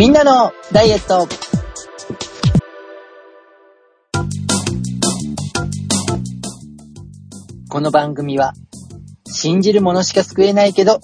[0.00, 1.28] みんなのダイエット。
[7.68, 8.54] この番組は、
[9.30, 11.00] 信じる者しか救えないけど、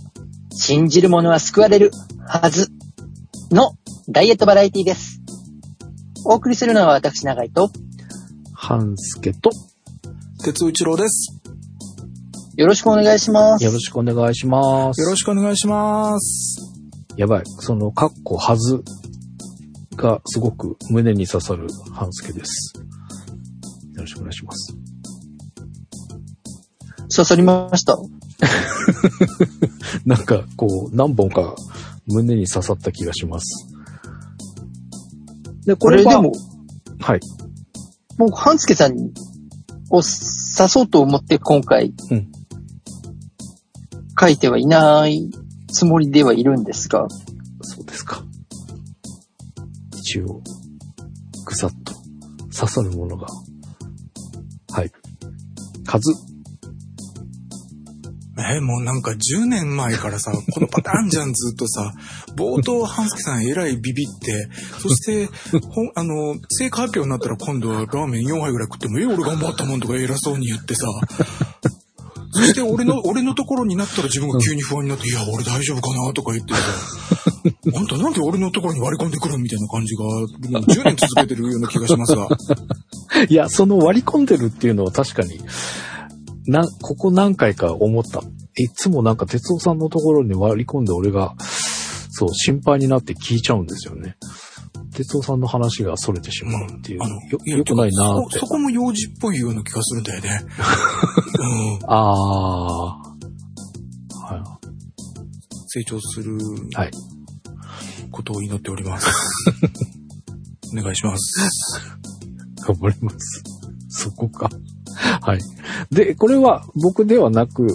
[0.50, 1.90] 信じる者は救われる
[2.26, 2.70] はず
[3.50, 3.72] の
[4.08, 5.20] ダイエットバラエティです。
[6.24, 7.68] お送りするのは私、長井と、
[8.54, 9.50] 半助と、
[10.42, 11.38] 鉄尾一郎です。
[12.56, 13.62] よろしくお願いします。
[13.62, 15.02] よろしくお願いします。
[15.02, 16.75] よろしくお願いします。
[17.16, 17.42] やばい。
[17.46, 18.82] その、カッコはず
[19.96, 22.74] がすごく胸に刺さる半助です。
[23.94, 24.74] よろしくお願いします。
[27.14, 27.96] 刺さりました？
[30.04, 31.56] なんか、こう、何本か
[32.06, 33.66] 胸に刺さった気がします。
[35.64, 36.32] で、これはこれでも、
[37.00, 37.20] はい。
[38.18, 38.92] もう、半助さん
[39.90, 40.04] を刺
[40.68, 42.30] そうと思って今回、うん
[44.18, 45.30] 書いてはいない
[45.76, 47.06] つもりではいるんですが、
[47.60, 48.24] そうですか。
[49.92, 50.40] 一応、
[51.44, 51.92] ぐさっと
[52.50, 53.26] 刺さるものが。
[54.72, 54.90] はい。
[55.84, 56.14] 数。
[58.38, 61.92] えーもうなんか10年前からさ、 このパターンじゃん、ずっとさ。
[62.36, 64.48] 冒頭、半助さんえらいビビって、
[64.80, 65.28] そして、
[65.68, 70.86] ほん、あの、成果発表になったら今度はラーメン4杯ぐらい食っても、え、俺頑張ったもんとか偉そうに言ってさ。
[72.36, 76.60] そして俺の、俺のところになったら自分が急に不安になって、いや、俺大丈夫かなとか言ってさ。
[77.74, 80.26] あんたなんで俺のところに割り込んでくるみたいな感じが、もう
[80.62, 82.28] 10年続けてるような気がしますが。
[83.28, 85.40] いや、その割り込んでるっていうのは確かに、
[86.46, 88.22] な、ここ何回か思った。
[88.58, 91.34] いつもなんか哲夫さんのところに割り込んで俺が、
[92.10, 94.16] そう、心配になって聞いちゃうんですよね。
[94.96, 97.02] 哲夫さんの話が逸れてしまうっていう。
[97.02, 98.46] あの、よ、よくないなーってそこ。
[98.46, 100.40] そこも幼児っぽいような気がするんだよね。
[101.38, 101.90] うん。
[101.90, 102.96] ああ。
[102.96, 104.58] は
[105.66, 106.74] 成長するい。
[106.74, 106.90] はい。
[108.10, 109.06] ことを祈っております。
[110.72, 111.50] お願いします。
[112.62, 113.42] 頑張ります。
[113.88, 114.48] そこか。
[115.20, 115.40] はい。
[115.90, 117.66] で、これは僕ではなく、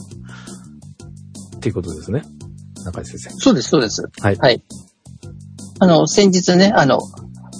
[1.58, 2.24] っていうことですね。
[2.84, 3.30] 中井先生。
[3.38, 4.10] そうです、そうです。
[4.20, 4.64] はいはい。
[5.82, 7.00] あの、先日ね、あの、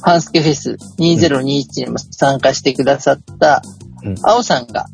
[0.04, 3.62] ハンスケフェス2021にも参加してくださった
[4.04, 4.88] うん、青さんが、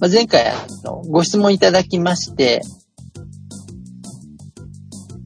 [0.00, 2.62] まあ、前回あのご質問いただきまして、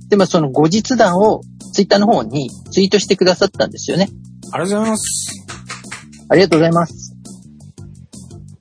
[0.08, 1.42] で、まあ、その後日談を
[1.72, 4.08] ツイッターの方にツイートしてくださったんですよね。
[4.52, 5.46] ありがとうございます。
[6.28, 7.07] ありがとうございます。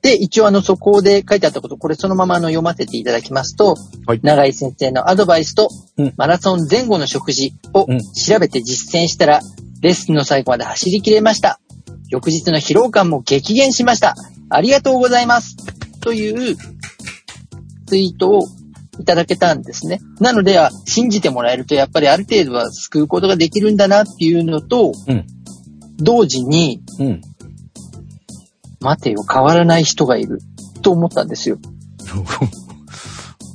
[0.07, 3.75] で、一応あの、そこで書いてあったこと、これそのままあの読ませていただきますと、
[4.05, 9.41] はい長井先生のアドバイスと、うんマラソン前後の食事をうん調べて実践したら、
[9.81, 11.59] レッスンの最後まで走り切れました。
[12.07, 14.15] 翌日の疲労感も激減しました。
[14.49, 15.57] ありがとうございます。
[15.99, 16.55] という
[17.85, 18.43] ツイートを
[19.01, 19.99] いただけたんですね。
[20.21, 25.25] なので、あ信じてもらえると、やっぱりある程度は救うことができるんだなっていうのと、うん
[25.99, 27.21] 同時に、うん。
[28.81, 30.39] 待てよ、変わらない人がいる。
[30.81, 31.57] と思ったんですよ。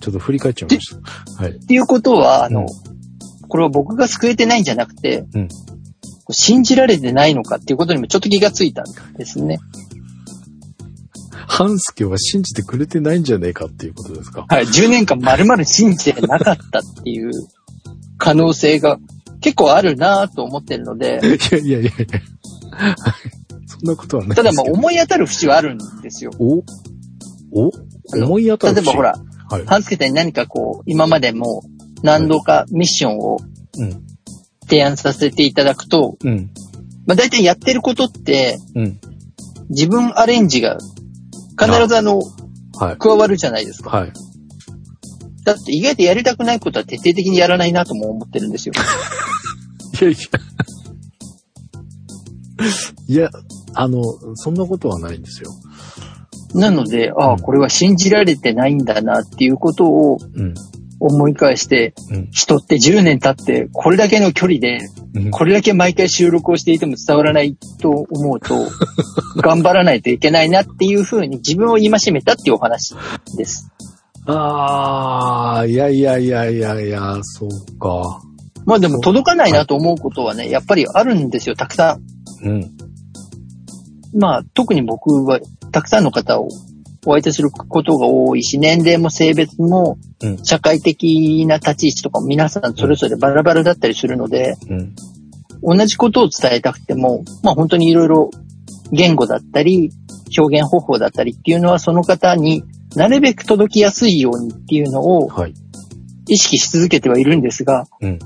[0.02, 0.96] ちょっと振り返っちゃいまし
[1.36, 1.42] た。
[1.44, 1.52] はい。
[1.52, 2.66] っていうことは、あの、うん
[3.48, 5.48] これは僕が救えてないんじゃなくて、うん
[6.30, 8.84] 信じられてないのかっていうことにもちょっと気がついたん
[9.18, 9.58] ですね。
[11.46, 14.46] 半助は信じてくれてないんじゃねえかっていうことですか？
[14.48, 14.64] はい。
[14.64, 17.30] 10年間丸々信じてなかったっていう
[18.16, 18.98] 可能性が
[19.42, 21.20] 結構あるなぁと思ってるので、
[21.52, 21.94] いやいやいやいや。
[23.82, 24.65] なことはないただまあ。
[24.70, 26.31] 思い当たる節はあるんですよ。
[26.38, 26.62] お？
[27.53, 27.70] お？
[28.15, 28.84] 思い当たる節？
[28.87, 29.15] 例えばほら、
[29.48, 29.66] はい。
[29.66, 31.62] 半助さんに何かこう、今までも
[32.03, 33.38] 何度かミッションを
[33.78, 34.06] うん。
[34.69, 36.50] 提案させていただくと、うん。
[37.06, 39.00] まあ大体やってることって、うん。
[39.69, 40.78] 自分アレンジが
[41.59, 42.20] 必ずあの、
[42.78, 42.97] はい。
[42.99, 43.91] 加わるじゃないですか。
[43.91, 44.12] はい。
[45.44, 48.75] だって意外とやりたくないことは徹底的にやらないなとも思ってるんですよ。
[50.00, 50.19] いやいや。
[53.09, 53.31] いや、
[53.74, 54.02] あの、
[54.36, 55.50] そんなことはないんですよ。
[56.54, 60.54] なので、ああ、これは信じられてないんだなっていうことをうん。
[61.04, 64.78] 思い返して、うん人って10年経ってこれだけの距離で、
[65.14, 65.30] うん。
[65.30, 68.54] これだけ毎回収録をしていても伝わらないと思うと、
[69.42, 72.94] 頑張らないといけないなっていうふうに自分を戒めたっていうお話
[73.36, 73.68] です。
[74.26, 78.22] ああ、いやいやいやいやいや、そうか。
[78.64, 81.98] まあでも届かないなと思うことはね、やっぱりあるんですよ、たくさ
[82.44, 82.48] ん。
[82.48, 82.70] うん。
[84.14, 86.49] まあ、特に僕はたくさんの方を
[87.05, 94.94] お相手することが多いし、年齢も性別もうん社会的な立ち位置とかも皆さんそれぞれバラバラだったりするので、うん。
[95.64, 98.31] 同じことを伝えたくても、まあ本当にいろいろ
[98.93, 99.91] 言語だったり、
[100.37, 102.62] 表現方法だったりっていうのはその方に
[102.94, 105.55] なるべく届きやすいようにっていうのをはい。
[106.29, 108.19] 意識し続けてはいるんですが、うん。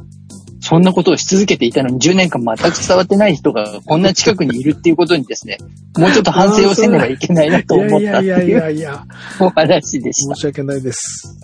[0.68, 5.58] そんなことをし続けていたのに10年間全く伝わってない人がこんな近くにいるっていうことにですね、
[5.96, 9.00] もうちょっと反省をせねばいけないなと思ったっていう
[9.38, 10.40] お話でした申。
[10.40, 11.38] し訳ないです。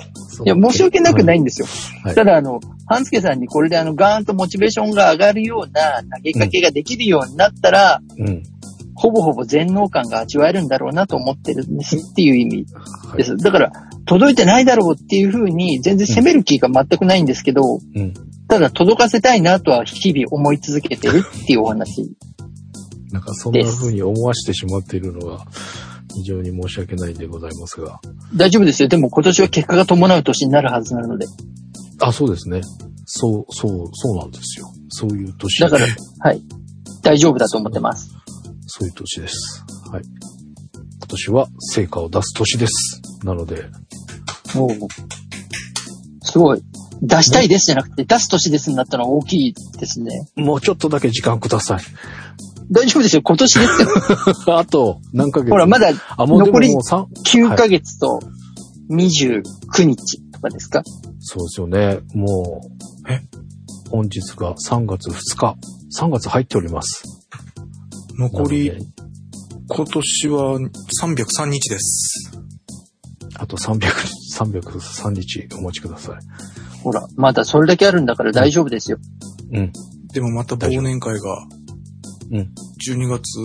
[0.45, 1.69] いや、申し訳なくないんですよ。
[2.03, 8.43] はいただ、あの、半助さんにこれであの、ガーンとモチベーションが上がるような投げかけができるようになったら、うん。
[8.97, 12.67] ほぼほぼ全能感が味わえるんだろうなと思ってるんですっていう意味
[13.05, 13.37] はいです。
[13.37, 13.73] だから、
[14.05, 17.63] 届いてないだろうっていうふうに全然責める気が全くないんですけど、
[17.95, 18.15] うん。
[18.53, 22.15] ただ届かせたいなとは日々思い続けてるっていうお話。
[23.11, 25.47] なんかそんな風に思わしてしまっているのが
[26.15, 27.99] 非常に申し訳ないんでございますが。
[28.37, 28.89] 大丈夫ですよ。
[28.89, 31.25] でも今年は結果が伴う年になるはずなので。
[32.03, 32.61] あ、そうですね。
[33.07, 34.67] そう、そう、そうなんですよ。
[34.91, 35.63] そういう年。
[35.63, 35.87] だから、
[36.19, 36.43] はい。
[37.03, 38.11] 大丈夫だと思ってます。
[38.67, 39.65] そういう年です。
[39.91, 40.03] はい。
[40.99, 43.01] 今年は成果を出す年です。
[43.25, 43.65] なので、
[44.55, 44.79] おう
[46.21, 46.63] すごい。
[47.03, 50.29] 出したいですじゃなくて、出す年ですになったのは大きいですね。
[50.37, 51.81] もうちょっとだけ時間ください。
[52.71, 53.23] 大丈夫ですよ。
[53.23, 53.89] 今年ですよ。
[54.57, 55.51] あと、何ヶ月？
[55.51, 57.07] ほら、まだあ、もうでも残りもう3、
[57.51, 58.21] 9ヶ月と
[58.91, 59.43] 29
[59.85, 60.83] 日とかですか、
[61.21, 62.01] そうですよね。
[62.15, 62.63] も
[63.09, 63.21] う、え
[63.91, 65.57] 本日が3月2日。
[65.95, 67.03] 3月入っております。
[68.19, 68.73] 残り
[69.69, 72.33] 今年は303日です。
[73.35, 73.81] あと300、
[74.35, 76.62] 303日お待ちください。
[76.83, 78.99] ほら、まだそれだけあるんだから大丈夫ですよ。
[79.53, 79.73] うん。
[80.13, 81.47] でもまた忘年会が、
[82.31, 82.51] うん。
[82.87, 83.39] 12月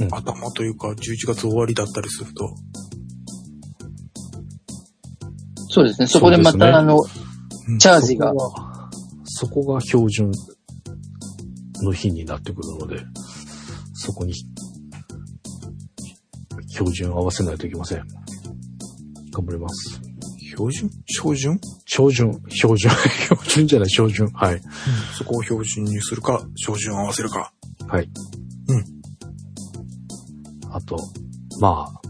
[0.00, 2.54] うん頭というか、11月終わりだったりすると、
[5.70, 6.06] そうですね。
[6.06, 8.34] そこでまそうですねた、あの、うんチャージがそ。
[8.34, 8.90] こが、
[9.24, 10.30] そこが標準
[11.82, 13.04] の日になってくるので、
[13.92, 14.32] そこに、
[16.68, 17.98] 標準合わせないといけません。
[19.30, 20.07] 頑張ります。
[20.58, 20.90] 標準？
[21.06, 22.90] 標準、標準、標準、
[23.30, 24.28] 標準じゃない、標準。
[24.32, 24.60] はい。
[25.16, 27.52] そこを標準にするか、標準を合わせるか。
[27.86, 28.10] はい。
[28.68, 28.84] うん。
[30.72, 30.96] あと、
[31.60, 32.00] まあ、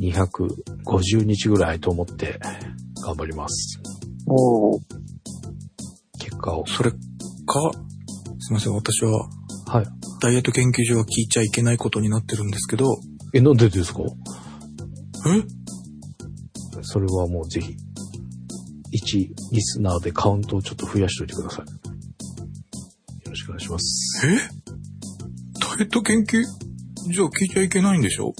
[0.00, 2.38] 250日ぐらいと思って
[3.04, 3.80] 頑張ります。
[4.26, 4.80] おー
[6.18, 6.64] 結果を。
[6.66, 6.96] それか、
[8.38, 9.28] すいません、私は、
[9.66, 9.86] はい。
[10.22, 13.00] ダイエット研究所は聞いちゃいけないことになってるんですけど、
[13.34, 14.00] え、なんでですか？
[15.26, 15.42] え？
[16.82, 17.76] それはもうぜひ、
[18.92, 21.66] 1リスナーでカウントをちょっと増やしておいてください。
[21.66, 24.26] よろしくお願いします。
[24.26, 24.30] え？
[25.60, 26.42] ダイエット研究？
[27.12, 28.32] じゃあ聞いちゃいけないんでしょ？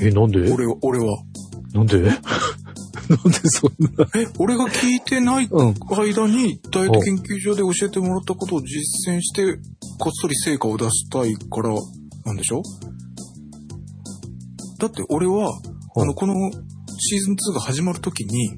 [0.00, 0.52] え、なんで？
[0.52, 1.18] 俺は、俺は。
[1.74, 2.00] なんで？
[2.04, 2.20] なんで
[3.44, 4.06] そんな？
[4.14, 5.74] え、俺が聞いてないうん。
[5.74, 9.58] 間に、ダイエット研究所で教えてもらったことを実践して、
[9.98, 11.70] こっそり成果を出したいから、
[12.24, 12.62] なんでしょ？
[14.78, 15.50] だって俺は、
[15.96, 16.34] あの、この
[16.98, 18.50] シーズン2が始まるときに、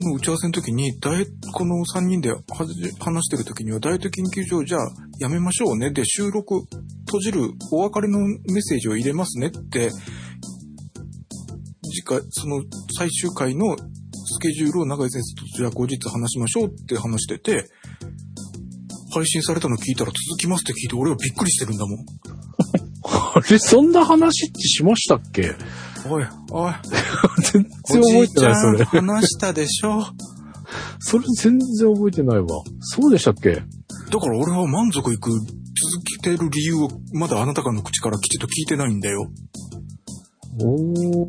[0.00, 2.30] の打ち合わせの時に、ダイエこの3人で
[3.00, 4.80] 話してる時には、ダイエット研究所じゃあ
[5.18, 5.90] やめましょうね。
[5.90, 6.60] で、収録
[7.06, 7.40] 閉じる
[7.72, 9.90] お別れのメッセージを入れますねって、
[11.90, 12.62] 次回、その
[12.96, 17.64] 最終回のスケジュールを永井先生とじゃあ後日話しましょうって話してて、
[19.12, 22.27] 配信されたの聞いたら続きますって聞いて俺はびっくりしてるんだもん。
[23.38, 25.54] あれ、そんな話ってしましたっけ？
[26.08, 26.72] おい、おい、
[27.52, 28.84] 全然覚えてない、それ。
[28.84, 30.04] 話したでしょ？
[31.00, 32.46] それ全然覚えてないわ。
[32.80, 33.54] そうでしたっけ？
[33.54, 33.60] だ
[34.18, 35.44] から俺は満足いく続
[36.22, 39.30] けてる理由をまだあなたからの口からきちっと聞いてないんだよ。
[40.60, 41.28] おー。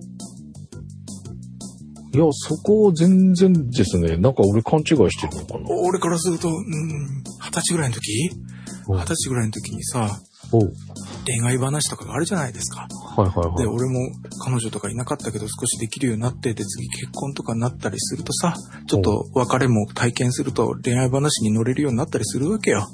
[2.12, 4.18] いや、そこ全然ですね。
[4.18, 5.70] なんか俺勘違いしてるのかな。
[5.70, 6.56] 俺からすると、うん、
[7.40, 8.32] 二十歳ぐらいの時？
[8.88, 12.88] お二十歳ぐらいの時にさ、お恋愛話とかがあるじゃないですか。
[13.18, 13.66] で、はいはいはい。
[13.68, 14.12] 俺も
[14.44, 18.56] 彼女とかいなかったけど少しできるようになって、で、次結婚とかになったりするとさ、
[18.88, 22.88] ちょっと別れも体験すると恋愛話に乗れるようになったりするわけよ。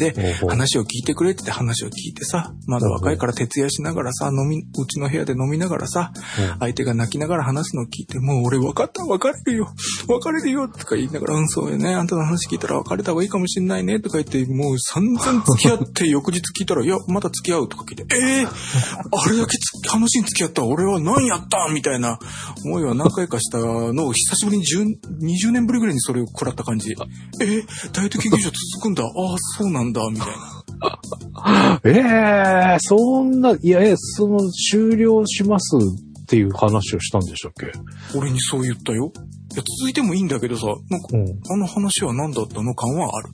[0.00, 6.12] で、話を聞いてくれって話を聞いてさ、まだ若いから徹夜しながらさ、飲み、うちの部屋で飲みながらさ、
[6.58, 9.68] 相手が泣きながら話すのを聞いて、もう俺分かった、別れるよ、
[10.08, 22.18] 別れるよとか言いながら、うん、そうよね、あんたの話聞いたら別れた方がいいかもしんないねとか言って、もう散々付き合って翌日聞いたら、いや、まだ付き合うとか聞いて、ええあれだけつ話に付き合った俺は何やったみたいな
[22.64, 26.92] 思いは何回かしたのを久しぶりに10 20年ぶりぐらいにそれを食らった感じ。
[26.92, 29.04] えー、ダイエット研究所続くんだ。
[29.04, 29.10] ああ、
[29.58, 31.80] そうなんだ、みたいな。
[31.84, 35.76] ええそんな、いや、え、その、終了します
[36.22, 37.72] っていう話をしたんでしたっけ？
[38.18, 39.12] 俺にそう言ったよ。
[39.52, 41.24] いや、続いてもいいんだけどさ、なんか、うん。
[41.52, 42.74] あの話は何だったの？
[42.74, 43.28] 感はある。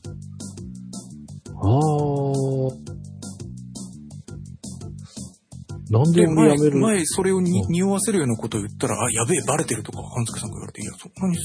[1.63, 1.81] ああ。
[5.89, 11.37] なんで俺やめ、る前それをにうん匂わせるようなことを言ったら、あ、やべえ、バレてるとか、半助さんが言われて、いや、そんなに、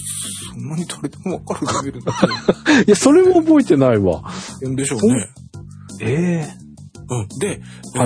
[0.54, 2.12] そんなに誰でもわかるレベルだ
[2.88, 4.24] いや、それも覚えてないわ。
[4.62, 5.30] でしょうね。
[6.02, 6.62] ええ
[7.10, 7.28] うん。
[7.40, 7.60] で、はい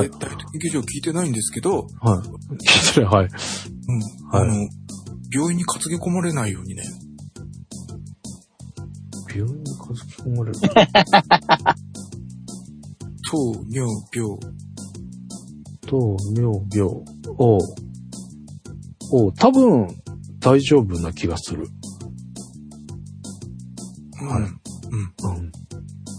[0.06, 2.28] えー大体劇場聞いてないんですけど、はい。
[2.68, 3.28] 聞いてない、はい。
[3.28, 3.30] うん。
[3.30, 4.68] はいあの、
[5.32, 6.84] 病院に担ぎ込まれないようにね。
[9.34, 10.60] 病院に数き込まれる。
[13.30, 13.38] 糖
[13.70, 14.38] 尿病。
[15.86, 16.88] 糖尿病。
[17.38, 17.60] おう。
[19.12, 19.88] おう、多分、
[20.40, 21.68] 大丈夫な気がする。
[24.18, 24.44] はいうん。
[24.44, 25.40] うん。
[25.40, 25.52] うん。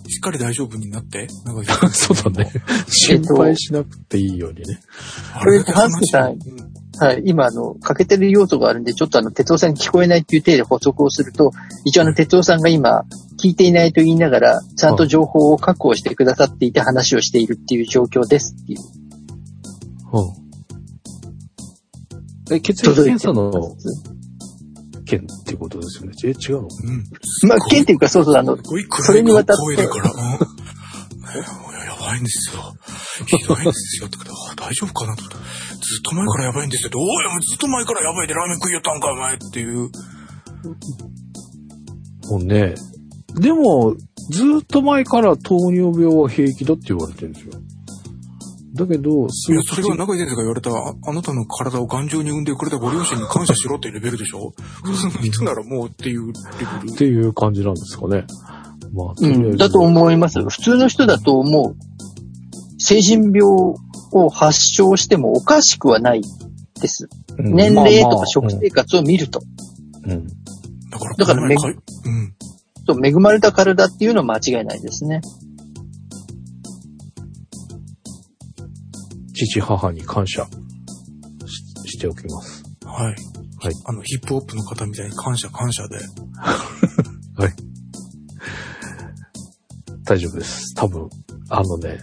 [0.08, 2.50] しっかり大丈夫になって、長井さん そうだね。
[2.88, 4.80] 心配しなくていいようにね。
[5.35, 6.38] あこれハンスケさん
[6.99, 7.23] はい。
[7.26, 11.52] 今、あの、欠けてる要素があるんで、ちょっとあの、哲夫さんに聞こえないっていう体で補足をすると、
[11.85, 13.02] 一応あの、哲夫さんが今、
[13.38, 19.05] 聞いていないと言いながら、ちゃんと情報を確保してくださっていて話をしているっていう状況ですっていう。
[20.20, 20.25] う
[22.52, 22.54] ん。
[22.54, 23.50] え、血液検査の
[25.04, 26.16] 件っていうことですよね。
[26.25, 26.62] え、違うの？
[26.62, 27.04] うん。
[27.49, 28.62] まあ、県っていうか、そうそう、あのそ
[29.12, 30.18] れにわたって声だから、うん。
[30.18, 30.28] いや
[31.85, 32.62] やばいんですよ。
[33.26, 34.06] ひどいんですよ。
[34.06, 35.38] ってことあ大丈夫かなと思った。
[35.38, 35.46] ずっ
[36.02, 36.96] と前からやばいんですよって。
[36.99, 37.06] おい、
[37.42, 39.90] ずっと前からやばいでラーメン食いよったんか、お前っていう。
[42.28, 42.75] もうね。
[43.35, 43.94] でも、
[44.30, 47.52] ずーっと前から糖尿病は平気だって言われてるんですよ。
[48.76, 49.28] だけど、いや、
[49.62, 54.52] それは中井先生が言われた、ああなたの体を頑丈に産んでくれたご両親に感謝しろっていうレベルでしょ？
[54.85, 56.33] その人ならもうっていうレ
[56.83, 56.95] ベル。
[56.95, 58.25] っていう感じなんですかね。
[58.92, 60.42] まあ、うん、だと思います。
[60.49, 61.76] 普通の人だと思う。
[62.78, 63.42] 精神病
[64.12, 66.23] を発症してもおかしくはない
[66.80, 67.09] です。
[67.38, 69.40] うん年齢とか食生活を見ると。
[70.04, 70.26] うんうん
[70.88, 72.35] だから、だからうん。
[72.87, 75.21] と恵まれた体っていうのは間違いないですね。
[79.45, 80.47] 父母に感謝
[81.85, 82.64] ししておきます。
[82.85, 83.14] はい。
[83.59, 83.75] はい。
[83.87, 85.99] あの、ヒップホップの方みたいに感謝感謝で。
[90.07, 90.73] 大丈夫です。
[90.76, 91.09] 多分、
[91.50, 91.99] あのね、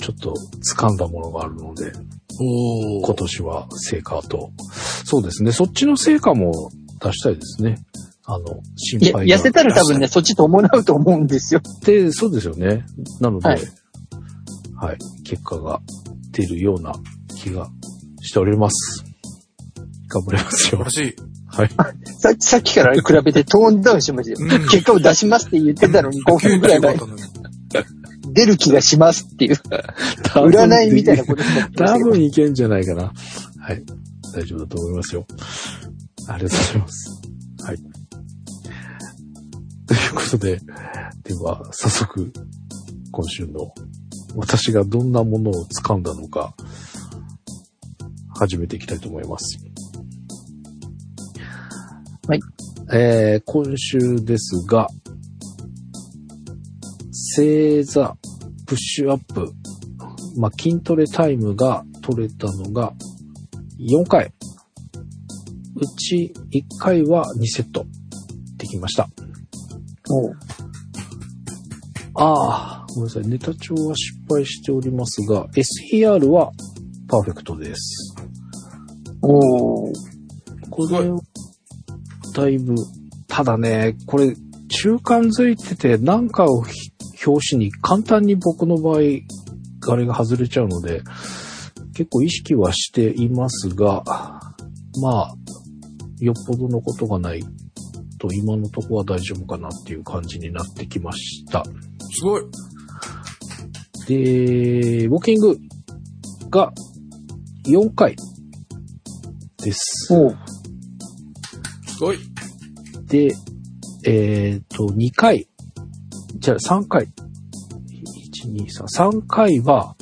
[0.00, 0.34] ちょっと
[0.74, 1.92] 掴んだものがあるので、
[2.40, 4.50] お今年は成果と。
[5.04, 5.52] そうですね。
[5.52, 7.78] そっちの成果も出したいですね。
[8.24, 9.36] あの、心いや配が。
[9.36, 11.60] 痩せたら多分ね、そっち伴うと思うんですよ。
[11.84, 12.86] で、そうですよね。
[13.20, 13.54] なので、は
[14.76, 15.80] はいい、結果が
[16.36, 16.92] 出るような
[17.34, 17.68] 気が
[18.20, 19.04] しております。
[20.08, 20.90] 頑張りますよ素晴ら。
[20.90, 21.16] しい。
[21.46, 21.70] はい。
[22.20, 24.48] さっきさっきから比べてトーンダウンしましたよ。
[24.60, 26.98] うん結果を出しますって言ってたのに5分くらい前
[28.32, 29.54] 出る気がしますっていう、
[30.34, 33.12] 占いみたいなことになって多分いけんじゃないかな。
[33.60, 33.82] はい。
[34.34, 35.26] 大丈夫だと思いますよ。
[36.28, 37.22] ありがとうございます。
[37.64, 37.76] はい。
[39.86, 40.60] ということで、
[41.22, 42.32] では、早速、
[43.12, 43.72] 今週の
[44.36, 46.54] 私がどんなものを掴んだのか、
[48.38, 49.58] 始めていきたいと思います。
[52.28, 52.40] はい。
[52.92, 54.88] えー、今週ですが、
[57.12, 58.16] 正座、
[58.66, 59.52] プッシュアップ、
[60.38, 62.92] まあ、筋トレタイムが取れたのが
[63.78, 64.32] 4回。
[65.76, 67.86] うち1回は2セット
[68.56, 69.08] できました。
[70.10, 70.32] おう
[72.14, 73.28] ああ、ごめんなさい。
[73.28, 76.50] ネタ帳は失敗しておりますが、SER は
[77.08, 78.16] パーフェクトです。
[79.20, 79.92] おう
[80.70, 81.10] これ、
[82.32, 82.74] だいぶ、
[83.28, 84.34] ただね、これ、
[84.68, 86.90] 中間づいてて、なんかをひ
[87.26, 89.00] 表紙に簡単に僕の場合、
[89.88, 91.02] あれが外れちゃうので、
[91.94, 94.02] 結構意識はしていますが、
[95.02, 95.34] まあ、
[96.20, 97.42] よっぽどのことがない
[98.18, 101.62] と、今のとこは大丈夫かなっていう感じになってきました。
[101.64, 102.42] すごい。
[104.06, 105.58] で、ウォーキング
[106.50, 106.72] が
[107.66, 108.16] 4回
[109.62, 110.14] です。
[110.14, 110.38] おう
[111.86, 112.18] すごい。
[113.06, 113.34] で、
[114.04, 115.48] えっ、と、2回、
[116.36, 117.04] じゃあ3回。
[118.44, 119.96] 1、2、3、3回は、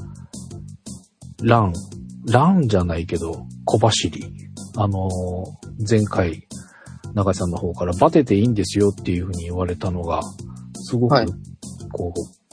[1.42, 1.72] ラン、
[2.26, 4.24] ランじゃないけど、小走り。
[4.76, 6.46] あのー前回、
[7.14, 10.20] 中井さんの方からバテていいんですよっていうふうに言われたのが、
[10.74, 11.26] すごく、はい
[11.92, 12.43] こう、聞い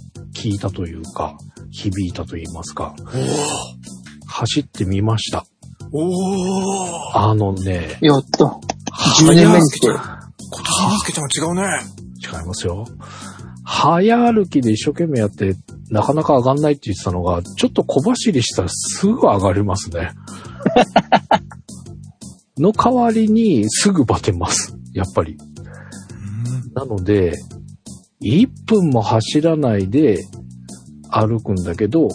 [0.60, 1.38] たというか、
[1.71, 2.95] 響いたと言いますか、
[4.25, 5.45] お走ってみました。
[5.91, 8.45] おおあのね、やった。
[9.24, 9.88] 10年目に来て。
[9.88, 12.01] 今年のすけちゃんは違うね。
[12.21, 12.86] 違いますよ。
[13.63, 15.55] 早歩きで一生懸命やって、
[15.89, 20.12] なかなか上がんないって言ってたのが、ちょっと小走りしたらすぐ上がりますね。
[22.57, 24.75] の代わりにすぐバテます。
[24.93, 25.38] やっぱり。
[26.74, 27.38] なので、
[28.21, 30.23] 1分も走らないで
[31.09, 32.07] 歩くんだけど、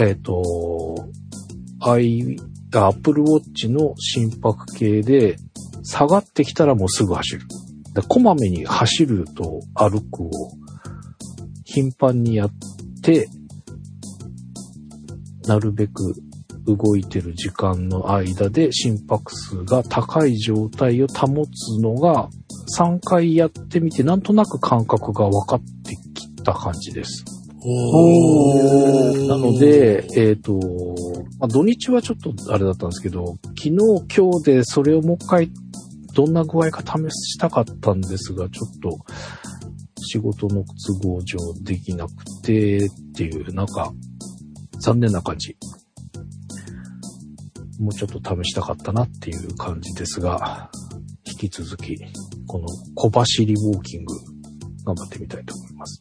[0.00, 1.08] えっ、と、
[1.80, 2.36] i、
[2.72, 5.36] Apple Watch の心拍計で、
[5.84, 7.42] 下がってきたらもうすぐ走る。
[7.94, 10.30] でこまめに走ると歩くを
[11.64, 12.50] 頻繁にやっ
[13.02, 13.28] て、
[15.46, 16.14] なるべく
[16.66, 22.28] 動いてる時間の間で心拍数が高い状態を保つのが
[22.76, 27.24] 3回やってみてなんとなく感覚が分かってきた感じです。
[29.28, 30.52] なの、で、えっ、と、
[31.38, 33.70] まあ、土日はちょっとあれだったんですけど、昨日
[34.14, 35.50] 今日でそれをもう一回
[36.14, 38.98] どんな具合か試したかったんですが、ちょっと
[40.02, 43.92] 仕事の都合上できなくてっていう、なんか
[44.78, 45.56] 残念な感じ。
[47.80, 50.70] もうちょっと試したかったなっていう感じですが、
[51.26, 51.96] 引き続き、
[52.54, 54.14] この小走りウォーキング、
[54.84, 56.00] 頑張ってみたいと思います。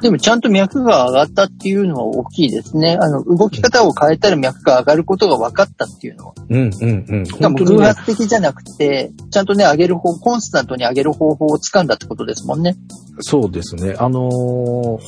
[0.00, 2.96] でもちゃんと脈が上がったっていうのは大きいですね。
[3.00, 6.34] あの、動き方を変えたら脈が上がることが分かったっていうのは。
[6.48, 7.26] うんうんうん。
[7.26, 12.76] しかも偶発的じゃなくて、ちゃんとね、上げる方、コンスタントに上げる方法を掴んだってことですもんね。
[13.18, 13.96] そうですね。
[13.98, 14.98] あのー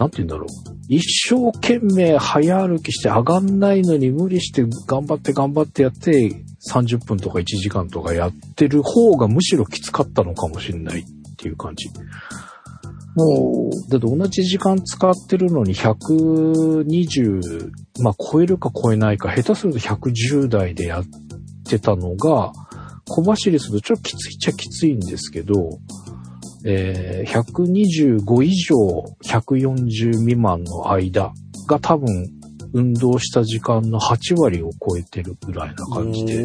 [0.00, 0.46] なんて言うんだろう。
[0.88, 11.04] 一生懸命早歩きして上がんないのに無理して頑張って頑張ってやって30分とか1時間とかやってる方がむしろきつかったのかもしれないっ
[11.36, 11.88] ていう感じ。
[13.16, 17.70] もだって同じ時間使ってるのに120、
[18.02, 21.04] まあ超えるか超えないか、下手すると110台でやっ
[21.68, 22.52] てたのが、
[23.08, 25.80] 小走りするとちょっときついっちゃきついんですけど、
[26.64, 28.76] えー、125以上
[29.24, 31.32] 140未満の間
[31.66, 32.39] が多分
[32.72, 36.44] 運動した時間の8割を超えてるぐらいな感じで。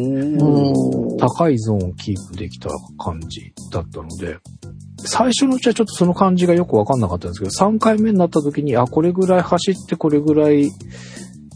[1.18, 2.68] 高いゾーンをキープできた
[2.98, 4.38] 感じだったので、
[4.98, 10.70] 最初のうちはちょっとその感じがよくわかんなかったんですけど、3回目になった時に、あ、これぐらい走ってこれぐらい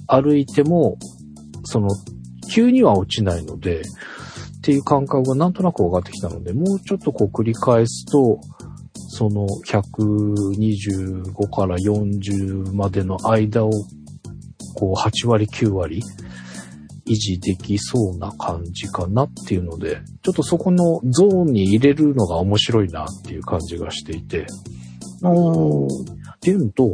[0.06, 0.98] 歩いても、
[1.64, 1.88] その、
[2.50, 3.82] 急には落ちないので、
[4.60, 8.40] っていう感覚がなんとなく分かってきたので、もうちょっとこう繰り返すと、
[9.08, 13.70] その125から40までの間を、
[14.74, 16.02] こう8割9割
[17.06, 24.46] 維持できそうな感じかなっていうので、ちょっとそこのゾーンに入れるのが面白いなっていう感じがしていて、
[25.22, 26.92] うんっていうのと、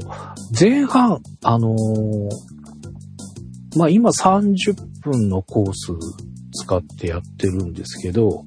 [0.58, 2.30] 前半、あのー
[3.76, 5.92] まあ、今30分のコース
[6.52, 8.44] 使ってやってるんですけど、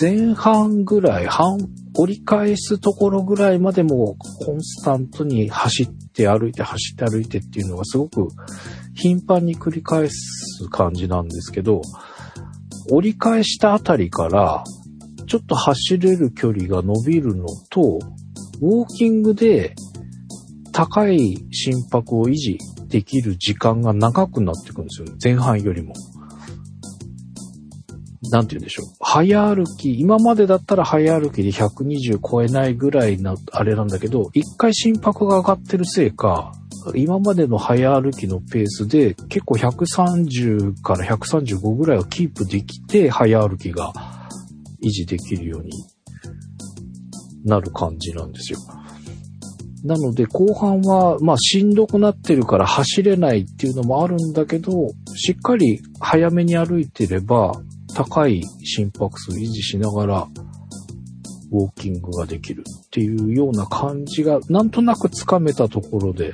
[0.00, 1.58] 前半ぐらい、半、
[1.96, 8.28] 折り返すところぐらいまでもコンスタントに走って歩いて走って歩いてっていうのがすごく
[8.94, 11.82] 頻繁に繰り返す感じなんですけど、
[12.90, 14.64] 折り返したあたりから、
[15.26, 17.98] ちょっと走れる距離が伸びるのと、
[18.60, 19.74] ウォーキングで
[20.72, 25.14] 高い心拍を維持できる時間が長くなってくるんですよね。
[25.22, 25.94] 前半よりも。
[28.32, 28.86] なんて言うんでしょう。
[28.98, 36.54] 早歩き、今までだったら早歩きで120超えないぐらいな、あれなんだけど、一回心拍が上がってるせいか、
[36.96, 43.92] 今までの早歩きのペースで結構130から135ぐらいをキープできて、早歩きが
[44.82, 45.70] 維持できるように
[47.44, 48.58] なる感じなんですよ。
[49.84, 57.60] なので後半は、まあしんどくなってるから走れないっていうのもあるんだけど、しっかり早めに歩いてれば、
[57.94, 60.28] 高い心拍数維持しながら、
[61.52, 66.32] ウォーキングができるっていうような感じが、なんとなくつかめたところで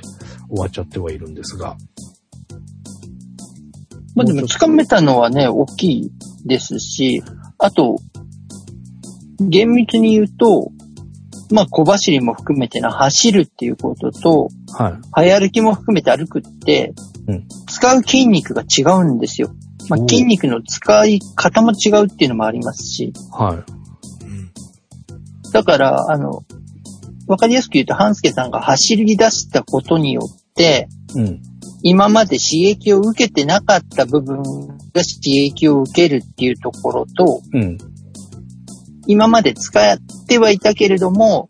[0.49, 1.75] 終わっちゃってはいるんですが。
[4.15, 6.11] まあでも、掴めたのはね、大きい
[6.45, 7.21] ですし、
[7.57, 7.97] あと、
[9.39, 10.71] 厳密に言うと、
[11.51, 14.93] まあ小走りも含めてな、走るっていうことと、はい。
[15.11, 16.93] 早歩きも含めて歩くって
[17.29, 19.51] うん、使う筋肉が違うんですよ。
[19.89, 23.55] まあ筋肉の使い方も違うっていうのもありますし、はい。
[23.55, 23.69] うん
[25.51, 26.43] だから、あの、
[27.27, 31.41] わかりやすく言うと、半助さんが走り出したことによって、うん。
[31.81, 34.43] 今まで刺激を受けてなかった部分が
[35.03, 37.77] 刺激を受けるっていうところと、うん。
[39.07, 39.97] 今まで使っ
[40.27, 41.47] てはいたけれども、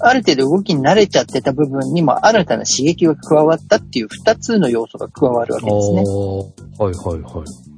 [0.00, 6.02] ある程度動きに慣れちゃってた部分にも新たな刺激が加わったっていう二つの要素が加わるわけですね。
[6.02, 7.68] はいはいはい。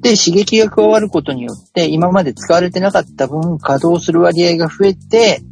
[0.00, 5.42] で、刺激が加わることによって、今まで使われてなかった分、稼働する割合が増えて、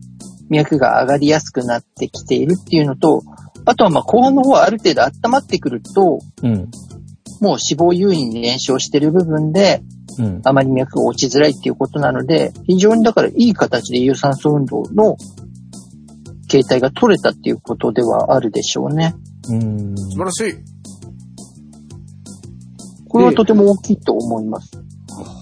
[0.48, 3.22] 脈が上がりやすくなってきているっていうのと、
[3.64, 6.70] あとはまあ後半の方はある程度温まってくると、うん。
[7.40, 9.82] もう脂肪優位に燃焼している部分で、
[10.18, 10.40] うん。
[10.44, 15.16] あまり脈が落ちづらいっていうことなので、非常にだからいい形で有酸素運動の
[16.48, 19.14] 形態が取れたっていうことではあるでしょうね。
[19.48, 19.96] うん。
[19.96, 20.54] 素晴らしい。
[23.08, 24.70] これはとても大きいと思います。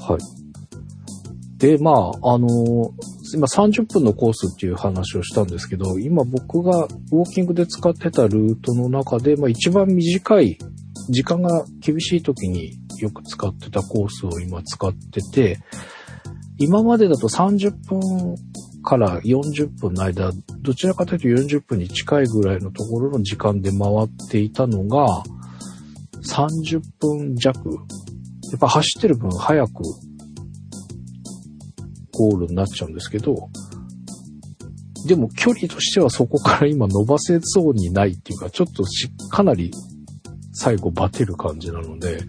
[0.09, 1.59] はい。
[1.59, 10.57] で、まあ、あのー今30分のコースっていう話をしたんですけど、今僕がウォーキングで使ってたルートの中で、まあ一番短い、
[11.11, 15.59] 時間が厳しい時によく使ってたコースを今使ってて、
[16.59, 18.01] 今までだと30分
[18.85, 25.25] から40分の間、どちらかというと40分に近いぐらいのところの時間で回っていたのが、
[26.23, 27.59] 30分弱。
[28.53, 29.73] やっぱ走ってる分早く
[32.13, 33.49] ゴールになっちゃうんですけど、
[35.07, 39.73] でも距離としてはそこから今伸ばせそうにないっていうか、ちょっとしかなり
[40.53, 42.21] 最後バテる感じなので、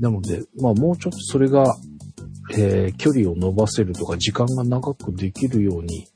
[0.00, 1.76] なので、まあもうちょっとそれが、
[2.54, 6.06] えー距離を伸ばせるとか時間が長くできるように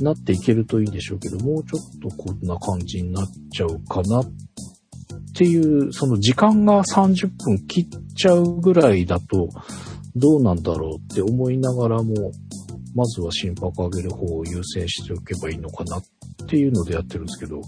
[0.00, 4.24] なっていけるといいんでしょうけど、もうちょっとこんな感じになっちゃうかなっ
[5.34, 9.48] ていう、その時間が30分切っちゃうぐらいだと、
[10.14, 12.32] どうなんだろうって思いながらも、
[12.94, 16.02] まずは心拍上げる方を優先しておけばいいのかなっ
[16.46, 17.60] ていうのでやってるんですけど、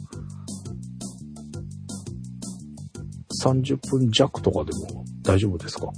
[3.43, 5.89] 30分弱とかでも大丈夫ですか？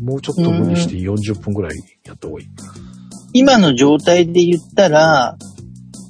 [0.00, 2.48] もうちょっと無理して40分ぐらいやった方がいい。
[3.32, 5.36] 今の状態で言ったら、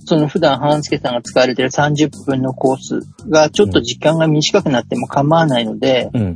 [0.06, 6.34] その普段半助さんが使われてる30分のコースがちょっと時間が短くなっても構わないので、うん。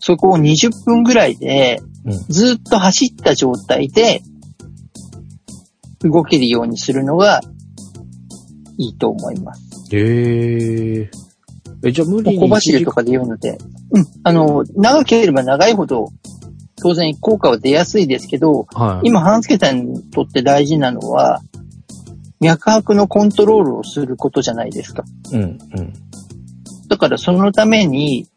[0.00, 2.12] そこを20分ぐらいでうん。
[2.28, 4.22] ずっと走った状態で
[6.00, 7.40] 動けるようにするのが
[8.78, 9.62] いいと思います。
[9.92, 11.24] えー。
[11.86, 13.58] え、じゃあ無理に小走りとかで言うので、
[13.90, 14.06] うん。
[14.22, 16.08] あの、長ければ長いほど
[16.84, 19.08] 当然効果は出やすいですけど、はい。
[19.08, 21.40] 今、半助さんにとって大事なのは、
[22.40, 25.02] 脈拍のコントロールをすることじゃないですか。
[25.32, 25.58] うん、うん。
[26.86, 28.28] だからそのために、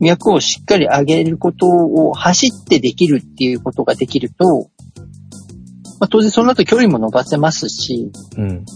[0.00, 4.68] 脈をしっかり上げることを走ってできるっていうことができると、
[5.98, 8.66] まあ、当然その後距離も伸ばせますし、うん。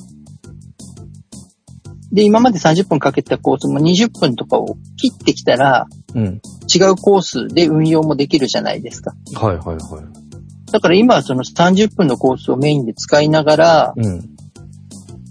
[2.13, 6.41] で、今まで30分かけたコースも20分とかを切ってきたら、うん。
[6.73, 9.15] 違うコースで運用もできるじゃないですか。
[9.35, 10.71] はいはいはい。
[10.73, 14.31] だから今はその30分のコースをメインで使いながら、うん。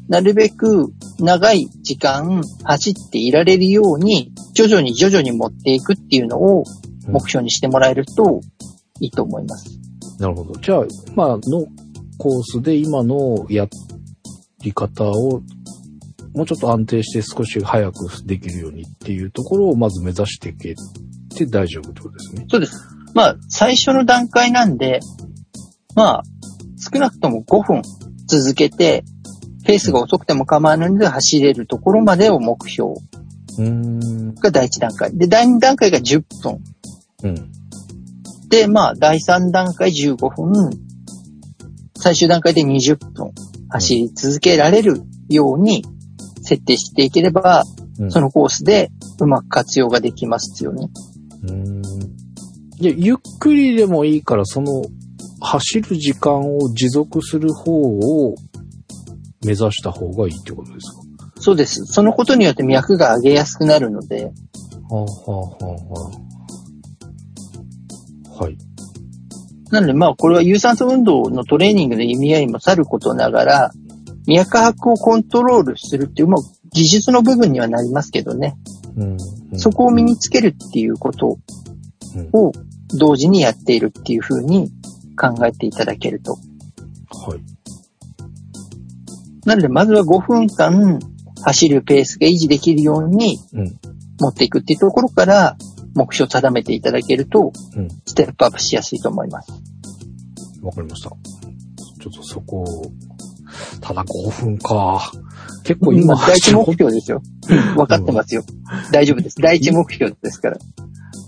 [0.08, 8.42] なるべく長い時間走っていられるように、徐々に徐々に持っていくっていうのをうん目標にしてもらえると
[9.00, 9.80] いいと思います。
[10.20, 10.54] なるほど。
[10.60, 11.66] じゃあ、まあ、の
[12.18, 13.68] コースで今のや
[14.62, 15.42] り方を、
[16.36, 20.76] もうちょっと安定して少し早くできるようにっていうところをまず目指していけ
[21.46, 22.46] て大丈夫ってことですね。
[22.50, 22.78] そうです。
[23.14, 25.00] まあ、最初の段階なんで、
[25.96, 26.24] まあ、
[26.78, 27.82] 少なくとも5分
[28.28, 29.04] 続けて、
[29.66, 32.94] ペースが遅くても構わないので走れるところまでを目標。
[34.42, 35.18] が第1段階。
[35.18, 36.60] で、第2段階が10分。
[37.24, 37.52] うん。
[38.50, 40.70] で、まあ、第3段階15分、
[41.96, 43.34] 最終段階で20分
[43.70, 45.84] 走り続けられるように
[46.42, 47.64] 設定していければ、
[48.00, 50.88] うんそのコースでうまく活用ができますよね。
[51.44, 51.82] うーん。
[52.82, 54.84] で、ゆっくりでもいいから、その、
[55.42, 58.36] 走る時間を持続する方を
[59.46, 61.02] 目指した方がいいってことですか？
[61.40, 61.86] そうです。
[61.86, 64.32] そのことによって脈が上げやすくなるので、は
[64.92, 66.12] あ、はあ、はあ、は
[68.42, 68.44] あ。
[68.44, 68.58] はい。
[69.72, 73.72] なのでまあこれは有酸素運動のトレーニングの意味合いもさることながら、
[74.28, 76.42] 脈拍をコントロールするっていう、まあ
[76.74, 78.56] 技術の部分にはなりますけどね、
[79.56, 81.38] そこを身につけるっていうこと
[82.16, 82.52] うんを
[82.96, 84.72] 同時にやっているっていうふうに
[85.16, 86.34] 考えていただけると。
[86.34, 87.40] はい。
[89.46, 91.00] なのでまずは5分間
[91.44, 93.80] 走るペースが維持できるようにうん。
[94.20, 95.56] 持っていくっていうところから
[95.96, 99.52] 目標を定めていただけるとうん、ステップアップしやすいと思います。
[100.62, 101.10] わかりました。
[101.10, 102.82] ちょっとそこを、
[103.82, 105.12] ただ5分か。
[105.64, 107.22] 結構今、第一目標ですよ。
[107.50, 108.44] うん分かってますよ。
[108.92, 109.36] 大丈夫です。
[109.42, 110.58] 第一目標ですから。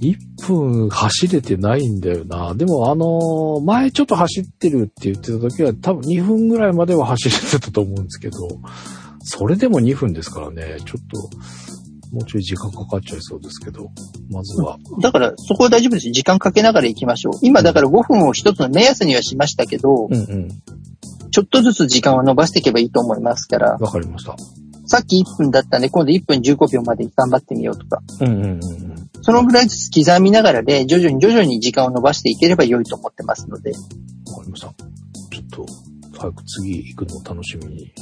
[0.01, 2.53] 1分走れてないんだよな。
[2.55, 8.47] でもあのー前ちょっと走ってるって言ってた時は多分2分ぐらいまでは走れてたと思うんですけど、
[9.23, 11.19] それでも2分ですからね、ちょっと、
[12.11, 13.89] もうちょい時間かかっちゃいそうですけど、
[14.29, 14.77] まずは。
[15.01, 16.11] だからそこは大丈夫です。
[16.11, 17.33] 時間かけながら行きましょう。
[17.41, 20.49] 今だから5分を一つの目安にはしましたけど、うんうん。
[21.31, 24.35] ちょっとずつ時間を伸ばしていけばいいと思いますから、わかりました。
[24.85, 29.09] さっき1分だったんで今度1分15秒まで頑張ってみようとか、うんうんうんうん。
[29.21, 34.67] そのぐらいずつ刻みながらで、徐々に徐々に時間を伸ばしていければ良いと思ってますので、わかりました。
[34.67, 34.75] ちょ
[35.43, 35.65] っと、
[36.17, 37.93] 早く次行くのを楽しみに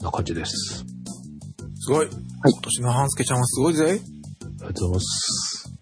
[0.00, 0.84] な感じです。
[1.80, 2.08] すごい。
[2.44, 3.84] 今年の半助ちゃんはすごいぜ。
[3.84, 4.06] ありがと
[4.66, 5.72] うございます。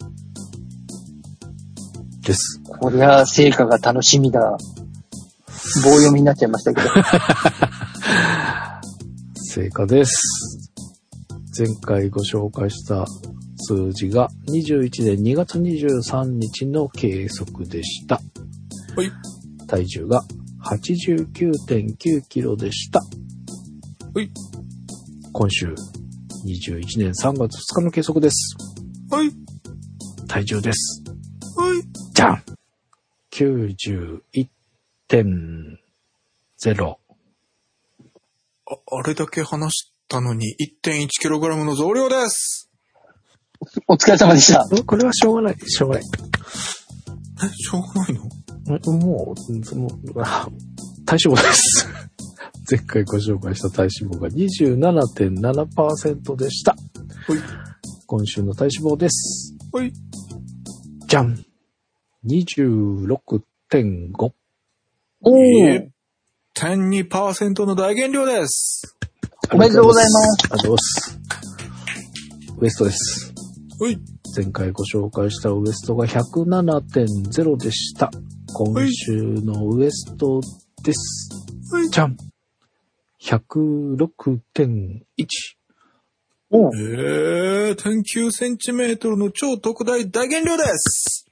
[2.23, 2.61] です。
[2.81, 4.57] こりゃ、成果が楽しみだ。
[5.83, 6.89] 棒読みになっちゃいましたけど。
[9.35, 10.71] 成果です。
[11.57, 13.07] 前回ご紹介した
[13.57, 18.21] 数字が21年2月23日の計測でした。
[18.97, 19.13] はい。
[19.67, 20.23] 体重が
[20.65, 23.01] 89.9キロでした。
[24.15, 24.31] はい。
[25.33, 25.75] 今週
[26.45, 28.57] 21年3月2日の計測です。
[29.11, 29.31] はい。
[30.27, 31.03] 体重です。
[31.57, 31.83] はい。
[32.13, 32.43] じゃん
[35.23, 36.97] !91.0。
[38.67, 42.71] あ、あれだけ話したのに 1.1kg の増量です。
[43.89, 44.65] お疲れ様でした。
[44.85, 45.57] これはしょうがない。
[45.67, 46.05] しょうがない。
[47.45, 48.25] え、しょうがないの？
[48.99, 49.89] もう、その、
[50.23, 50.49] あ
[51.07, 51.87] 体脂肪です。
[52.71, 56.73] 前回ご紹介した体脂肪が27.7%でした。
[56.73, 56.79] は
[57.37, 57.41] い。
[58.07, 59.55] 今週の体脂肪です。
[59.73, 59.93] はい。
[61.07, 61.45] じゃん
[62.27, 64.33] !26.5。
[65.27, 65.91] おーえ
[66.55, 68.97] 1.2%の大減量です。
[69.53, 70.45] おめでとうございます。
[70.45, 71.21] ありがとうございます。
[72.59, 73.35] ウエストです。
[73.81, 73.99] はい。
[74.37, 78.11] 前回ご紹介したウエストが107.0でした。
[78.53, 80.41] 今週のウエスト
[80.83, 81.31] です。
[81.73, 81.89] はい。
[81.89, 82.17] じゃん
[83.23, 85.01] !106.1。
[86.51, 91.27] おーえー、1.9センチメートルの超特大大減量です。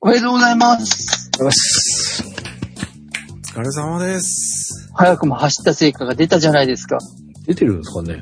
[0.00, 1.30] おめでとうございます。
[1.40, 2.24] よし。
[2.32, 2.35] お
[3.56, 4.92] 疲れ様です。
[4.94, 6.98] 早くも走った成果が出たじゃないですか。
[7.46, 8.20] 出てるんですかね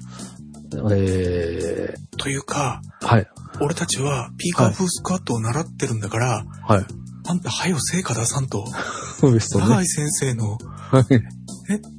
[0.92, 3.26] えというか、ー、はい。
[3.60, 6.86] 俺たちはピーカーフースクワットを習ってるんだから、はい。
[7.26, 8.64] あんた、はよ成果出さんと。
[9.24, 9.64] ウエストね。
[9.68, 11.04] 長井先生の、はい。
[11.10, 11.20] え、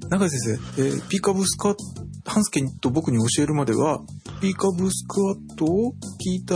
[0.07, 1.75] 長井先生、えーピーカブスクワッ
[2.23, 3.99] ト、ハンスケと僕に教えるまでは、
[4.39, 5.93] ピーカブスクワットを
[6.25, 6.55] 聞いた、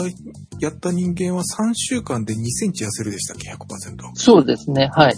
[0.62, 4.12] やった人間は3週間で2センチ痩せるでしたっけ ?100%。
[4.14, 4.90] そうですね。
[4.94, 5.14] はい。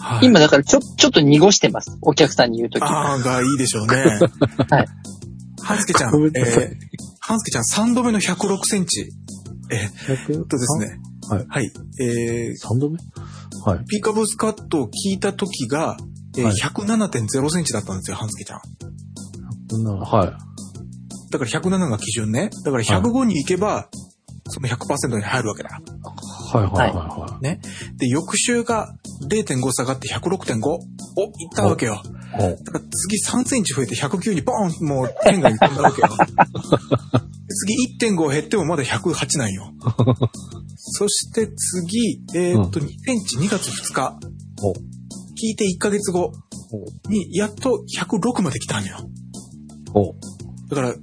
[0.00, 0.26] はい。
[0.26, 1.98] 今だからちょ、ちょっと濁してます。
[2.02, 2.82] お客さんに言うとき。
[2.84, 3.96] あーがいいでしょうね。
[4.70, 4.86] はい。
[5.62, 6.76] ハンスケちゃん、ごめんなさいえー
[7.20, 9.10] ハンスケちゃん3度目の106センチ。
[9.70, 10.78] えー、100えっとです。
[10.78, 10.98] ね。
[11.28, 11.70] はいはい。
[12.00, 12.98] えー、3度目？
[13.64, 13.84] はい。
[13.86, 15.96] ピーカブスクワットを聞いた時が、
[16.38, 19.82] えーはい107.0センチだったんですよ、ハンスケちゃん。
[19.84, 20.32] なはい。
[21.30, 22.48] だから107が基準ね。
[22.64, 23.88] だから105に行けば、
[24.48, 25.70] その100%に入るわけだ。
[26.52, 27.60] はいはいはいはね。
[27.96, 28.94] で、翌週が
[29.28, 30.68] 0.5下がって106.5。
[30.68, 30.80] お、行
[31.52, 32.00] ったわけよ。
[32.32, 36.08] だから次3センチ増えて109にボーンもう天が飛んだわけよ。
[37.48, 39.72] 次1.5減ってもまだ108なんよ。
[40.76, 44.18] そして次、えーっと、2センチ2月2日。
[44.62, 46.32] お聞いて1ヶ月後
[47.08, 48.98] にやっと106まで来たんよ。
[49.94, 50.14] お
[50.68, 50.94] だから、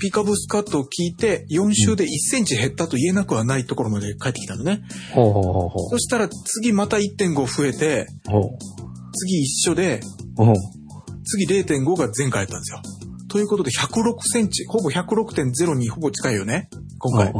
[0.00, 4.82] ピーカブスカットを聞いて4週で1センチ減ったと言えなくはないところまで帰ってきたのね。
[5.14, 8.30] ほうほうほうほそしたら次また1.5増えて、う。
[8.30, 8.58] ほう。
[9.12, 10.00] 次一緒で、
[10.36, 10.54] ほう。
[11.24, 12.80] 次0.5が前回やったんですよ。
[13.28, 16.70] ということで106センチ、ほぼ106.0にほぼ近いよね。
[16.98, 17.32] 今回。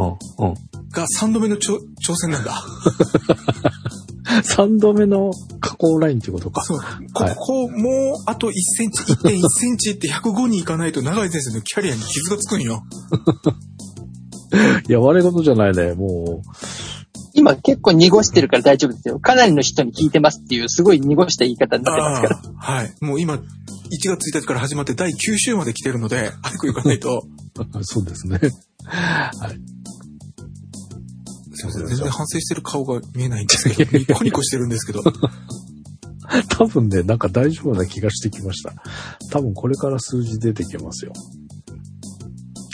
[0.92, 2.62] が3度目の挑挑戦なんだ。
[4.44, 6.62] 3度目の加工ラインってことか。
[6.62, 6.78] そう。
[7.12, 12.82] ここ、もうあと1センチ、1.1センチって105に行かないと長井先生のキャリアに傷がつくんよ。
[14.88, 15.94] いや、悪いことじゃないね。
[15.94, 16.42] も
[17.34, 19.18] 今結構濁してるから大丈夫ですよ。
[19.20, 22.40] かなりの人に聞いてますっていう、すごい濁した言い方になってますから。
[22.56, 22.94] はい。
[23.00, 23.40] もう今、1
[23.90, 27.22] 月1日から始まって第9週まで来てるので、早く行かないと。
[27.56, 28.40] う、そうですね。
[28.84, 29.77] はい。
[31.58, 31.86] すいません。
[31.86, 35.02] 全然反省してる顔が見えないんですけど、ニコニコしてるんですけど。
[36.50, 38.72] 多分ね、なんか大丈夫な気がしてきました。
[39.30, 41.12] 多分これから数字出てきますよ。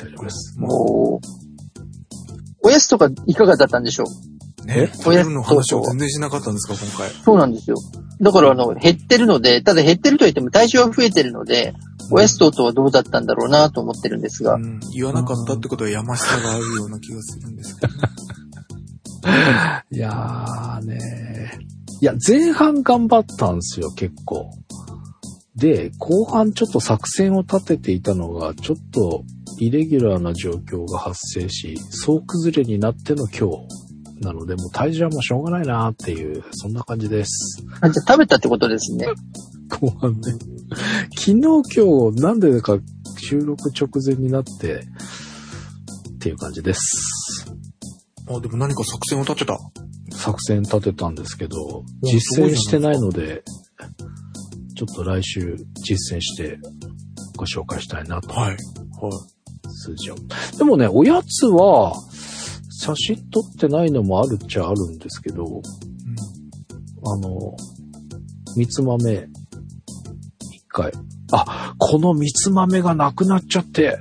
[0.00, 0.58] 大丈夫です。
[0.58, 4.04] もう、おやつとかいかがだったんでしょ
[4.62, 4.66] う？
[4.66, 4.90] ね？
[4.94, 7.10] えトイレの話を全然しなかったんですか、今回。
[7.24, 7.76] そうなんですよ。
[8.20, 11.74] だからあの、減ってるので、ただ減ってると言っても体重は増えてるので、
[12.10, 14.80] おやつとはどうだったんだろうなと思ってるんですがう、ん。
[14.94, 17.92] 言わなかったってことはやましさがあるような気がするんですけど。
[19.90, 21.58] いやーね
[22.00, 24.50] いや、前半頑張ったんですよ、結構。
[25.56, 29.24] で、後半ちょっと作戦を立てていたのが、ちょっと
[29.58, 33.84] イレギュラーな状況が発生し、総崩れになっての今日。
[34.20, 37.64] なので、もう体重はもうしょうがないなっていう、そんな感じです。
[37.80, 39.06] あじゃあ食べたってことですね。
[39.80, 40.32] 後半ね。
[41.16, 42.78] 昨日今日、なんでか
[43.16, 44.87] 収録直前になって、
[46.14, 47.53] っていう感じです。
[48.28, 49.58] あ、でも何か作戦を立てた。
[50.12, 53.42] 作戦立てたんですけど、お実践してないので、
[54.76, 56.58] ちょっと来週実践して
[57.37, 58.32] ご紹介したいなと。
[58.32, 58.50] はい。
[58.50, 58.58] はい。
[59.68, 60.16] 数字を。
[60.56, 61.94] でもね、おやつは、
[62.70, 65.62] 写真撮ってないのもあるっちゃあるんですけど、
[67.06, 67.56] あの、
[68.56, 69.28] 三つ豆、
[70.52, 70.92] 一回。
[71.32, 73.98] あ、この三つ豆がなくなっちゃって、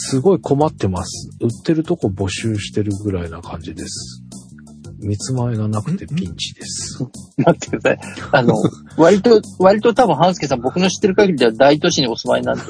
[0.00, 1.30] すごい困ってます。
[1.40, 4.22] 売ってるとこ募集してるぐらいな感じです。
[5.00, 7.04] 三つ豆がなくてピンチです。
[7.36, 8.14] 待ってください。
[8.32, 8.54] あの、
[8.96, 12.62] 割と、割と多分、半助さん、僕の知ってる限りでは大都市にお住まいなんで、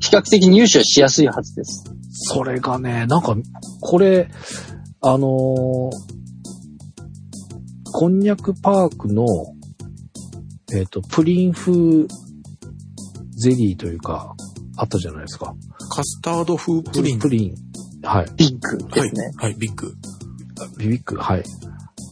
[0.00, 1.84] 比較的入手しやすいはずです。
[2.10, 3.36] それがね、なんか、
[3.80, 4.30] これ、
[5.00, 6.18] あのー
[7.90, 9.24] こんにゃくパークの、
[10.72, 11.72] えっ、と、プリン風
[13.30, 14.36] ゼリーというか、
[14.76, 15.54] あったじゃないですか。
[15.98, 17.18] カスタード風プリン。
[17.18, 17.54] プリン。
[18.06, 18.26] はい。
[18.36, 19.32] ビッグではいすね。。
[19.36, 19.92] はい、ビッグ。
[20.78, 21.42] ビビック、はい。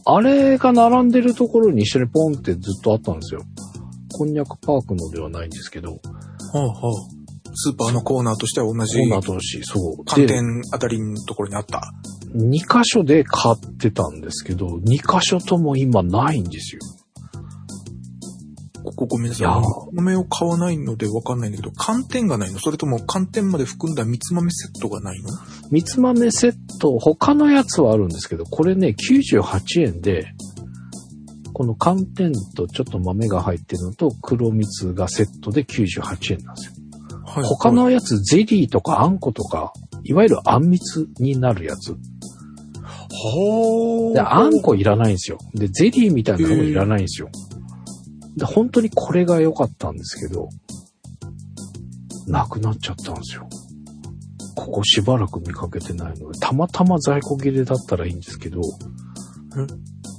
[0.05, 3.43] あれが並んでるところに一緒にポンってずっとあったんですよ。
[4.11, 5.97] こんにゃくパークのではないんですけど、は
[6.55, 6.73] あはあ。
[7.55, 10.03] スーパーのコーナーとしては同じこんな後し、そう。
[10.05, 11.81] 寒で、天あたりのところにあった。
[12.35, 16.81] 2箇所で買ってたんですけど、2箇所とも今ないんですよ。
[18.97, 19.47] ここごめんないさい。
[19.93, 22.57] 豆を買わないのでわかんないんだけど、寒天がないの？
[22.57, 25.29] それとも寒天まで含んだ蜜豆セットがないの？
[25.69, 30.33] 三つ豆セット、他のやつはあるんですけど、これね、98円で、
[31.53, 36.73] この寒天とちょっと豆が入ってるのと黒蜜がセットで98円なんですよ。
[37.23, 41.91] はい他のやつ、ゼリーとかあんことか、いわゆるあんみつになるやつ。
[41.91, 41.97] は
[44.13, 45.37] で、あんこいらないんですよ。
[45.53, 47.29] で、ゼリーみたいなのもいらないんですよ。
[48.37, 50.49] で、本当にこれが良かったんですけど、
[52.27, 53.49] なくなっちゃったんですよ。
[54.55, 58.61] ここしばらく見かけてないので、たまたま在庫切れだったらいいんですけど、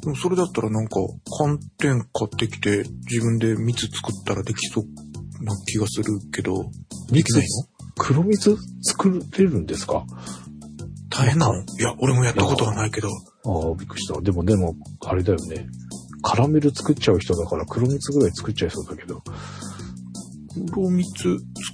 [0.02, 0.96] でもそれだったらなんか
[1.38, 6.70] 寒天買ってきて自分で蜜作ったらできそうな気がするけど、
[7.11, 7.46] できないの？
[7.96, 10.04] 黒蜜作れるんですか？
[11.11, 11.54] 大変なの？
[11.54, 13.09] いや、俺もやったことはないけど。
[13.09, 13.11] あ
[13.72, 14.20] あ、びっくりした。
[14.20, 15.66] でも、でも、あれだよね。
[16.22, 19.22] カラメル作っちゃう人だから黒蜜ぐらい作っちゃいそうだけど。
[20.72, 21.07] 黒蜜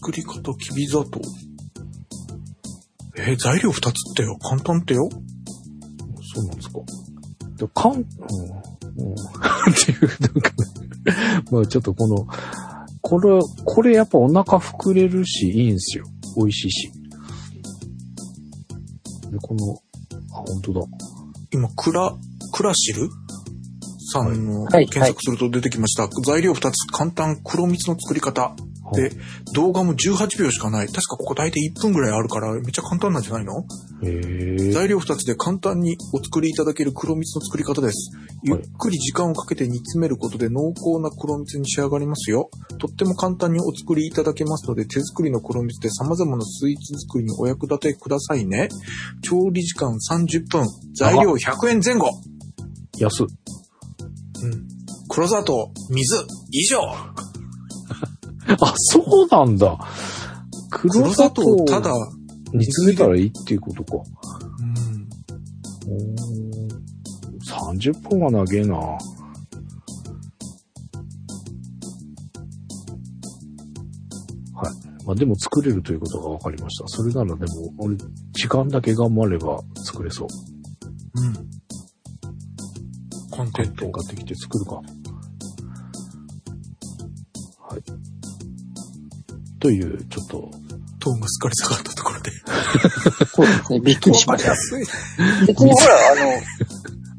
[0.00, 1.20] 作り方きび砂糖。
[3.16, 4.36] えー材料二つってよ。
[4.38, 5.08] 簡単ってよ。
[6.34, 6.80] そうなんですか。
[7.56, 8.04] でかん、うん、うん。
[8.04, 8.06] っ
[9.84, 12.26] ていう、なんかね、まあちょっとこの、
[13.00, 16.04] これ、これやっぱお腹膨れるし、いいんですよ。
[16.36, 16.90] 美味しいし。
[19.30, 19.74] で、この、
[20.32, 20.80] あ、本当だ。
[21.52, 22.16] 今、クラ、
[22.52, 23.08] クラシル
[24.12, 26.08] さんのはい検索すると出てきました。
[26.24, 28.54] 材料二つ、簡単黒蜜の作り方。
[28.92, 29.10] で、
[29.54, 30.86] 動画も18秒しかない。
[30.86, 33.64] 確かここ大体1分ぐらいあるから、めっちゃ簡単なんじゃないの？
[34.72, 38.12] 材料2つで簡単にお作りいただける黒蜜の作り方です。
[38.42, 42.50] ゆっくり時間をかけて煮詰めることで濃厚な黒蜜に仕上がりますよ。
[42.78, 48.68] とっても簡単にお作りいただけますので、手作りの黒蜜で様々なスイーツ作りにお役立てくださいね。
[49.22, 50.66] 調理時間30分。
[50.94, 52.10] 材料100円前後。
[52.98, 53.26] 安っ。
[54.44, 54.68] うん。
[55.08, 56.80] 黒砂糖、水、以上。
[58.60, 59.78] あ、そうなんだ。
[60.70, 61.90] 黒黒砂砂糖糖、ただ、
[62.52, 63.96] 煮詰めたらいいっていうことか。
[65.86, 65.92] うん。
[65.92, 66.54] おー
[67.78, 68.76] 30分は長えな。
[68.76, 68.98] は
[74.70, 75.06] い。
[75.06, 76.88] まあでも作れるということが分かりました。
[76.88, 77.96] それならでも、俺、
[78.32, 80.28] 時間だけ頑張れば作れそう。
[81.14, 81.53] うん。
[83.54, 83.92] コンテンツ寒天。
[83.92, 84.74] 買ってきて作るか。
[84.74, 84.82] は
[87.78, 87.82] い。
[89.60, 90.50] という、ちょっと、
[90.98, 92.30] トーンがすっかり下がったところで。
[93.32, 93.80] そうですね。
[93.80, 94.54] びっくりしました。
[95.46, 96.42] 別にほら、あの、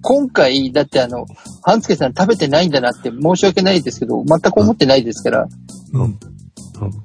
[0.02, 1.26] 今回、だってあの、
[1.64, 5.48] 半助さん食べてないんだなって申し訳ないですけど、全く思ってないですから、
[5.94, 6.20] うん。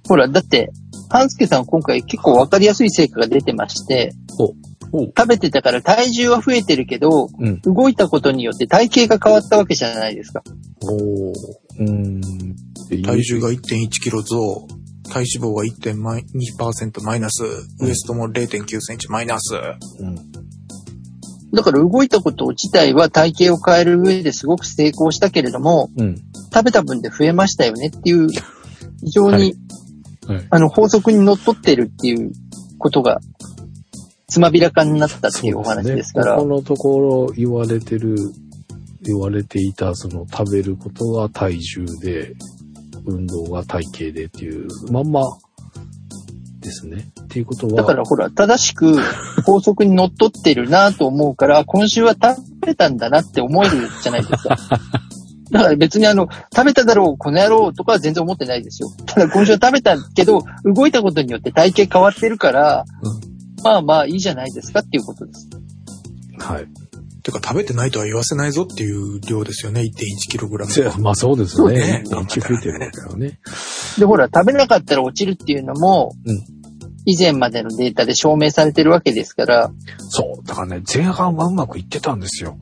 [0.08, 0.70] ほら、だって、
[1.08, 4.54] 半助さん今回結構わかりやすい成果が出てまして、お
[4.92, 7.60] 食べてたから体重は増えてるけど、うん。
[7.62, 10.42] 動いたことによって体型が変わったわけじゃないですか。
[10.82, 11.34] おー
[11.78, 12.20] うーん。
[13.02, 14.66] 体重が1.1キロ増、
[15.10, 19.54] 体脂肪が1.2%マイナス、ウエストも0.9センチマイナス。
[19.54, 20.16] うん。
[21.52, 26.16] だから動いたこと自体は体型を変える上ですごく成功したけれども、うん。
[26.52, 28.28] 食べた分で増えましたよねっていう、
[29.04, 32.32] 非常に、はいはいあの、法則にのっとってるっていう
[32.78, 33.20] ことが、
[34.30, 38.16] つまびらかになったっていうお話ですから、ここのところ言われてる、
[39.02, 42.34] 言われていた、その食べることが体重で、
[43.06, 45.22] 運動が体型でっていう、まんま
[46.60, 47.10] ですね。
[47.22, 48.96] っていうことは、だからほら、正しく
[49.44, 54.56] 法則にのっとってるなと思うから、今週は食べたんだなって思えるじゃないですか。
[55.50, 58.88] だから別にあの、食べただろう、この野郎とかは全然思ってないですよ。
[59.06, 62.84] ただ今週は食べたけど、動いたことによって体型変わってるから、
[63.62, 65.48] まあまあいいじゃないですかっていうことです。
[66.38, 66.66] はい。
[67.22, 70.66] てか食べてないとは言わせないぞっていう量ですよね、1.1kg。
[70.66, 72.04] せ まあそうですよそうねね。
[72.08, 73.38] 電池増えてるわけだよね。
[73.98, 76.60] で、ほら、食べなかったら落ちるっていうのも、うん
[77.06, 79.72] 以前までのデータで証明されてるわけですから、
[80.10, 80.46] そう。
[80.46, 82.58] だからね、前半はうまくいってたんですよ。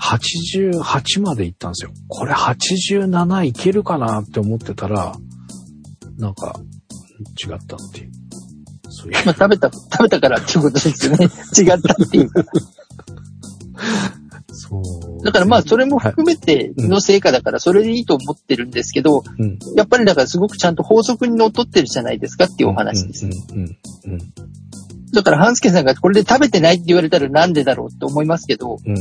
[0.00, 1.90] 88まで行ったんですよ。
[2.08, 5.14] これ87いけるかなって思ってたら、
[6.16, 6.60] なんか、
[7.44, 8.19] 違ったっていう。
[9.00, 9.26] そういう。
[9.26, 11.26] まあ食べた、食べたからっていうことですよね。
[11.56, 12.44] 違ったっていうか。
[14.52, 15.24] そう。
[15.24, 19.58] だからまあそれも含めての成果だからそれでいいと思ってるんですけど、うん。
[19.76, 23.28] やっぱりだからすごくちゃんと法則にのっとってるじゃないですかっていうお話です。
[25.12, 28.96] だから半助さんがこれで食べてないって言われたらなんでだろうって思いますけど、うん。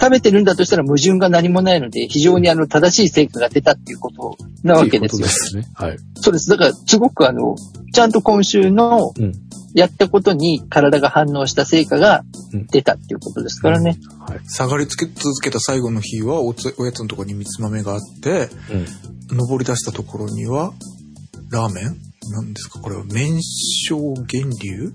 [0.00, 5.26] 食べてるんだとしたら矛盾が何もないので、非常にあの正しい成果が出たっていうことなわけですよ。
[5.26, 5.66] っていうですね。
[5.74, 5.98] はい。
[6.16, 6.50] そうです。
[6.50, 7.56] だからすごくあの、
[7.92, 9.32] ちゃんと今週のうん。
[9.76, 12.22] やったことに体が反応した成果が
[12.70, 13.98] 出たっていうことですからね。
[14.20, 14.40] はい。
[14.46, 18.50] 下がりつけ続けた最後の日はおつおやつのところに三つ豆があって、
[19.30, 19.36] うん。
[19.36, 20.72] 登り出したところには、
[21.50, 21.86] ラーメン？
[22.30, 22.78] なんですか？
[22.78, 24.92] これは麺小源流？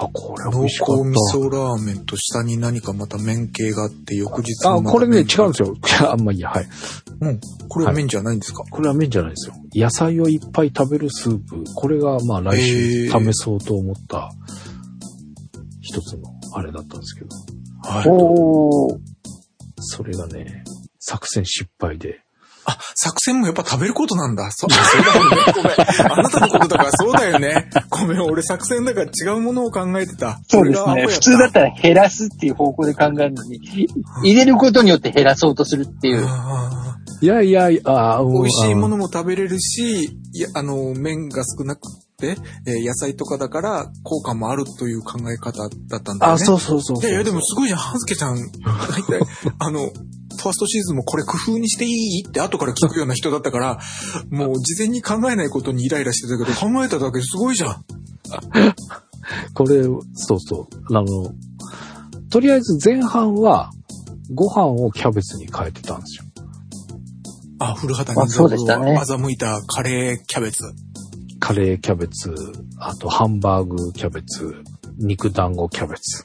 [0.00, 4.74] あ、これは美濃味しか厚味っ噌ラーメンと下に何かまた麺系があって、翌日た。
[4.74, 5.76] あ、これね、違うん麺ですよ。
[6.10, 6.68] あんまいいや、はい。
[7.20, 7.40] うん。
[7.68, 9.54] これは麺じゃないんですか、これは麺じゃないですよ。
[9.74, 11.64] 野菜をいっぱい食べるスープ。
[11.74, 14.30] これが、まあ来週試そうと思った、
[15.80, 16.22] 一つの
[16.52, 17.28] あれだったんですけど、
[17.82, 18.08] はい。
[18.08, 18.98] おー。
[19.80, 20.64] それがね、
[21.00, 22.20] 作戦失敗で。
[22.68, 24.50] あ、作戦もやっぱ食べることなんだ。
[24.50, 25.52] そそうだよね。
[25.56, 26.12] ごめん。
[26.12, 27.70] あなたのことだからそうだよね。
[27.88, 30.38] ごめん、俺作戦だから違うものを考えてた。
[30.48, 31.06] そうですね。
[31.06, 33.58] 普通だったら減らすっていう方向で考えるのに、
[34.22, 36.26] 入れることによって減らそうとするっていう。
[36.26, 38.98] あいやいやいや、あー美味しいものも。
[38.98, 40.04] も食べれるし、
[40.34, 46.34] いや、あの、麺が少なくて、えー野菜とかだから効果もあるという考え方だったんだよね。
[46.34, 47.00] あ、そうそうそうそう。
[47.02, 48.36] いやいや、でもすごいじゃん、半助ちゃん。
[48.36, 49.20] 大体、
[49.60, 53.78] あの、ファーストシーズンもこれ工夫にしていいって後から聞くような人だったから、
[54.30, 57.84] もう事前に考えないことにイライラしてたけど、考えただけですごいじゃん。
[59.54, 60.96] これ、そうそう。
[60.96, 61.32] あの、
[62.30, 63.70] とりあえず前半は、
[64.34, 66.24] ご飯をキャベツに変えてたんですよ。
[67.60, 70.64] あ、古畑あ任そうでしたね欺いたカレーキャベツ。
[71.40, 72.34] カレーキャベツ、
[72.78, 74.62] あとハンバーグキャベツ、
[74.98, 76.22] 肉団子キャベツ。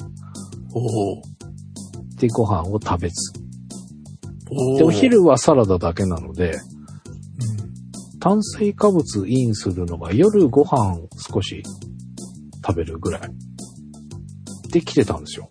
[0.74, 0.80] お
[1.14, 1.22] お。
[2.18, 3.34] で、ご飯を食べず。
[4.50, 6.84] おで、お昼はサラダだけなので、うん
[8.24, 10.98] 炭水化物インするのが夜ご飯
[11.30, 11.62] 少し
[12.66, 13.22] 食べるぐらい。
[14.72, 15.50] で、来てたんですよ。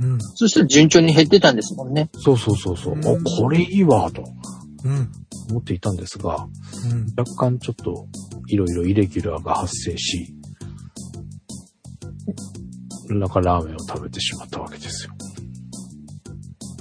[0.00, 0.18] うん。
[0.34, 2.10] そしたら順調に減ってたんですもんね。
[2.14, 2.94] そうそうそうそう。
[2.94, 4.26] うんお、これいいわ、とうん。
[5.50, 6.46] 思っていたんですが、
[6.90, 7.06] うん。
[7.16, 8.06] 若干ちょっと
[8.48, 10.34] いろいろイレギュラーが発生し、
[13.08, 15.12] なんかラーメンを食べてしまったわけですよ。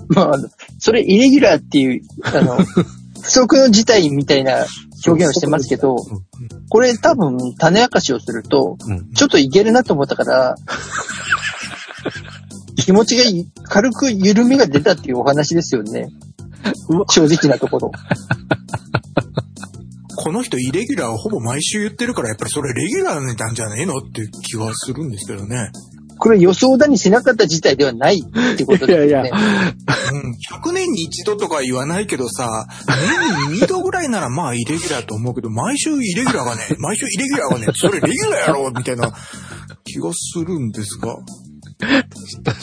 [0.10, 0.36] まあ
[0.80, 2.58] それイレギュラーっていう、あの、
[3.22, 4.66] 不測の事態みたいな
[5.06, 5.96] 表現をしてますけど、
[6.70, 8.92] これ多分種明かしをすると、うん。
[8.92, 9.12] うん。
[9.14, 10.56] ちょっといけるなと思ったから、
[12.78, 16.08] 気持ちがい軽く緩みが出たっていうお話ですよね。
[17.08, 17.92] 正直なところ。
[20.24, 25.72] この人イレギュラーをほぼ毎週言ってるから、やっぱりそれレギュラーなんじゃねえのっていう気はするんですけどね。
[26.20, 29.08] これ予想だにしなかった事態ではないってことですよね。
[29.08, 30.36] いやいやうん。
[30.62, 32.68] 100年に一度とか言わないけどさ、
[33.48, 39.12] 年に2度ぐらいならまあイレギュラーと思うけど、毎週イレギュラーがね、毎週イレギュラーがね、それレギュラーやろみたいな
[39.84, 41.16] 気がするんですが。
[41.80, 42.54] 確か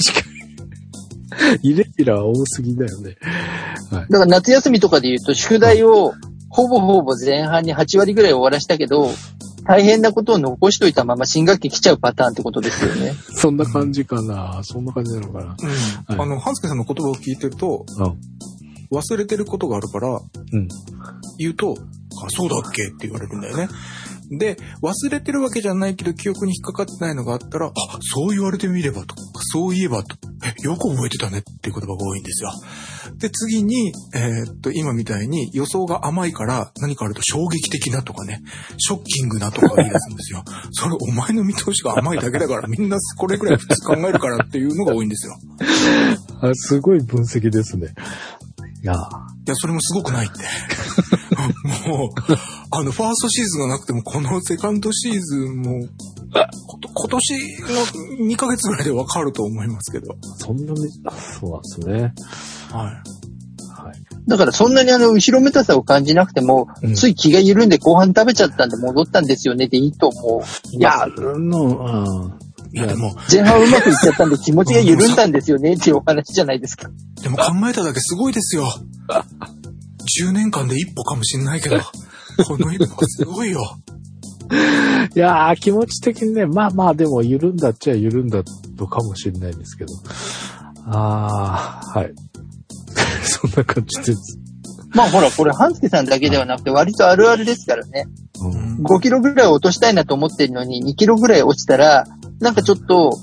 [1.62, 1.70] に。
[1.70, 3.16] イレギュラー多すぎだよね。
[4.08, 6.14] だから夏休みとかで言うと、宿題を
[6.48, 9.10] ほぼほぼ前半に8割ぐらい終わらしたけど、
[9.64, 13.14] 大変なことを残しといたまま新学期来ちゃうパターンってことですよね。
[13.34, 14.60] そんな感じかな。
[14.62, 15.44] そんな感じなのかな。
[15.44, 15.68] うん。
[16.16, 18.96] はいあの、ハンスケさんの言葉を聞いてると、うん。
[18.96, 20.68] 忘れてることがあるから、うん。
[21.38, 21.76] 言うと、
[22.24, 23.68] あ、そうだっけって言われるんだよね。
[24.30, 29.14] で、忘れてるわけじゃないけど、記憶に引っかかってないのがあったら、あ、そう言われてみればと、
[29.52, 32.50] そういえばと、え、 よく覚えてたねっていう言葉が多いんですよ。
[33.16, 38.42] で、次に、えーっと、今みたいに予想が甘いから何かあると衝撃的なとかね、
[38.76, 40.44] ショッキングなとか言い出すんですよ。
[40.72, 45.34] それお前の見通しが甘いだけだから、みんなこれくらい普通考えるからっていうのが多いんですよ。
[46.40, 47.94] あすごい分析ですね。
[48.82, 48.96] いや、い
[49.50, 50.38] や、それもすごくないって。
[51.88, 52.08] もう、
[52.70, 55.88] あの、ファーストシーズンがなくても、このセカンドシーズンも、
[56.32, 57.62] 今年
[58.20, 60.16] の2ヶ月ぐらいでわかると思いますけど。
[60.36, 62.14] そんなに、あそうなんですね。
[62.72, 63.18] はい。
[63.82, 64.08] はい。
[64.26, 70.76] だからそんなにあの、後ろめたさを感じなくても、うんつい気が緩んで後半食べちゃったんで戻ったんですよねでいいと思う。
[70.76, 72.47] いや、の、うん。
[72.72, 76.90] いやでも、前半うまくいっちゃったんで気持ちが緩んだんですよねっていうお話じゃないですか。
[77.22, 78.66] でも考えただけすごいですよ。
[80.20, 81.80] 10年間で一歩かもしんないけど、
[82.46, 83.78] この一歩すごいよ。
[85.14, 88.42] いやー、気持ち的にね、まあまあでも緩んだっちゃ緩んだ
[88.76, 89.92] のかもしれないんですけど。
[90.86, 92.12] あー、はい。
[93.24, 94.38] そんな感じです。
[94.90, 98.06] まあほら、これ、半助さんだけではなくて割とあるあるですからね。
[98.40, 98.84] うん。
[98.84, 102.04] 5キロぐらい落としたいなと思ってるのに、2キロぐらい落ちたら、
[102.40, 103.18] なんかちょっと、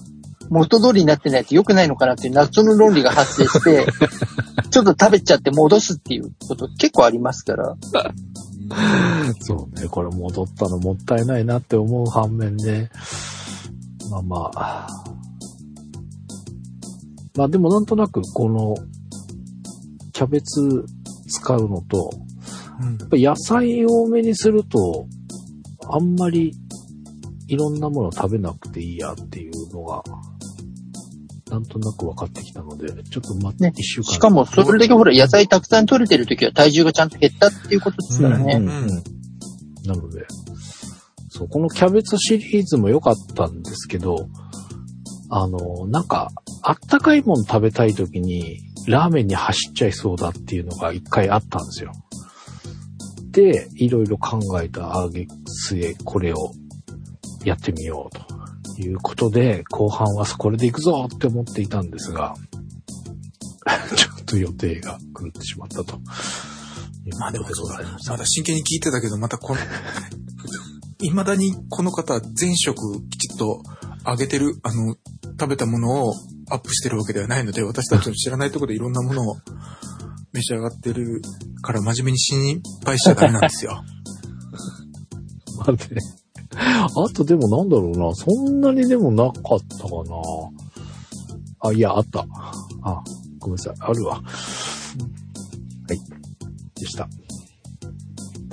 [0.50, 3.88] 元通りになってないと良くないのかなっていう謎の論理が発生して、
[4.70, 7.76] ちょっと食べちゃって戻すっていうこと結構ありますから。
[9.42, 12.90] そうね、これ戻ったのもったいないなって思う反面ね。
[14.10, 14.88] まあまあ。
[17.36, 18.76] まあでもなんとなくこの、
[20.14, 20.86] キャベツ
[21.28, 22.10] 使うのと、
[22.80, 25.08] うんやっぱ野菜多めにすると、
[25.90, 26.54] あんまり
[27.48, 30.04] いろんなもの食べなくていいやっていうのが、
[31.52, 34.04] なんとなく分かってきたので、ちょっと待って、ね一週間。
[34.06, 38.56] しかも、それだけほら、野菜たくさん取れてる時は体重がちゃんと減ったっていうことですからね。
[38.56, 39.16] うんうんうん
[39.86, 40.26] なので、
[41.30, 44.28] そう、このキャベツシリーズも良かったんですけど、
[45.30, 46.30] あの、なんか、
[46.64, 51.92] あったかいもの食べたい時に、ラーメンに走っちゃいそうだっていうのが一回あったんですよ。
[53.32, 56.52] で、いろいろ考えたあげ末、これを
[57.46, 62.36] やってみようということで、後半はこれで行くぞって思っていたんですが、
[63.96, 66.00] ちょっと予定が狂ってしまったと。
[67.20, 67.84] まあでもそうだ。
[68.10, 69.62] まだ真剣に聞いてたけど、またこの、
[71.00, 73.62] 未だにこの方、全食きちっと
[74.08, 74.96] 揚げてる、あの、
[75.40, 76.14] 食べたものを
[76.50, 79.36] アップしてるわけではないので、私たちの知らないところでいろんなものを
[80.34, 81.22] 召し上がってる
[81.62, 83.84] から真面目に心配しちゃダメなんですよ。
[85.58, 85.78] まあね。
[86.58, 88.14] あとでもなんだろうな。
[88.16, 90.16] そんなにでもなかったかな。
[91.60, 92.26] あ、いや、あった。
[92.82, 93.04] あ、
[93.40, 93.76] ごめんなさい。
[93.80, 94.16] あるわ。
[94.16, 94.22] は
[95.92, 96.00] い。
[96.80, 97.08] でした。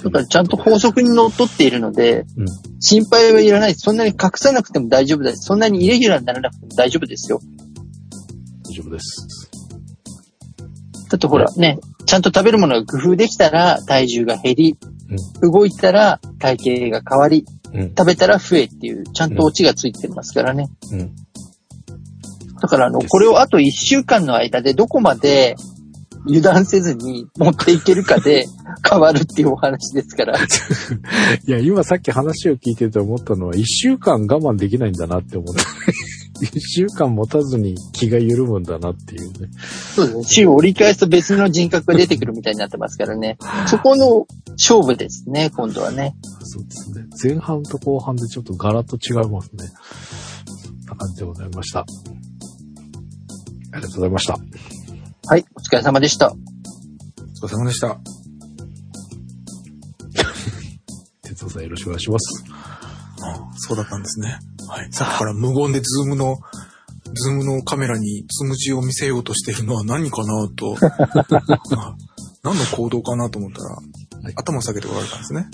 [0.02, 2.46] だからちゃんと法則にのっとっているので、うん
[2.84, 3.76] 心配はいらない。
[3.76, 5.44] そんなに隠さなくても大丈夫です。
[5.44, 7.40] そんなにイレギュラーにならなくても大丈夫ですよ。
[8.68, 9.50] 大丈夫です。
[11.08, 14.76] だってほらね、ちゃんと食べるものが工夫できたら体重が減り、
[15.42, 17.61] 動いたら体型が変わり、うん。
[17.72, 20.68] 食べたら増えっていう、ちゃんとオチがついてますからね。
[20.90, 21.14] うん。
[22.60, 25.56] だからあの、これをあと1週間の間でどこまで
[26.26, 28.46] 油断せずに持っていけるかで
[28.88, 30.38] 変わるっていうお話ですから。
[30.38, 35.62] いや、今さっき話を聞いてて思ったのは、一週間我慢できないんだなって思った。
[36.46, 39.48] 一週間持たずに気が緩むんだなっていうね。
[39.94, 40.24] そうですね。
[40.24, 43.38] 週を折り返すと別の人格が出てくるみたいになってますからね。
[43.68, 46.16] そこの勝負ですね、今度はね。
[46.42, 47.06] そうですね。
[47.22, 49.66] 前半と後半でちょっとガラッと違いますね。
[50.64, 51.80] そんな感じでございました。
[51.80, 51.84] あ
[53.76, 54.36] りがとうございました。
[55.28, 56.32] はい、お疲れ様でした。
[56.32, 56.34] お
[57.46, 57.98] 疲れ様でした。
[61.22, 62.44] 哲夫さんよろしくお願いします。
[62.50, 62.92] あ
[63.24, 64.38] あそうだったんですね。
[64.72, 64.88] はい。
[64.90, 66.38] さっきから無言で Zoom の、
[67.12, 70.76] Zoom のカメラにつむじを見せようとしてるのは何かなと、
[71.76, 71.94] あ
[72.42, 75.48] 何の行動かなと思ったら、はい頭下げておられたんですね。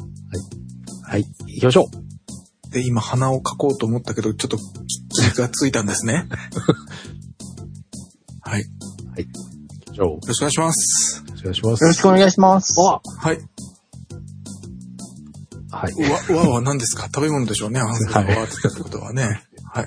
[1.03, 2.71] はい、行きましょう。
[2.71, 6.29] で、今鼻をかこうと思ったけど、ちょっと気がついたんですね。
[8.43, 8.61] はい。
[8.61, 8.67] よ
[9.17, 9.31] 行
[9.81, 10.27] きましょう。
[10.29, 11.25] ろしくお願いします。
[11.41, 11.83] お願いします。
[11.83, 12.75] よろしくお願いします。
[12.81, 13.39] あはい。
[15.71, 15.93] はい。
[16.33, 17.05] わ、わは何ですか？
[17.05, 17.81] 食べ物でしょうね。
[17.81, 19.43] ハンスがわーって言ったってことはね。
[19.71, 19.85] はい。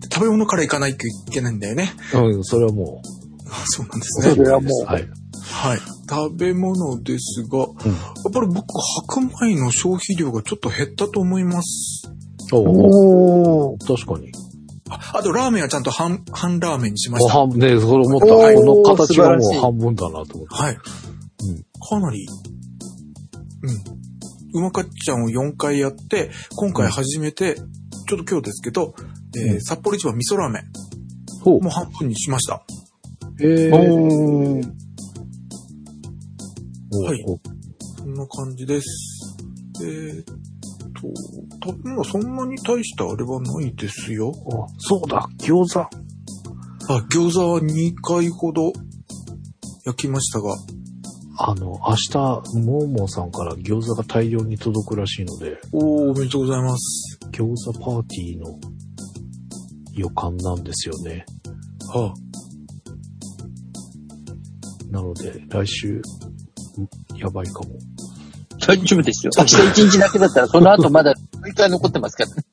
[0.00, 1.92] で食べ物からいかないといけないんだよね。
[2.14, 3.02] うん、それはも
[3.48, 4.30] あそうなんですう。
[4.30, 4.36] ね。
[4.36, 5.08] それはもうはい。
[5.48, 5.78] はい。
[6.08, 7.68] 食べ物ですが、やっ
[8.32, 8.66] ぱり僕、
[9.08, 12.08] 白米の消費量がちょっと減ったと思います。
[12.52, 13.78] おお。
[13.78, 14.30] 確かに。
[14.88, 17.32] あ、あとラーメンはちゃんと半、半ラーメンにしまおした。
[17.32, 18.26] 半ね、それ思った。
[18.26, 20.54] この形はもう半分だなと思って。
[20.54, 20.76] はい。
[20.76, 22.26] かなり、
[23.62, 23.95] うん。
[24.56, 28.94] うまかっちゃんを4回やって、今回初めて、ちょっと今日ですけど、
[29.36, 30.62] えーうん札幌一番味噌ラーメン、
[31.42, 32.64] ほうもう半分にしました。
[33.40, 33.70] えー。
[33.70, 33.78] は
[37.14, 37.38] いお
[37.98, 39.36] そんな感じです。
[39.82, 40.24] えーっ
[41.60, 44.32] と、食べ物はそんなに大したあれはないですよ。
[44.50, 45.80] あそうだ、餃子。
[45.80, 45.90] あ、
[47.10, 48.72] 餃子は2回ほど
[49.84, 50.54] 焼きましたが、
[51.38, 52.18] あの、明日、
[52.58, 57.18] モーモーさんから餃子が大量に届くらしいので、おー、おめでとうございます。
[57.30, 58.58] 餃子パーティーの
[59.92, 61.26] 予感なんですよね。
[61.92, 62.14] は
[64.90, 66.00] なので、来週、ん
[67.16, 67.76] やばいかも。
[68.66, 69.32] 大丈夫ですよ。
[69.36, 72.44] 明日一日だけだったら、その後まだ6日残ってますからね。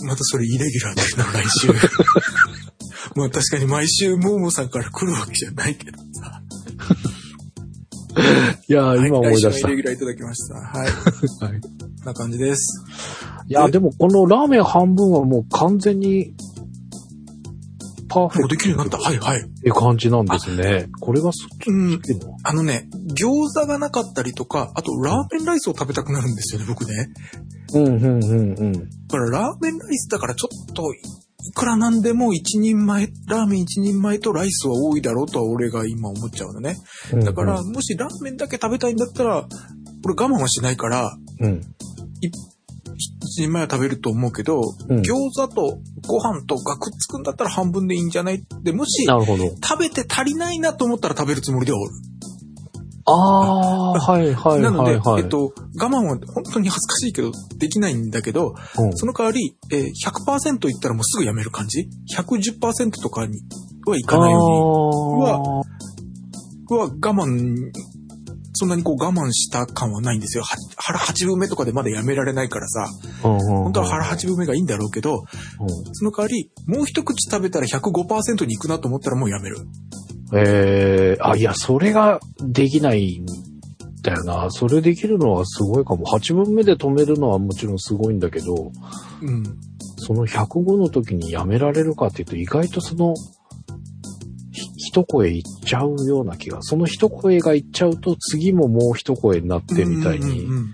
[0.06, 1.68] またそれイレギュラーだな、来週。
[3.16, 6.42] まあ確かに毎週モーモさんから来るわけじゃないけどさ。
[8.68, 9.50] いや今思い出した。
[9.50, 10.54] 来週もイレギュラーいただきました。
[10.54, 10.88] はい。
[11.52, 12.84] はいな感じです。
[13.46, 16.34] いや、でもこのラーメン半分はもう完全に
[18.08, 19.06] パーフェもうクトできるようになった。
[19.06, 19.40] はいはい。
[19.40, 20.88] っていう感じなんですね。
[21.00, 22.00] これがそっちうん。
[22.42, 27.08] あのね、餃子がなかったりとか、あとラーメンライスを食べたくなるんですよね、僕ね。
[27.74, 28.72] うんうんうんうん。
[28.72, 30.82] だからラーメンライスだからちょっと、
[31.42, 36.76] いくらなんでも一人前、ラーメン一人前とライスは多いだろうとは俺が今思っちゃうのね。
[37.24, 39.46] だから、もしラーメンだけ食べたいんだったら、
[40.04, 41.60] 俺我慢はしないから、うん、
[42.20, 42.32] 一
[43.42, 45.00] 人前は食べると思うけど、うん。
[45.00, 48.44] 餃子とご飯とがくっつくんだったら半分でいいんじゃない？
[48.62, 49.06] で、もし。
[49.06, 51.92] 食べて足りないなと思ったら食べるつもりではおる。
[53.06, 55.22] ああ、 はいはいなので、はいはい。
[55.22, 63.40] えっと、我慢は本当に恥ずかしいけど、できないんだけど、うんその代わり、えー100%いったらもうすぐやめる感じ ?110% とかに
[63.86, 65.30] はいかないように。
[65.30, 65.38] あ
[66.72, 67.72] は我慢、
[68.52, 70.44] そんなにこう我慢した感はないんですよ。
[70.44, 75.20] は腹8分目とかでまだやめられないからさ、ーうんうんうん本当は腹8分目がいいんだろうけど、うん
[75.92, 79.56] その代わり、もう一口食べたら105%に行くなと思ったらもうやめる。
[80.32, 83.26] えー、あ、いや、それができないん
[84.02, 84.50] だよな。
[84.50, 86.06] それできるのはすごいかも。
[86.06, 88.72] 8分目で止めるのはもちろんすごいんだけど、
[89.22, 89.44] うん。
[89.96, 93.14] その105の時にやめられるかっていうと、意外とその、
[94.52, 96.62] ひ一声いっちゃうような気が。
[96.62, 100.44] その一声がいっちゃうと、次ももう一声になってみたいに。
[100.44, 100.72] うんうんうん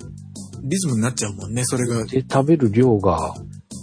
[0.69, 1.65] リズムになっちゃうもんね。
[1.65, 3.35] それが、で、食べる量が、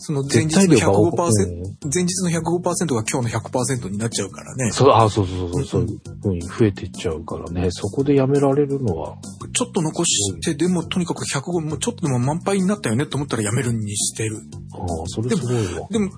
[0.05, 4.71] その前日の絶対量が多105%、く、前日の105%が今日の100%になっちゃうからね。
[4.71, 7.69] そう、あ、そうそうそう、そううんいう風に増えていっちゃうからね。
[7.71, 9.15] そこでやめられるのは、
[9.53, 14.41] ちょっと残して、でもとにかく105、もうちょっとでも満杯になったよねと思ったらやめるにしてる。
[14.73, 15.87] ああ、それすごいわ。
[15.89, 16.11] でも、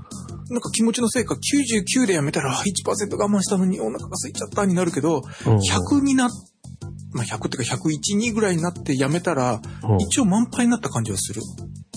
[0.50, 6.30] なんか気持ちのせいか99でやめたらあ1%我慢したのにお腹が空いちゃったになるけど、うん100になっ、
[7.14, 11.42] まあ、100ってか101、2ぐらいになってやめたら、うん一応満杯になった感じはする。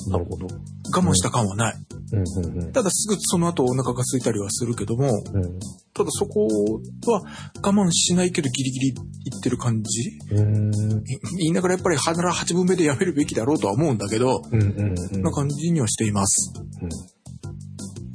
[0.09, 0.47] なるほど。
[0.95, 1.75] 我慢した感はない。
[2.13, 5.59] うんうんうんただすぐその後お腹が空いたりはするけども、うん
[5.95, 7.23] ただそこは
[7.61, 15.23] 我慢しないけどギリギリいってる感じ言いながらやっぱり腹8分目でやめるべきだろうとは思うんだけど、うんうんうん。
[15.23, 16.53] な感じにはしています。
[16.83, 16.89] うん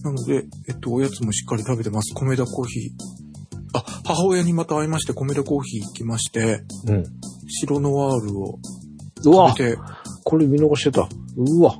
[0.04, 2.14] なので、えっと、おやつもしっかり食べてます。
[2.14, 2.92] 米田コーヒー。
[3.74, 7.04] あ、母親にまた会いまして、米田コーヒー行きまして、うん。
[7.48, 8.60] 白ノワールを
[9.24, 9.78] 食べて、
[10.24, 11.08] これ見逃してた。
[11.38, 11.76] うわ。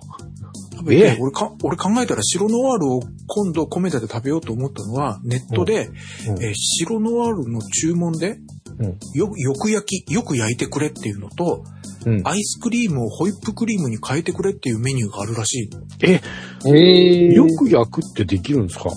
[0.72, 1.18] 食べて、ええ？
[1.20, 5.88] 俺か、俺考えたら白ノワールを今度米田で食べようと思ったのは、ネットで、
[6.28, 6.44] うん。
[6.44, 8.38] えー白ノワールの注文で、
[8.80, 8.98] うん。
[9.14, 11.64] よ、よく焼き、よく焼いてくれっていうのと、
[12.06, 12.22] うん。
[12.28, 15.70] アイスクリームをホイップクリームに変えてくれっていうメニューがあるらしい、
[16.02, 16.22] え、
[16.66, 18.90] ええよく焼くってできるんですか？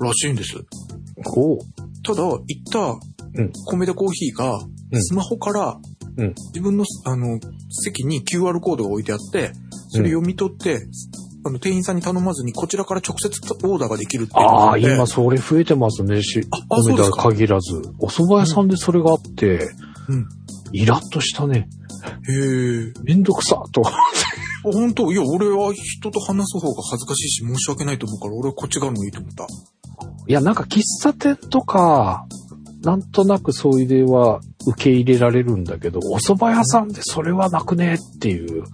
[0.00, 0.56] らしいんです。
[1.36, 1.58] おう。
[2.02, 2.98] ただ、行った
[3.36, 3.52] うん。
[3.66, 4.58] 米田コーヒーが、
[4.92, 5.02] うん。
[5.02, 5.78] スマホから
[6.16, 7.40] うん、自分の、あの、
[7.70, 9.52] 席に QR コードが置いてあって、
[9.88, 10.86] それ読み取って、
[11.46, 13.28] あの、店員さんに頼まずに、こちらから直接
[13.66, 16.22] オーダーができるっていうのああ、で今それ増えてますね。
[16.22, 17.82] し、ああそうですか限らず。
[17.98, 19.68] お蕎麦屋さんでそれがあって、
[20.08, 20.26] うん。
[20.72, 21.68] イラッとしたね。
[22.28, 22.92] へえ。
[23.02, 23.82] めんどくさ、と。
[23.86, 23.92] あ
[24.62, 25.12] 本当？
[25.12, 29.46] いや、俺は人と話す方が恥ずかしいし申し訳ないと思うから、俺はこっち側の方がいいと思った。
[30.26, 32.26] いや、なんか喫茶店とか、
[32.84, 38.64] なんとなくそういう例は受け入れられるんだけど、お蕎麦屋さんでそれはなくねっていう。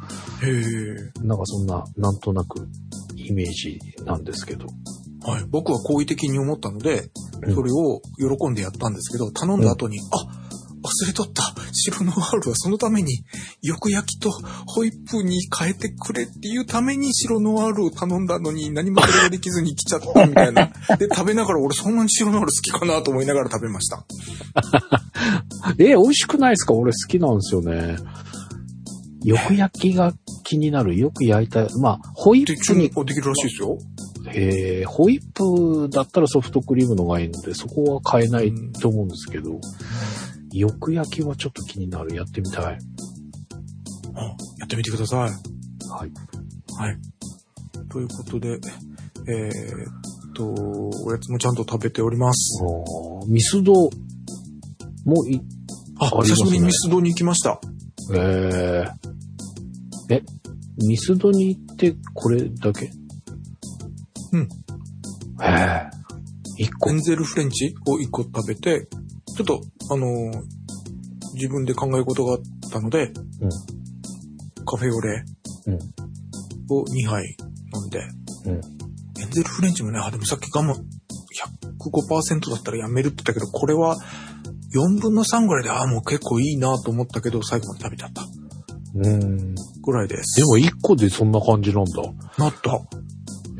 [1.22, 2.68] なんかそんな、なんとなく
[3.16, 4.66] イメージなんですけど。
[5.22, 5.44] はい。
[5.48, 7.10] 僕は好意的に思ったので、
[7.42, 10.39] うんそれを喜んでやったんですけど、頼んだ後に、あ、
[10.82, 11.54] 忘れとった。
[11.72, 13.22] 白ノワールはそのために、
[13.62, 14.30] よく焼きと
[14.66, 20.66] ホイップに変えてくれっていうために白ノワールを頼んだのに、何もそれができずに来ちゃったみたいな。
[20.98, 24.04] で、食べながら俺そんなに白ノワール好きかなと思いながら食べました。
[25.78, 26.74] え、美味しくないですか？
[26.74, 27.96] 俺好きなんですよね。
[29.22, 30.14] よく焼きが
[30.44, 30.96] 気になる。
[30.96, 31.66] よく焼いた。
[31.78, 33.78] まあ、ホイで、ップに、できるらしいですよ。
[34.32, 39.60] えー、ホイップだったらソフトクリームのがいいので、そこは買えないと思うんですけど、よ
[40.78, 42.14] く焼きはちょっと気になる。
[42.14, 42.78] やってみたい。
[44.14, 44.34] あや
[44.64, 45.20] ってみてください。
[45.20, 45.30] はい。
[46.76, 46.98] はい。
[47.88, 48.58] ということで、
[49.28, 49.50] えー
[50.30, 50.52] っと、
[51.04, 52.62] おやつもちゃんと食べております。
[53.28, 53.72] ミスド
[55.04, 55.40] もい、
[56.00, 57.60] あ、あね久しぶりにミスドに行きました。
[58.12, 60.22] えー、え、
[60.86, 62.90] ミスドに行ってこれだけ？
[64.32, 64.48] うん。
[65.42, 65.46] え
[65.86, 65.90] え
[66.58, 66.94] 一個エ。
[66.94, 68.88] ンゼルフレンチを1個食べて、
[69.44, 70.42] ちょっと、あのー
[71.32, 72.40] 自分で考え事があっ
[72.72, 73.50] たので、うん
[74.66, 75.24] カフェオレ
[75.66, 75.74] うん
[76.68, 77.36] を2杯
[77.74, 78.00] 飲んで、
[78.46, 80.74] うんンゼルフレンチもね、あ、でもさっきガム
[81.78, 83.96] 105%だったらやめるって言ったけど、これは
[84.74, 88.26] 4分の3ぐらいで、ああ、もう結構いいなと思ったけど、最後まで食べちゃった。
[88.94, 89.54] うん。
[89.82, 90.40] ぐらいです。
[90.40, 92.02] でも1個でそんな感じなんだ。
[92.38, 92.74] なった。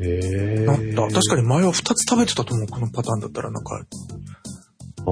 [0.03, 0.19] へ
[0.63, 0.65] え。
[0.65, 1.15] なった。
[1.15, 3.51] 確かに前は2つ食べてたと思う、このパターンだったら。
[3.51, 3.85] なんか、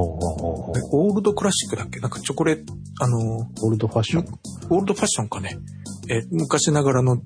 [0.02, 2.00] オールドクラシックだっけ？
[2.00, 4.26] なんかチョコレート、あの、オールドファッション。
[4.70, 5.58] オールドファッションかね。
[6.10, 7.18] え、昔ながらの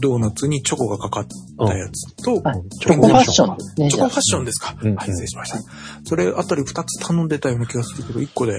[0.00, 1.26] ドーナツにチョコがかかっ
[1.58, 3.90] たやつと、はいチチョコファッションですね。
[3.90, 4.76] チョコファッションですか？
[4.82, 5.58] うんはい、失礼しました。
[6.04, 8.56] それあたり2つ頼んでたような気がするけど、1個で、い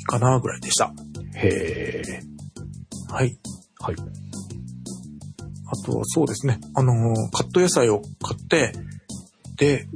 [0.00, 0.92] いかなぐらいでした。
[1.36, 2.22] へえ。
[3.08, 3.38] はい。
[3.80, 3.96] はい。
[5.74, 6.60] あとはそうですね。
[6.74, 8.72] あのーカット野菜を買って、
[9.56, 9.86] で、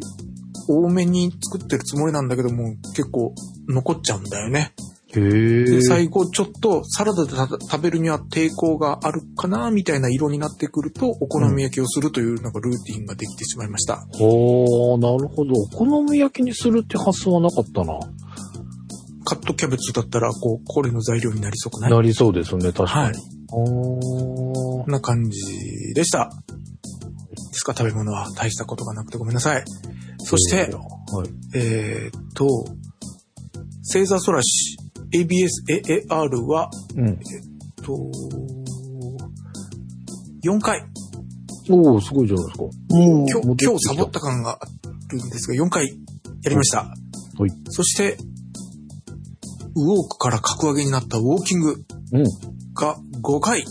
[0.69, 3.35] 多めに作ってるつもりなんだけども、結構
[3.69, 4.73] 残っちゃうんだよね。
[5.15, 5.65] へえ。
[5.65, 14.07] で、最後ちょっとサラダでた食べるには抵抗があるかな、みたいな色になってくると、お好み焼きをするというなんかルーティンができてしまいました。
[14.13, 15.55] ほー、なるほど。
[15.55, 17.99] お好み焼きにするって発想はなかったな。
[19.25, 23.19] カットキャベツだったら、こう、これの材料になりそうくないなりそうですね、確かはいに。。
[23.51, 26.31] おーこんな感じでした。
[27.35, 29.65] ですか、食べ物は大したことがなくてごめんなさい。
[30.29, 31.29] そして、はい。
[31.55, 32.47] えーっと、
[33.85, 34.77] 星座ソラシ
[35.15, 35.49] ABS
[36.09, 37.09] AAR は、うん。
[37.09, 37.17] えっ
[37.81, 37.93] と、
[40.45, 40.85] 4回。
[41.71, 42.65] おー、すごいじゃないですか。
[42.91, 43.29] うん。
[43.29, 44.67] 今日、今日サボった感があ
[45.13, 45.87] るんですが、4回
[46.43, 46.79] やりました。
[46.79, 47.51] はい。
[47.71, 48.17] そして、
[49.77, 52.25] ウォークから格上げになったウォーキングうん。
[52.75, 53.65] が5回。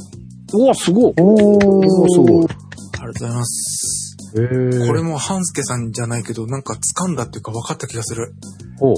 [0.53, 1.13] うわ、すごい。
[1.19, 2.45] おうわ、すごい。
[2.45, 3.94] ありがとうございます。
[4.35, 8.33] これも半助さんじゃないけど、なんか掴んだっていうか分かった気がする。
[8.81, 8.93] お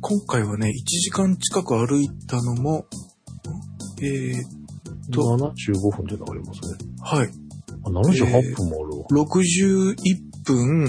[0.00, 2.86] 今回はね、1時間近く歩いたのも、
[4.00, 6.78] えー、と75分で流れますね。
[7.02, 7.28] はい。
[7.84, 9.06] あ、78分もあるわ。
[9.10, 9.96] 61
[10.44, 10.88] 分、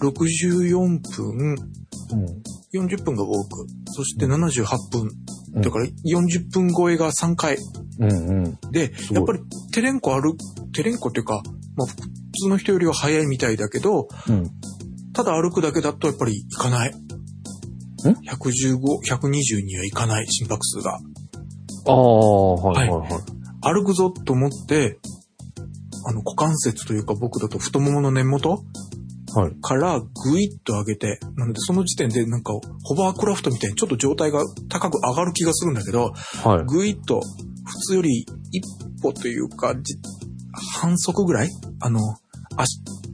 [0.00, 2.82] 64分、うん。
[2.86, 3.66] 40分がウォーク。
[3.86, 5.02] そして78分。
[5.02, 5.04] う
[5.58, 7.58] んだから40分超えが3回。
[7.98, 8.58] うんうん。
[8.70, 10.38] で、やっぱりテレンコ歩く、
[10.72, 11.42] テレンコっていうか、
[11.76, 11.88] まあ
[12.32, 14.50] 普通の人よりは早いみたいだけど、うん。
[15.12, 16.94] ただ歩くだけだとやっぱり行かない。
[18.04, 20.98] 115、120にはいかない心拍数が。
[21.86, 23.74] ああ、はいはいはい。
[23.74, 24.98] 歩くぞと思って、
[26.04, 28.64] あの股関節というか僕だと太ももの根元
[29.34, 29.52] はい。
[29.62, 32.52] からぐいっと上げて、なのでその時点でなんか
[32.82, 36.12] ホバークラフトみたいにちょっと状態が高く上がる気がするんだけど、
[36.44, 36.64] はい。
[36.66, 37.20] ぐいっと
[37.64, 38.62] 普通より一
[39.00, 39.94] 歩というか、じ
[40.80, 41.50] 半足ぐらい？
[41.80, 42.21] あの、足、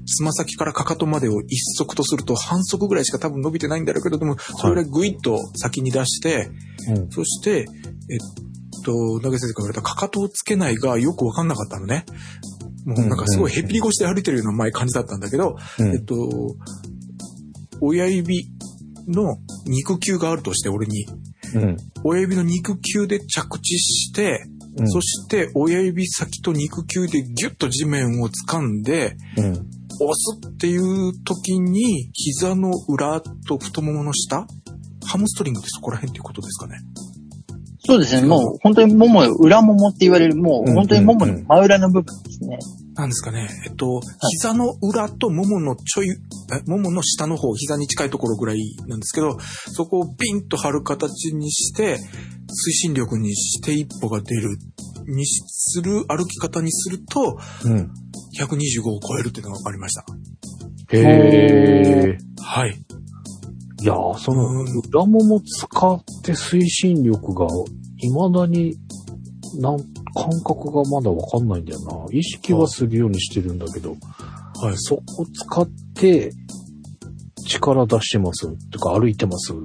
[0.09, 6.51] つま先からかかとまでを一足とすると半足ぐらいしか多分伸びてないんだろうけど、でも、それぐらいぐいっと先に出して、
[6.89, 7.11] うん。
[7.11, 7.67] そして、えっ
[8.85, 12.05] と、投げ先生から言われたかかとをつけないがよくわかんなかったのね。
[12.87, 16.57] もうなんかすごいへっぴり腰で歩いてるような前感じだったんだけど、うんえっと、
[17.81, 18.47] 親指
[19.07, 19.37] の
[19.67, 21.07] 肉球があるとして、俺に。
[21.55, 21.77] うん。
[22.05, 24.45] 親指の肉球で着地して、
[24.77, 24.89] うん。
[24.89, 29.78] そして親指先と肉球でギュッと地面を掴んで、うん。
[30.01, 34.47] 押すっていう時に、膝の裏と太ももの下？
[35.05, 36.77] ハムストリングってそこら辺っていうことですかね？
[37.87, 38.27] そうですね。
[38.27, 42.59] もう本当にももよ、裏ももって言われる、もう本当にももの真裏の部分ですね。
[42.95, 43.49] なんですかね。
[43.65, 44.01] えっと、
[44.33, 46.17] 膝の裏ともものちょい、え
[46.69, 54.59] ももの下の方、膝に近いところぐらいなんですけど、そこをビンと張る形にして、推進力にして一歩が出る、
[55.09, 57.91] にする、歩き方にすると、うん。
[58.39, 60.05] 125を超えるっていうのが分かりました。
[60.91, 62.19] へえ。
[62.41, 62.71] はい。
[63.81, 67.47] いやー、そのうん、裏もも使って推進力が、
[67.99, 68.77] 未だに、
[69.61, 69.79] なん、
[70.15, 72.07] 感覚がまだわかんないんだよな。
[72.11, 73.97] 意識はするようにしてるんだけど、
[74.61, 74.75] はい。
[74.77, 76.33] そこ使って、
[77.47, 78.49] 力出してます。
[78.71, 79.53] とか歩いてます。
[79.53, 79.57] っ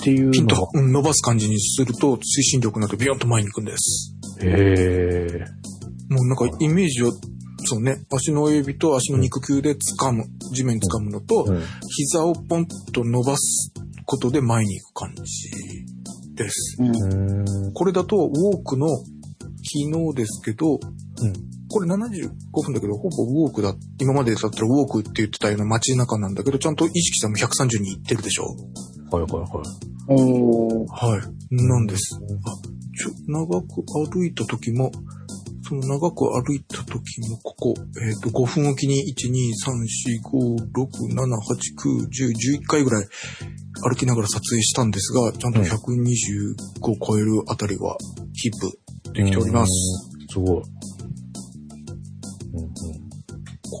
[0.00, 4.14] ていうピンと、うん伸ばす感じにすると、推進力になってビヨンと前に行くんです。
[4.42, 5.44] へえ。
[6.08, 7.12] もうなんかイメージを、
[7.64, 11.62] そうね、足の親指と足の肉球で掴む、地面掴むのと、うん。
[11.88, 13.72] 膝をポンと伸ばす
[14.04, 16.76] ことで前に行く感じです。
[16.80, 17.72] うん。
[17.72, 20.78] これだと、ウォークの昨日ですけど、うん。
[21.70, 22.30] これ75
[22.62, 23.74] 分だけど、ほぼウォークだ。
[24.00, 28.56] 今までだったらウォークって言ってたような街中なんだけど、ちゃんと意識さんも130に行ってるでしょ
[29.10, 29.48] はいはいはい。
[30.08, 30.86] おー。
[30.88, 31.20] はい。
[31.50, 32.16] なんです。
[32.16, 32.18] あ、
[33.26, 33.82] 長く
[34.12, 34.90] 歩いた時も、
[35.68, 43.06] その長く歩いた時も、ここ、えっ、と、5分おきに、1、2、3、4、5、6、7、8、9、10、11回ぐらい
[43.82, 46.54] 歩きながら撮影したんですが、ちゃんとうん125
[46.90, 47.98] を超えるあたりは、
[48.34, 49.70] キープできております。
[50.38, 50.46] うん。
[50.46, 50.62] すごい。
[52.54, 52.72] うんうん。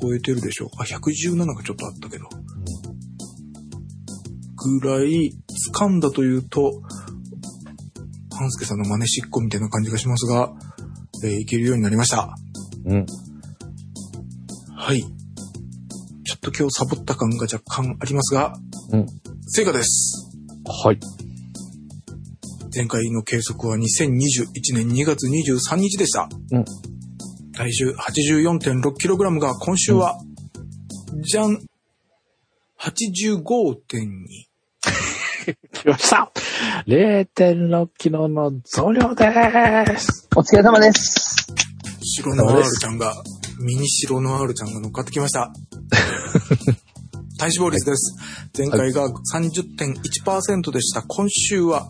[0.02, 2.28] 超えてるでしょあ、117がちょっとあったけど。
[4.80, 5.32] ぐらい
[5.72, 6.82] 掴んだというと、
[8.38, 10.52] 半助さんの真似しっこみたいな感じがしますが、
[11.24, 12.34] えーいけるようになりました。
[12.84, 13.06] うん。
[14.76, 15.00] はい。
[15.00, 18.54] ちょっと今日サボった感が若干ありますが、
[18.92, 19.06] うん。
[19.48, 20.30] 正解です。
[20.84, 21.00] はい。
[22.74, 26.28] 前回の計測は2021年2月23日でした。
[26.52, 26.64] うん。
[27.52, 30.16] 体重 84.6kg が今週は、
[31.22, 31.58] じゃん、
[32.78, 34.48] 85.2。
[35.72, 36.30] 来ました
[36.86, 41.46] !0.6 キロの増量ですお疲れ様です。
[42.02, 43.14] 白の R ちゃんが、
[43.60, 45.52] ミニ白の R ちゃんが乗っかってきました。
[47.38, 48.16] 体脂肪率です。
[48.56, 51.02] 前回が30.1%でした。
[51.02, 51.88] 今週は、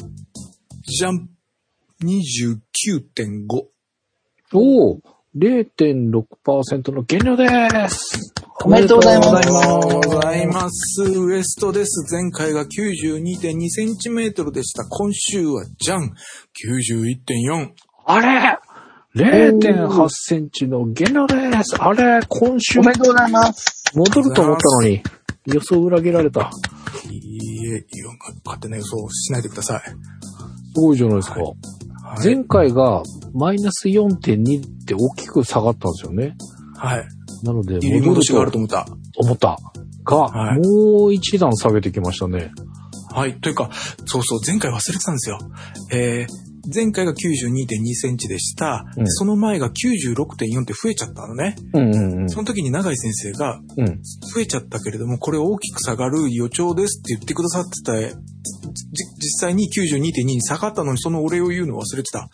[0.82, 1.28] じゃん、
[2.02, 3.64] 29.5。
[4.52, 5.00] おお
[5.38, 7.46] !0.6% の減量で
[7.88, 8.34] す
[8.64, 11.02] おめでとうございますおめでとうございまざいます。
[11.02, 12.04] ウエストです。
[12.12, 14.84] 前回が92.2センチメートルでした。
[14.84, 16.12] 今週はじゃん
[16.66, 17.68] !91.4。
[17.68, 17.74] す
[18.04, 18.58] あれ
[19.16, 21.34] !0.8 センチの減量で
[21.64, 22.20] すあれ？
[22.28, 23.92] 今週おめでとうございます。
[23.94, 25.02] 戻ると思ったのに、
[25.46, 26.50] 予想裏切られた。
[27.10, 28.08] いいえ、いや
[28.44, 29.80] 勝手な予想をしないでください。
[29.80, 29.94] す
[30.74, 31.40] ごいじゃないですか。
[31.40, 31.77] はい
[32.22, 33.02] 前回が
[33.34, 36.36] マイナス4.2って大きく下がったんですよね。
[36.76, 37.04] はい。
[37.44, 38.86] なので、入り戻しがあると思った。
[39.16, 39.58] 思った。
[40.04, 42.52] が、はいもう一段下げてきましたね。
[43.10, 43.38] はい。
[43.40, 43.70] というか、
[44.06, 45.38] そうそう、前回忘れてたんですよ。
[45.92, 48.84] えー、前回が92.2センチでした。
[48.96, 51.56] うんその前が96.4って増えちゃったのね。
[51.72, 52.30] うんうんうん。
[52.30, 53.86] その時に永井先生が、うん。
[54.34, 57.92] 増えちゃったけれども、これ大きく下がる予兆ですって言ってくださってた、
[59.38, 62.28] 際に92.2に下がったのにそのお礼を言うのを忘れてた。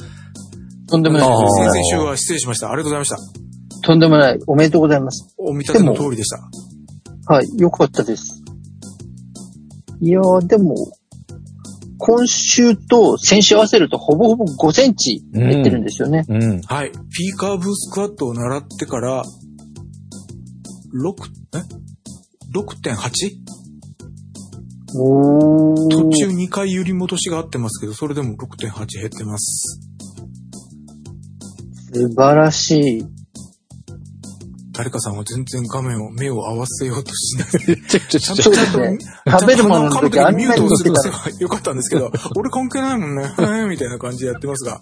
[0.88, 1.54] とんでもないあーです。
[1.54, 2.70] 先々週は失礼しました。
[2.70, 3.44] ありがとうございました。
[3.82, 4.38] とんでもない。
[4.46, 5.34] おめでとうございます。
[5.38, 7.34] お見立ての通りでした。
[7.34, 7.48] はい。
[7.58, 8.42] よかったです。
[10.00, 10.74] いやー、でも、
[11.98, 16.24] 今週と先週合わせるとほぼほぼ5センチ減ってるんですよね。
[16.28, 16.60] うん。
[16.60, 16.92] はい。
[16.92, 21.14] ピーカーブスクワットを習ってから、6、
[21.56, 21.62] え
[22.54, 23.54] ?6.8?
[24.96, 25.88] おー。
[25.90, 29.80] 途中2回揺り戻しがあってますけど、それでも6.8減ってます。
[31.92, 33.14] 素晴らしい。
[34.74, 37.80] 誰かさんは全然画面を、目を合わせようとしない。
[37.82, 43.22] ちょちょちょちょちゃんと、ちゃんと、そうですね食べるものの時ミュートをすれば見てたよかったんですけど、俺関係ないもんね。
[43.22, 44.80] は いみたいな感じでやってますが。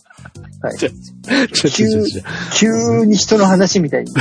[0.62, 0.78] はい。
[0.78, 2.22] ちょちょちょちょ
[2.54, 4.12] 急に人の話みたいに。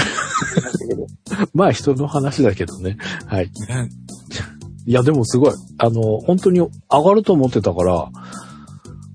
[1.56, 2.98] まあ人の話だけどね。
[3.26, 3.46] はい。
[3.46, 3.90] ね、
[4.86, 5.54] いやでもすごい。
[5.78, 7.94] あの、本当に上がると思ってたから、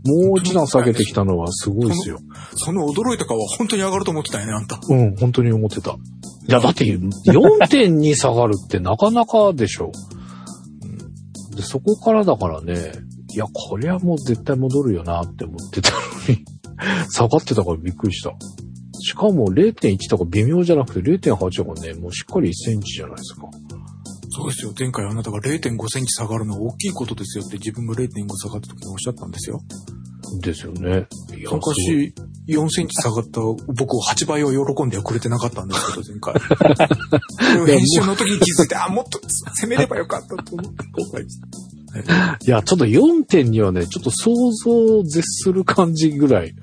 [0.06, 2.20] もう一段下げてきたのはすごいですよ。
[2.54, 4.78] その驚いた顔は本当に上がると思ってたよね、あんた。
[4.88, 5.92] うん、本当に思ってた。
[6.48, 9.90] いや、だって4.2下がるってなかなかでしょ。
[11.56, 12.92] でそこからだからね、
[13.34, 15.98] いや、これはもう絶対戻るよなって思ってたの
[16.28, 16.44] に、
[17.10, 18.32] 下がってたからびっくりした。
[19.00, 23.48] しかも0.1とか微妙じゃなくて0.8がね、もうしっかり1センチじゃないですか。
[24.37, 24.74] そうですよ。
[24.78, 29.61] 前回あなたが0.5センチ下がるのは大きいことですよって自分が0.5下がった時におっしゃったんですよ。
[30.43, 31.07] ですよね。
[31.51, 32.12] 昔、
[32.47, 33.41] 4センチ下がった
[33.72, 37.64] 僕を8倍を喜んではくれてなかったんですけど、前回。
[37.66, 39.18] 編集の時に気づいて、あ、もっと
[39.55, 42.39] 攻めればよかったと思って後悔した。
[42.45, 44.34] いや、ちょっと4.2はね、ちょっと想
[44.64, 46.55] 像を絶する感じぐらい。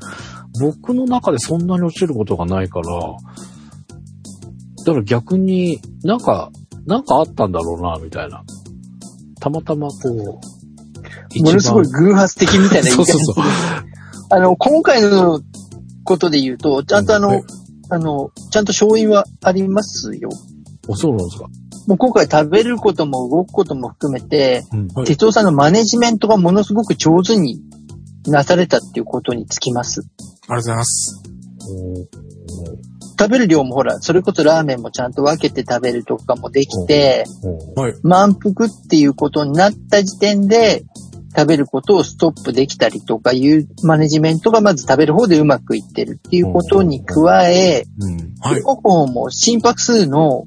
[0.61, 2.86] 僕の中でそんなに落ちることがないから、
[4.86, 6.51] だから逆になんか、
[6.86, 8.43] なんかあったんだろうな、みたいな。
[9.39, 13.45] たまたまこう、ものすごい偶発的みたいな言い方 そうそうそう。
[14.29, 15.41] あの、今回の
[16.03, 17.43] ことで言うと、ちゃんとあの、はい
[17.89, 20.29] あの、ちゃんと勝因はありますよ。
[20.88, 21.47] おそうなんですか。
[21.88, 24.88] もう今回食べることも動くことも含めて、うん。
[24.88, 27.61] はい哲夫さんのマネジメントがものすごく上手に
[28.25, 30.01] なされたっていうことにつきます。
[30.01, 31.23] ありがとうございます。
[33.18, 37.26] 食べる量もほら、それこそラーメンもちゃんと分けて食べるとかもできて。
[38.03, 40.84] 満腹っていうことになった時点で、
[41.36, 48.36] 食べることをストップできたりとかいうマネジメントがまず食べる方でうまくいってるっていうことに加え、うん。
[48.39, 48.61] はい。
[48.61, 50.45] 動く方も心拍数の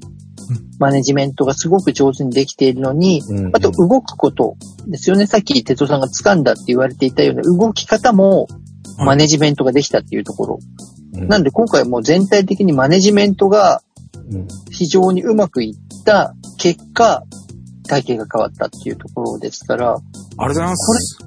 [0.79, 4.55] マネジメントがすごく上手にできているのに、うんあと動くこと
[4.87, 5.25] ですよね。
[5.25, 8.47] さっき哲夫さんが掴んだって言われていたような動き方も
[8.97, 10.59] マネジメントができたっていうところ。
[11.17, 13.81] うんなんで今回もう全体的にマネジメントが
[14.31, 17.23] うん非常にうまくいった結果、
[17.87, 21.19] 体型が変わったっていうところですから、ありがとうございます。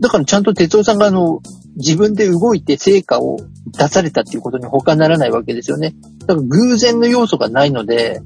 [0.00, 1.40] だからちゃんと哲夫さんがあの、
[1.76, 3.38] 自分で動いて成果を
[3.78, 5.94] 出されたっていうことに他ならないわけですよね。
[6.26, 8.20] だから偶然の要素がないので、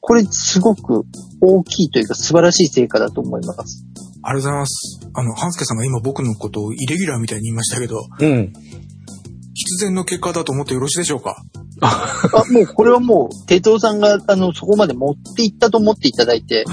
[0.00, 1.04] これすごく
[1.40, 3.84] 大きいというか素晴らしい成果だと思います。
[4.22, 5.00] ありがとうございます。
[5.14, 8.52] あの、ハンスケさんが今僕のことをイレギュラーみたいに言いましたけど、うん。
[9.54, 11.42] 必然の結果だと思ってよろしいでしょうか？
[11.80, 16.64] あ、もうこれはもう、哲夫さんが、あの、そこまで持っていったと思っていただいて、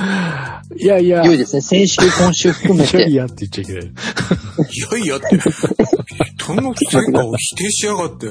[0.77, 1.23] いやいや。
[1.25, 1.61] 良いですね。
[1.61, 3.13] 先週、今週含めいやいて。
[3.13, 3.83] やって言っちゃいけない。
[3.83, 3.87] い
[4.91, 5.37] やいやって、
[6.37, 8.27] 人の成果を否定しやがって。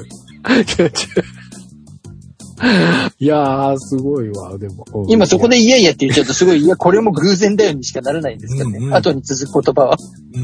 [3.19, 4.85] いやー、すごいわ、でも。
[4.93, 8.77] うん今そこでいやいやって言っちゃうとすごい、いや、これも偶然だよにしかならないんですからね。
[8.77, 9.97] うんうん後に続く言葉は。
[10.33, 10.43] うん。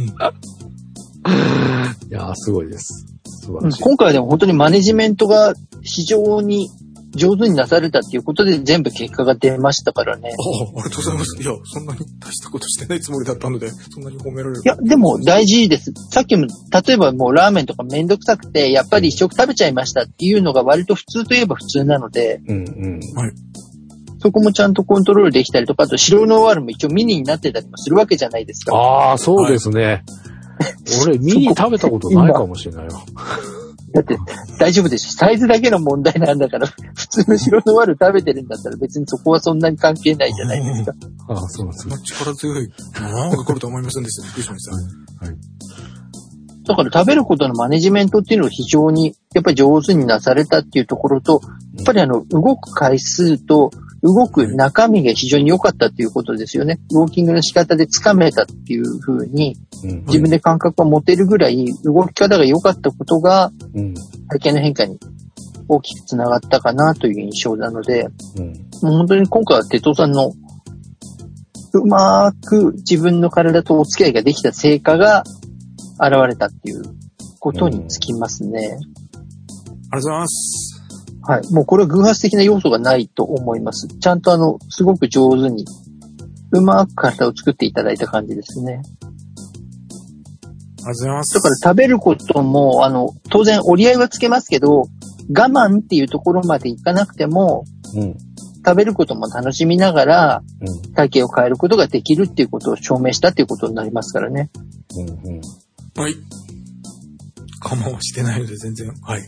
[2.09, 3.05] いやー、すごいです。
[3.47, 3.83] 素晴うんらしい。
[3.83, 6.69] 今回はでも本当にマネジメントが非常に
[7.15, 10.29] 上手になされたっていうことで全部結果が出ましたからね。
[10.29, 11.41] ああ、ありがとうございます。
[11.41, 14.61] いや、そんなに大したことしてないつもりだったので、そんなに褒められる。
[14.63, 15.93] いや、でも大事です。
[16.11, 22.99] さっきも、例えばもうラーメンとかめんどくさくて、やっぱり一食食べちゃいましたっていうのが割と普通といえば普通なので、うんうん。
[24.19, 28.75] そこもちゃんとコントロールできたりとか、あと白ノワールも一応ミニになってたりもするわけじゃないですか。
[28.75, 30.03] ああ、そうですね。
[31.03, 32.91] 俺、ミニ食べたことないかもしれないよ。
[33.93, 34.17] だって
[34.59, 35.15] 大丈夫です。
[35.15, 40.93] サイズだけの問題なんだから、 普通の白ノワール食べてるんだったら別にそこはそんなに関係ないじゃないですか。
[41.29, 44.23] ああ、そうですそんな力強いものが来ると思いませんでした？
[44.23, 45.27] びっくりしました。
[46.67, 51.39] だから食べることのマネジメントっていうのを非常にやっぱり上手になされたっていうところと、
[51.75, 53.71] やっぱりあの動く回数と
[54.03, 56.79] 動く中身が非常に良かったっていうことですよね。
[56.91, 63.93] ウォーキングの仕方でつかめたっていうふうにうん自分で感覚が持てるぐらい動き方が良かったことがうん。
[64.29, 64.99] 体験の変化に
[65.67, 68.45] 大きくつながったかなという印象なので、うん。
[68.83, 70.31] もう本当に今回は哲夫さんの
[71.73, 75.23] うまく自分の体とお付き合いができた成果が
[75.99, 76.83] 現れたっていう
[77.39, 78.59] ことにつきますね。
[78.59, 80.76] ありがとうございます。
[81.27, 81.53] はい。
[81.53, 83.87] もうこれは偶発的な要素がないと思います。
[83.87, 85.65] ちゃんとあの、すごく上手に、
[86.53, 88.75] うまく体を作っていただいた感じですね。
[88.75, 91.33] ありがとうございます。
[91.35, 94.83] だから食べることも、あの、当然折り合いはつけますけど、
[95.29, 98.17] 我慢っていうところまでいかなくても、うん。
[98.65, 100.93] 食べることも楽しみながら、うん。
[100.93, 104.49] 体型を変えることができるっていうことを証明したっていうことになりますからね。
[104.95, 105.09] うん。
[105.09, 105.41] うん。
[106.01, 106.15] はい。
[107.65, 109.23] 我慢はしてないので全然、はい。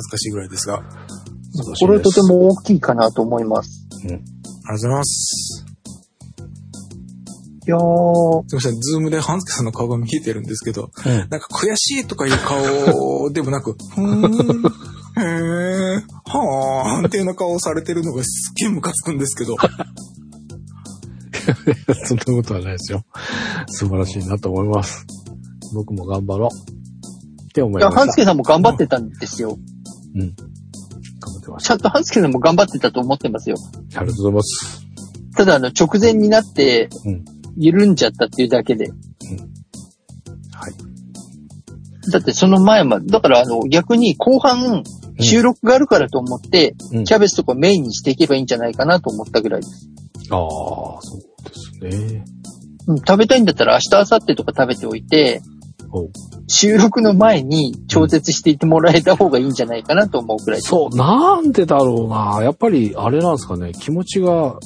[0.00, 0.76] 恥ずかしいぐらいですが。
[0.76, 0.86] あり
[1.78, 3.86] これはとても大きいかなと思います。
[4.02, 4.20] がとう
[4.72, 5.66] ございます。
[7.66, 11.12] いやー、すみません、ズームでハンスケさんの顔が見えてるんですけど、うん。
[11.12, 14.06] なんか悔しいとかいう顔でもなく、 ふーん、
[15.22, 19.56] へー、はーんっていうような顔をされてるのがすっげえムカつくんですけど、
[22.06, 23.04] そんなことはないですよ。
[23.68, 25.04] 素晴らしいなと思います。
[25.74, 26.50] 僕も頑張ろう。
[26.50, 26.52] っ
[27.52, 28.00] て思いいや、ました。
[28.00, 29.50] ハンスケさんも頑張ってたんですよ。
[29.50, 29.79] うん。
[30.14, 30.34] 頑
[31.34, 33.56] 張ってましちゃんとハンスケさんも頑張ってたと思ってますよ。
[33.92, 34.00] た。
[34.00, 34.86] ありがとうございます。
[35.36, 37.24] ただ、あの、直前になってうん、
[37.56, 38.88] 緩んじゃったっていうだけで。
[38.88, 42.10] はい。
[42.10, 44.82] だってその前ま、だからあの、逆に後半、
[45.20, 49.88] 収録があるからと思って、うんキャベツとかメインにしていけばいいんじゃないかなと思ったぐらいです。
[50.30, 50.48] ああ、
[51.02, 51.18] そ
[51.82, 52.24] うですね。
[52.86, 55.42] うん、食べたいんだったら明日、明後日とか食べておいて、
[55.92, 56.08] お
[56.52, 60.60] 収録の前に調節していってもらえた方がいいんじゃないかなと思うくらい。
[60.60, 62.42] そう、なんでだろうな。
[62.42, 63.72] やっぱり、あれなんですかね。
[63.72, 64.58] 気持ちが、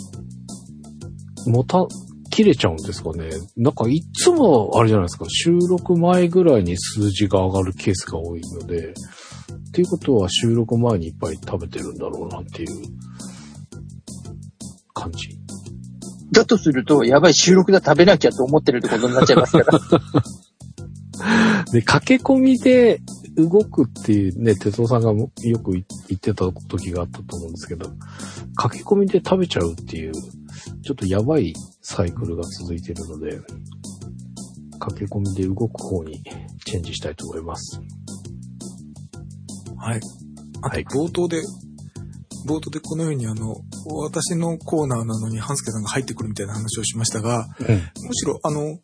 [1.46, 1.86] もた、
[2.30, 3.28] 切れちゃうんですかね。
[3.58, 5.26] なんか、いつも、あれじゃないですか。
[5.28, 8.94] 収録前ぐらいに数字が上がるケースが多いので、
[9.68, 12.68] っていうことは収録前にいっぱい食べてるんだろうなっていう
[14.94, 15.28] 感じ。
[16.32, 19.80] だとすると、やばい収録だ食べなきゃと思ってるってことになっちゃいますから。
[21.72, 23.00] で、駆け込みで
[23.36, 25.82] 動くっていうね、哲夫さんがよく言
[26.14, 27.90] ってた時があったと思うんですけど、
[28.56, 33.40] 駆け込みで食べちゃうっていう、ちょっとやばいサイクルが続いているので、
[34.78, 36.22] 駆け込みで動く方に
[36.64, 37.80] チェンジしたいと思います。
[39.76, 40.00] はい。
[40.62, 41.42] あとはい冒頭で、
[42.46, 43.56] 冒頭でこのようにあの、
[43.86, 47.66] 私のコーナーなのに半助さんが入ってくるみたいな話をしましたが、うん。
[48.06, 48.78] むしろあの、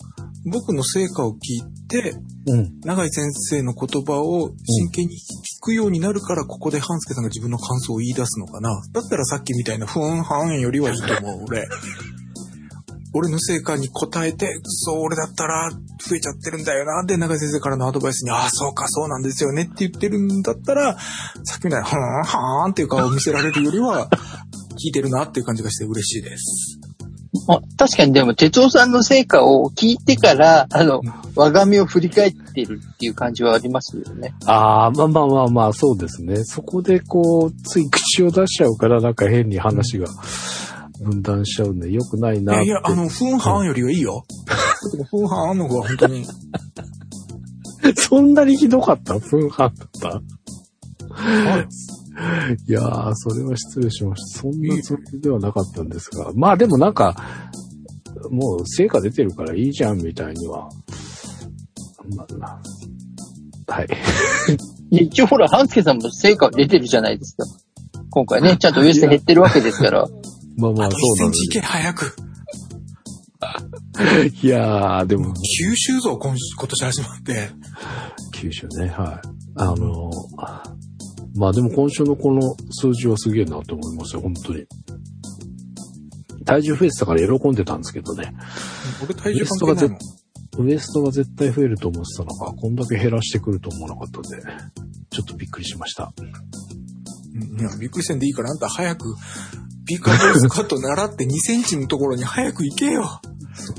[0.46, 2.14] 僕の成果を聞いて、
[2.46, 2.80] うん。
[2.82, 8.70] 永井先生の言葉を真剣に聞くようになるから、ここで半助さんが自分の感想を言い出すのかな。
[8.92, 11.68] だったらさっきみたいなふーんはーんよりはいいと思う、俺。
[13.12, 17.04] 俺の成果に応えて、そう、俺だったら増えちゃってるんだよな。
[17.04, 20.96] で、永井先生からのアドバイスに、ああ、そうか、そうなんですよねって言ってるんだったら、
[21.44, 24.08] さっきみたいな、ふーんはーんっていう顔を見せられるよりは、
[24.82, 26.89] 聞いてるなっていう感じがして嬉しいです。
[27.50, 31.00] まあ、確かにでも、哲夫さんの成果を聞いてから、あの、
[31.34, 34.34] 我が身を振り返っってるっていう感じはありますよね。
[34.46, 36.44] ああ、まあまあまあまあ、そうですね。
[36.44, 40.06] そこでこう、つい口を出しちゃうから、なんか変に話が
[41.00, 42.64] 分断しちゃうんで、良くないなって。
[42.66, 44.24] いやいや、あの、フンハンよりはいいよ。
[45.10, 46.26] フンハンあんの方が本当に。
[47.96, 49.18] そんなにひどかった？
[49.18, 50.08] フンハンだった？
[51.14, 51.66] はい
[52.66, 54.40] いやー、それは失礼しました。
[54.40, 56.32] そんなつもりではなかったんですが。
[56.34, 57.16] まあでもなんか、
[58.30, 60.68] もう成果出てるからいいじゃんみたいには。
[62.14, 62.62] まあな
[63.68, 63.88] はい。
[64.90, 67.44] 一応ほら、半助さんも成果出てるじゃないですか。
[68.10, 70.06] 今回ね、ちゃんとウエスト減ってるわけですから。
[70.58, 72.04] まあまあ1セそうなんでンチいけ、早く。
[72.04, 72.16] す。
[74.46, 77.50] いやー、でも、九州増今今年始まって。
[78.32, 79.28] 九州ね、はい。
[79.56, 80.10] あの、
[81.40, 84.66] まあでも今週のこの数字はすげえなと思いますよ、本当に。
[86.44, 88.34] 体重増えてたから喜んでたんですけどね。
[89.02, 89.98] 俺体重関係ない。
[90.58, 94.28] ウエストが絶対増えると思ってたのが、こんだけ減らしてくると思わなかったんで、
[95.08, 96.12] ちょっとびっくりしました。
[96.18, 96.22] う
[97.56, 99.16] んいや、びっくりせんでいいから、あんた早く、
[99.86, 103.18] ピーカーボールスカット習って2センチのところに早く行けよ。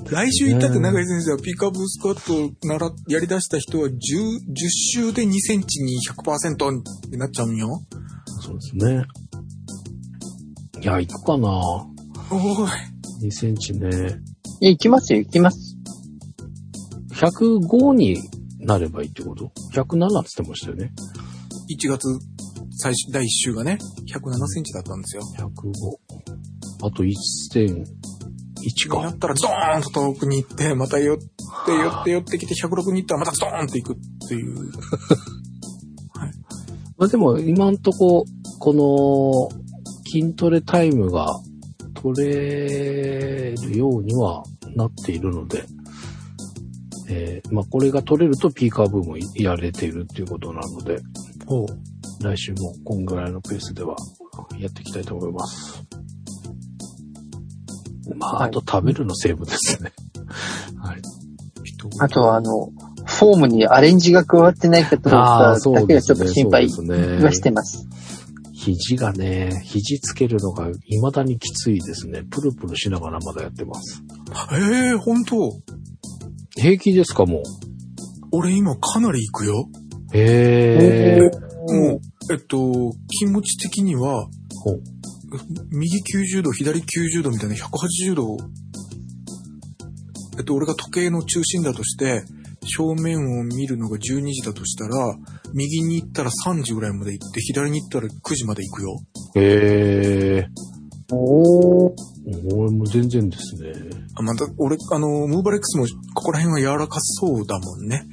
[0.09, 3.97] 来週行ったって永井先生はピーカーブースカット習っやり出した人は10、10
[4.69, 6.71] 週で2センチに100%
[7.11, 7.67] になっちゃうんよ。
[8.41, 9.05] そうですね。
[10.81, 11.47] いや、行くかな
[12.31, 12.65] おー
[13.23, 13.27] い。
[13.27, 13.87] 2センチね。
[14.61, 15.77] いや、行きますよ、行きます。
[17.13, 18.17] 105に
[18.59, 20.91] なればいいってこと ?107 って言ってましたよね。
[21.69, 22.07] 1月
[22.77, 23.77] 最初、第1週がね、
[24.11, 25.21] 107センチだったんですよ。
[25.37, 26.87] 105。
[26.87, 27.03] あと
[28.61, 29.15] 1.1になか。
[29.15, 31.23] ったらドーンと遠くに行って、また寄って
[31.73, 33.97] 寄って寄ってきて106に行ったらまたドーンって行くっ
[34.27, 34.55] ていう。
[36.97, 38.25] まあでも、今んとこ、
[38.59, 39.49] この、
[40.09, 41.27] 筋トレタイムが
[41.95, 44.43] 取れるようには
[44.75, 45.63] なっているので、
[47.09, 50.99] えーまあこれが取れるとピーカーブーもやれているっていうことなので。
[52.23, 53.95] 来週もこんぐらいのペースでは
[54.59, 55.90] やっていきたいと思います。
[58.15, 59.91] まあ、はいあと食べるの成分ですね。
[60.79, 61.01] はい。
[61.99, 62.69] あとは、あの、
[63.05, 66.17] フォームにアレンジが加わってないかとああ、そかだけがちょっ。
[66.17, 67.87] と心配はしてます。
[68.53, 72.23] 肘がね、肘つけるのが未だにきついですね。
[72.29, 74.03] プルプルしながらまだやってます。
[74.51, 75.59] ええー、本当
[76.55, 77.41] 平気ですか、もう？
[78.31, 79.67] 俺今かなり行くよ。
[80.13, 81.31] へえ。
[81.67, 82.01] もう、
[82.31, 84.27] えっと、気持ち的には、
[85.71, 88.37] 右90度、左90度みたいな180度、
[90.37, 92.23] えっと、俺が時計の中心だとして、
[92.65, 95.15] 正面を見るのが12時だとしたら、
[95.53, 98.99] 右に行ったら3時ぐらいまで行って、左に行ったら9時まで行くよ。
[99.35, 100.47] へえ。
[101.11, 101.93] おー。
[102.53, 103.73] 俺も全然ですね。
[104.15, 108.05] あ、また、俺、あの、ムーバレックスも、ここら辺は柔らかそうだもんね。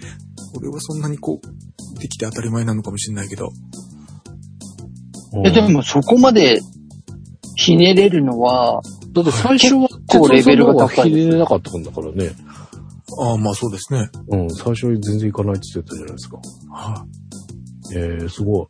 [0.56, 3.50] 俺はそんなにこう、できて当たり前なのかもしれないけど。
[5.44, 6.60] え、でもそこまで
[7.58, 8.80] ひねれるのは、
[9.12, 12.30] だって最初は、結構レベルが高いひねれなかったんだからね。
[13.20, 14.08] ああ、まあそうですね。
[14.28, 16.38] うん、最初に全然行かないって言ってたじゃないですか。
[16.70, 17.04] は
[17.96, 18.66] ええすごい。
[18.66, 18.68] い。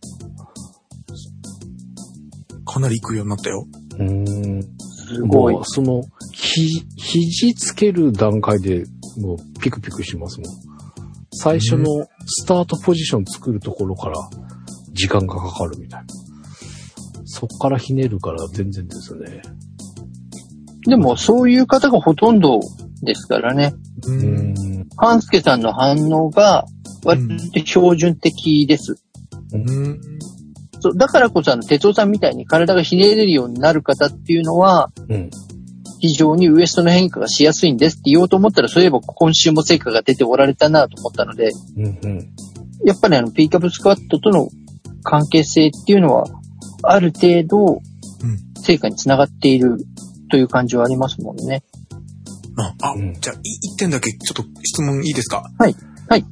[2.64, 3.66] かなり行くようになったよ。
[3.98, 4.62] うーん。
[4.62, 5.64] すごいもう。
[5.66, 8.84] その、ひ、肘つける段階で
[9.20, 10.50] もうピクピクしますもん。
[11.32, 11.84] 最初の
[12.24, 14.14] スタートポジション作るところから
[14.94, 16.06] 時間がかかるみたいな。
[17.30, 19.42] そっからひねるから全然ですね。
[20.86, 22.60] でもそういう方がほとんど
[23.02, 23.74] ですからね。
[24.06, 24.88] うん。
[24.96, 26.64] 半助さんの反応が
[27.04, 28.96] 割と標準的です。
[29.52, 30.00] うん。
[30.80, 35.30] そうだからこそあの、哲夫さんみたいに体がひねれるようになる方っていうのは、うん。
[36.00, 42.30] 非常にウエストの変化がしやすいんですって言おうと思ったら、そういえば今週も成果が出ておられたなと思ったので、うんうん。
[42.84, 44.48] やっぱりあの、ピーカブスクワットとの
[45.02, 46.24] 関係性っていうのは、
[46.82, 47.80] ある程度
[48.20, 49.76] うん、成果につながっている
[50.30, 51.62] という感じはありますもんね。
[52.56, 55.44] あ、あうんじゃあ、い一点だけちょっと質問いいですか？
[55.58, 55.76] はい。
[56.08, 56.24] はい。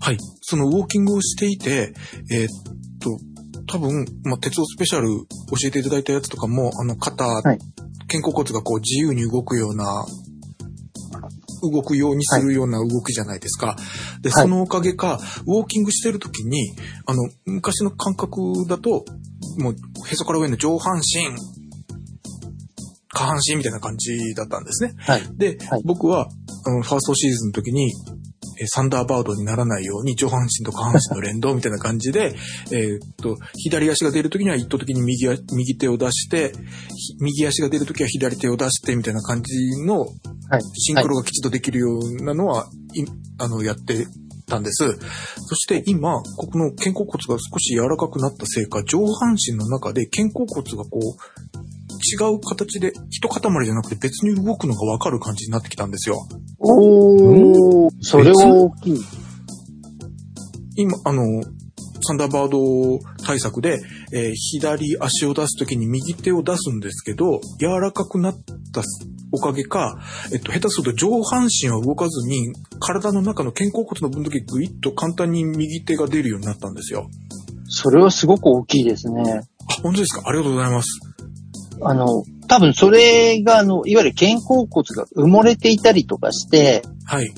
[0.00, 0.18] はい。
[0.42, 1.92] そのウォーキングをしていて、
[2.30, 2.48] えーっ
[3.00, 3.18] と、
[3.66, 5.26] 多分、まあ、鉄道スペシャル教
[5.66, 7.58] えていただいたやつとかも、あの、肩、い
[8.06, 10.04] 肩甲骨がこう自由に動くような、
[11.62, 13.76] 動くようにするような動きじゃないですか。
[14.20, 16.74] で、はいそのおかげか、ウォーキングしてるときに、
[17.06, 19.04] あの、昔の感覚だと、
[19.58, 19.74] もう、
[20.08, 21.28] へそから上の上半身、
[23.12, 24.94] 下半身みたいな感じだったんですね。
[24.98, 25.22] はい。
[25.36, 26.28] で、はい僕は、
[26.66, 27.92] あの、ファーストシーズンの時に、
[28.60, 32.36] えーサンダーバードにならないように上半身と下半身の連動みたいな感じで、
[32.70, 36.52] えーっと、左足が出る時には一方的に右あ右手を出して、
[36.96, 40.06] ひ右足が出る時は左手を出してみたいな感じの
[40.48, 40.62] はい。
[40.78, 43.04] シンクロがきちっとできるようなのは、い
[43.38, 44.06] あの、やって
[44.46, 44.98] たんです。
[45.46, 51.54] そして今、ここの肩甲骨が少し柔らかくなったせいか、上半身の中で肩甲骨がこう、
[52.04, 56.18] 違う形で、一塊じゃなくて別に動くのがわかる感じになってきたんですよ。
[56.58, 59.00] おー、それは大きい。
[60.76, 61.22] 今、あの、
[62.06, 63.80] サンダーバード対策で、
[64.12, 68.34] えー左足を出すときに右手を出すんですけど、柔らかくなっ
[68.72, 68.82] た
[69.34, 69.98] おかげか、
[70.32, 77.08] えっと、下手すると上半身は動かずに、体の中の肩甲骨の分だけグイッと簡単に右手が出るようになったんですよ。
[77.66, 79.40] それはすごく大きいですね。
[79.68, 80.22] あ、本当ですか？
[80.26, 81.00] ありがとうございます。
[81.82, 87.34] あの、多分それが、あの、いわゆる肩甲骨が埋もれていたりとかして、はい。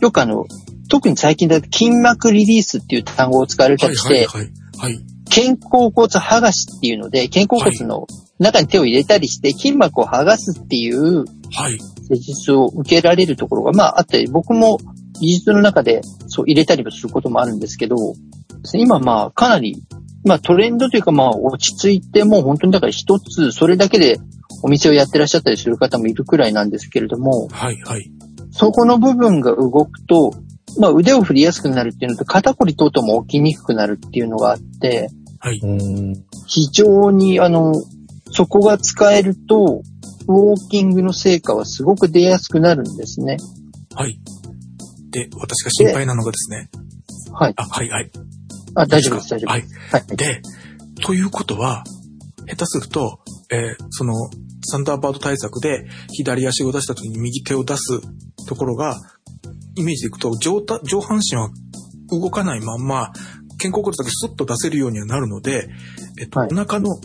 [0.00, 0.44] よくあの、
[0.90, 4.50] 特に最近だと筋膜リリースっていう単語を使われたはい、りしはい、て、はい。
[4.76, 4.98] はい。
[5.30, 8.06] 肩甲骨剥がしっていうので、肩甲骨の
[8.38, 11.24] 中に手を入れたりして筋膜を剥がすっていう
[11.54, 11.78] はい。
[12.08, 14.78] 施術を受けられるところが、まああって、僕も
[15.20, 17.96] 技術の中でそう入れたりもすることもあるんですけど、
[18.74, 19.82] 今まあかなり、
[20.24, 24.18] まあトレンドというかまあ落ち着いてもう本当にだから一つそれだけで
[24.62, 28.10] お店をやってらっしゃったりする方もいるくらいなんですけれども、はい、はい。
[28.50, 30.32] そこの部分が動くと、
[30.78, 35.08] まあ腕を振りやすくなるっていうのと肩こり等々も起きにくくなるっていうのがあって、
[35.38, 35.60] はい。
[35.62, 36.24] うん。
[36.46, 37.74] 非常にあの、
[38.34, 39.82] そこが使えると、
[40.26, 43.36] ウォーキングの成果はすごく出やすくなるんですね。
[43.94, 44.18] はい。
[45.10, 46.68] で、私が心配なのがですね。
[47.32, 47.54] はい。
[47.56, 48.10] あ、はい、はい。
[48.74, 49.62] あ、大丈夫です、大丈夫はい。
[49.62, 49.74] です。
[49.92, 50.16] はい。
[50.16, 50.42] で、
[51.04, 51.84] ということは、
[52.48, 53.20] 下手すると、
[53.52, 54.14] えーその、
[54.66, 58.00] サンダーバード対策で左足を出した時に右手を出す
[58.48, 59.00] ところが、
[59.76, 61.50] イメージでいくと上た上半身は
[62.10, 63.12] 動かないまんま、
[63.58, 65.68] 肩甲骨だけスッと出せるようにはなるので、
[66.18, 66.96] えっと、はいお腹の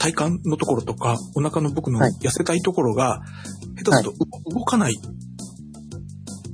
[0.00, 3.20] 体幹のところとか、お腹の僕のはい痩せたいところが、
[3.76, 4.96] 下手すると、う動かない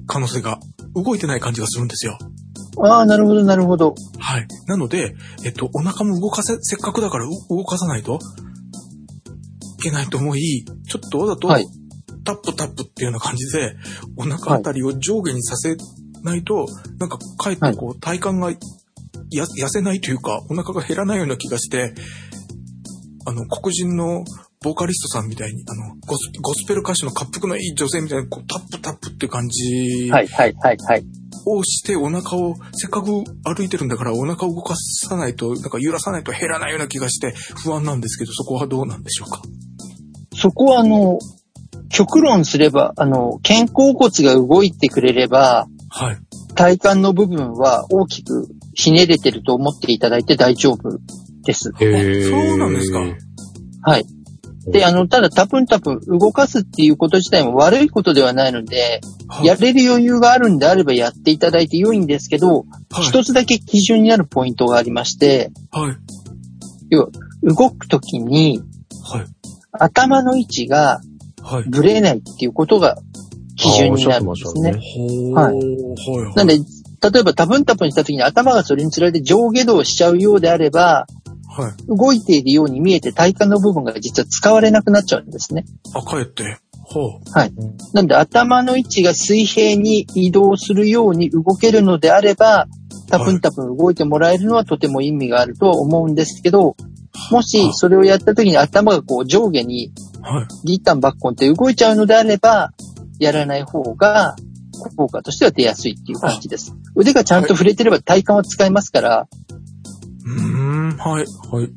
[0.07, 0.59] 可能性が、
[0.95, 2.19] 動いてない感じがするんですよ。
[2.83, 3.95] ああ、なるほど、なるほど。
[4.19, 4.47] はい。
[4.67, 5.15] なので、
[5.45, 8.19] えっと、お腹も動かせ、せっかくだからう動かさないと
[9.79, 11.67] いけないと思い、ちょっとわざと、はい
[12.25, 13.77] タップタップっていうような感じで、
[14.17, 15.77] お腹あたりを上下にさせ
[16.25, 16.67] ないと、
[16.99, 18.51] なんか、かえってこう、体幹が
[19.31, 21.95] や痩せないというか、お腹が減らないような気がして、
[23.27, 24.25] あの、黒人の
[24.63, 31.05] ボーカリストさんみたいに、あの、ゴスゴスペル歌手の滑腹のいい女性みたいに、こう、タップタップって感じはい、はい、はい、はい。
[31.45, 37.33] をしてお腹を、せっかく歩いてるんだからお腹を動かさないと、なんか揺らさないと減らないような気がして
[37.63, 39.43] 不安なんですけど、そこはどうなんでしょうか？
[40.35, 41.19] そこはあの、
[41.89, 46.17] 極論すれば、あの、肩甲骨が動いてくれれば、はい。
[46.55, 50.99] 体幹の部分は大きくひねれてると思っていただいて大丈夫
[51.47, 51.73] です。
[51.81, 53.01] へーそうなんですか
[53.83, 54.05] はい。
[54.67, 59.47] で、あの、ただタプンタプン動かすっていうこと自体も悪いことではないので、はい。
[59.47, 63.03] やれる余裕があるんであればやっていただいて良いんですけど、はい。
[63.03, 65.97] 一つだけ基準になるポイントがありまして、はい。
[67.43, 68.61] 動くときに
[69.05, 69.27] はい。
[69.73, 71.01] 頭の位置が
[71.43, 71.65] はい。
[71.69, 72.99] ぶれないっていうことが
[73.57, 74.73] 基準になるんですね。
[74.73, 75.31] ほー。
[75.31, 76.35] はいはい。
[76.35, 81.07] なんで、例えばタプンタプンしたときに頭がそれにつられて上下動しちゃうようであれば、
[81.57, 81.73] はい。
[81.87, 85.65] 動いているように見えて体幹の部分が実は使われなくなっちゃうんですね。
[85.95, 86.59] あ、帰って。
[86.83, 87.21] ほう。
[87.93, 92.67] なんで頭の位置が水平に移動するように動けるのであれば、
[93.09, 96.77] タプンタプン動いてもらえるのはとても意味があるとは思うんですけど、
[97.31, 99.93] もしそれをやった時に頭がこう上下に
[100.27, 100.47] はい。
[100.65, 102.73] ギッタンバッコンって動いちゃうのであれば、
[103.19, 104.35] やらない方が
[104.97, 106.75] 効果としては出やすいっていう感じです。
[106.97, 109.29] 腕がちゃんと触れてれば体幹は使えますから、
[110.27, 110.97] うーん。
[110.99, 111.25] はい。
[111.51, 111.71] はい。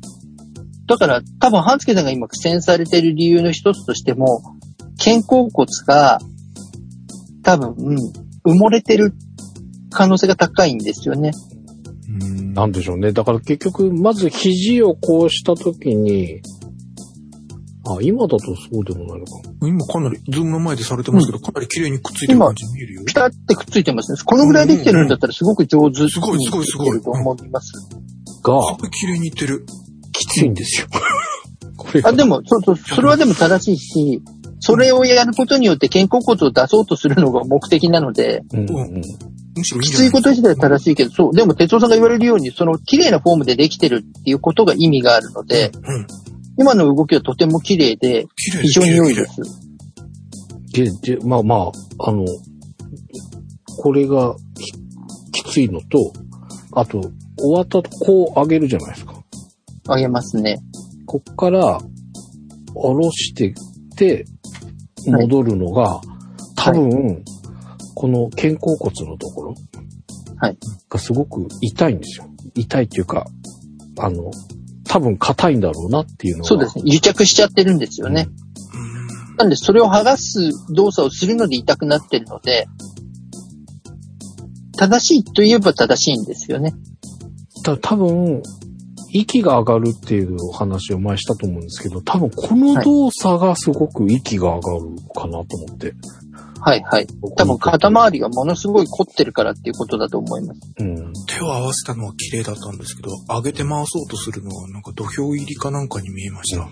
[0.86, 4.42] だから多分、半助さんが今苦戦されている理由の一つとしても、
[4.98, 6.18] 肩甲骨が
[7.42, 7.96] 多分、うん
[8.42, 9.12] 埋もれてる
[9.90, 11.32] 可能性が高いんですよね。
[12.08, 12.54] うーん。
[12.54, 13.12] なんでしょうね。
[13.12, 16.40] だから結局、まず肘をこうしたときに、
[17.86, 19.32] あ、今だとそうでもないのか。
[19.62, 23.04] 今かなり、 Zoom の前でされてますけど、かなり綺麗にくっついてる感じに見えるよ。
[23.04, 24.18] ピタってくっついてますね。
[24.24, 27.72] このぐらいできてるんだったらすごく上手にすごいすごいすごいできてると思います。
[28.42, 29.64] が、すごい綺麗にいってる。
[30.12, 30.86] きついんですよ。
[31.76, 34.22] これがあ、でも、そうそう、それはでも正しいし、
[34.60, 39.02] それをやることによって肩甲骨を出そうとするのが目的なので、うんうん。
[39.56, 46.06] むしろいいきついこと自体は正しいけど、そう、でも哲夫さんが言われるように、その綺麗なフォームでできてるっていうことが意味があるので、うん。
[46.58, 49.40] 今の動きはとても綺麗で、非常に良いです。
[50.72, 52.24] で、で、まあまあ、あの、
[53.78, 54.36] これが
[55.32, 56.12] ききついのと、
[56.72, 57.00] あと、
[57.40, 59.14] 終わったとこう上げるじゃないですか。
[59.88, 60.60] あげますね。
[61.06, 61.80] こっから、
[62.74, 63.54] 下ろしてっ
[63.96, 64.24] て、
[65.06, 66.00] 戻るのが、
[66.56, 67.24] 多分、
[67.94, 69.54] この肩甲骨のところ、
[70.36, 70.58] はい
[70.88, 72.26] がすごく痛いんですよ。
[72.54, 73.26] 痛いっていうか、
[73.98, 74.30] あの、
[74.84, 76.44] 多分硬いんだろうなっていうのが。
[76.46, 76.84] そうですね。
[76.86, 78.28] 癒着しちゃってるんですよね。
[79.30, 79.36] うん。
[79.36, 82.66] なんで、それを剥がす動作をするので痛くなってるので、
[84.76, 86.74] 正しいといえば正しいんですよね。
[87.62, 88.42] た多分、
[89.12, 95.94] 息が上がるっていうお話を前したと思うんですけど、多分この動作がすごく息が上がるかなと思って。
[96.62, 97.06] はいはい。
[97.36, 100.60] 多分肩周りがものすごい凝ってるからっていうことだと思います。
[100.78, 101.12] うん。
[101.26, 106.62] 手を合わせたのは綺麗だったんですけど、上げて回そうとするのはなんか土俵入りかなんかに見えました。
[106.62, 106.70] うん。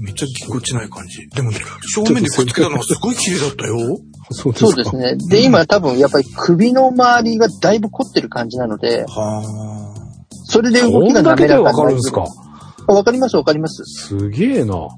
[0.00, 1.28] めっちゃぎこちない感じ。
[1.28, 1.58] でもね、
[1.94, 3.98] 正面でくっつけたのはすごい綺麗だったよ。
[4.30, 5.16] そうそうですね。
[5.16, 9.94] で、今多分やっぱり首の周りがだいぶ凝ってる感じなので、は
[10.44, 12.24] それで動きが滑らかになかるんですか？
[12.88, 13.84] あわかりますわかります。
[13.84, 14.88] すげえな。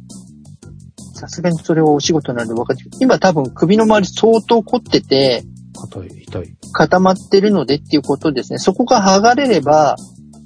[1.14, 2.80] さすがにそれはお仕事なんでわかる。
[3.00, 5.44] 今多分首の周り相当凝ってて
[5.92, 6.56] 硬い、痛い。
[6.72, 8.59] 固まってるのでっていうことですね。
[8.59, 9.96] そこが剥がれれば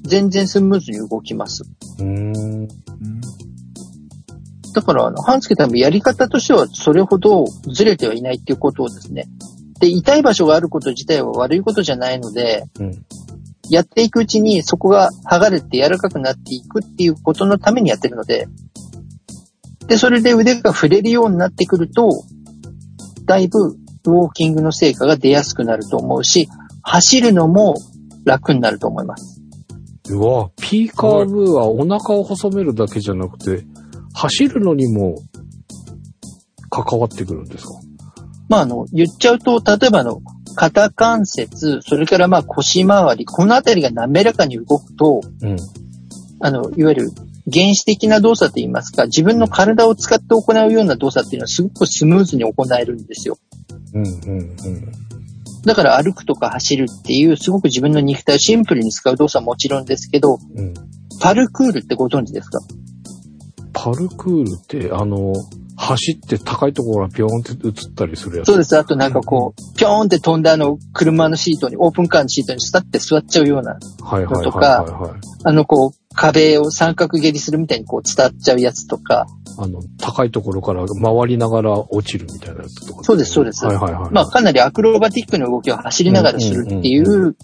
[0.04, 1.64] 全然スムーズに動きます。
[1.98, 2.68] うーん。
[4.76, 4.80] あ。
[4.80, 9.26] だから、あの、半助さんもやり方としてはそれほどずれてはいないっていうことをですね。
[9.80, 13.04] で、痛い場所があること自体は悪いことじゃないので、うん。
[13.68, 18.48] やっていくうちにそこが剥がれて柔らかくなっていくっていうことのためにやってるので、
[19.86, 22.10] で、それで腕が触れるようになってくると、
[23.24, 23.58] だいぶ
[24.06, 26.48] ウォーキングの成果が出やすくなると思うし、
[26.82, 27.74] 走るのも
[28.24, 29.40] 楽になると思います。
[30.08, 33.64] うわ、P カーブはお腹を細めるだけじゃなくて、
[34.18, 35.16] 走るのにも
[36.70, 37.74] 関わってくるんですか？
[38.48, 40.22] まあ、あの、言っちゃうと、例えばあの、
[40.54, 45.56] 肩関節、それからまあ腰回り、このあたりが滑らかに動くと、うん。
[46.40, 47.10] あの、いわゆる
[47.52, 53.36] 原始的な動作といいますか、自分の体を使って行うような動作っていうのはすごくスムーズに行えるんですよ。
[53.92, 54.56] うん、うん、うん。
[55.64, 60.72] だから歩くとか走るっていう、すごく自分の肉体をシンプルに使う動作はもちろんですけど、うん。
[61.20, 62.60] パルクールってご存知ですか？
[63.76, 65.34] パルクールって、あの、
[65.76, 68.46] 走って高いところからピョーンって映ったりするやつ？
[68.46, 68.76] そうです。
[68.78, 75.18] あとなんかこう、ぴょーんって飛んだあの、車のシートに、オープンカーのシートにスタって座っちゃうような、はいはいはいとか。
[75.44, 79.26] あのこう、壁を三角蹴りするみたいにこう伝わっちゃうやつとか、
[79.58, 83.04] あの、高いところから回りながら落ちるみたいなやつとか。
[83.04, 84.10] そうですそうですはいはいはい。
[84.12, 87.36] まあかなりアクロバティックな動きを走りながらするっていう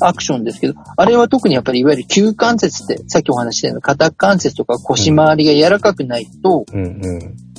[0.00, 6.64] アクションですけど、あれは特にやっぱりいわゆる旧関節って、さっきお話ししたような肩関節とか腰回りが柔らかくないと。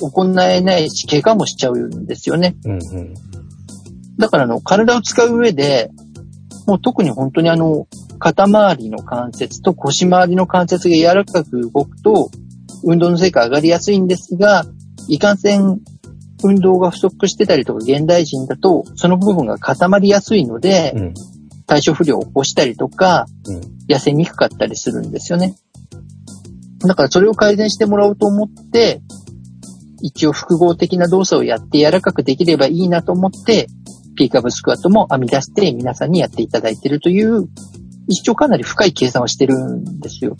[0.00, 2.56] 行えないし、怪我もしちゃうんですよね。
[2.64, 3.14] うんうん。
[4.18, 5.90] だからあの、体を使う上で、
[6.66, 7.86] もう特に本当にあの、
[8.18, 12.30] 肩周りの関節と腰周りの関節が柔らかく動くと、
[12.84, 14.64] 運動の成果上がりやすいんですが、
[15.08, 15.80] いかんせん
[16.44, 21.14] 運動が不足してたりとか現代人だと、その部分が固まりやすいので、うん。
[21.72, 23.60] 体調不良を起こしたりとか、うん。
[23.88, 25.54] 痩せにくかったりするんですよね。
[26.80, 29.00] だからそれを改善してもらおうと思って、
[30.02, 33.68] 一応複合的な動作をやって柔らかくできればいいなと思って、
[34.16, 37.48] ピーカブスクワットも編み出して皆さんにやっていただいているという、
[38.06, 40.36] 一応かなり深い計算をしてるんですよ。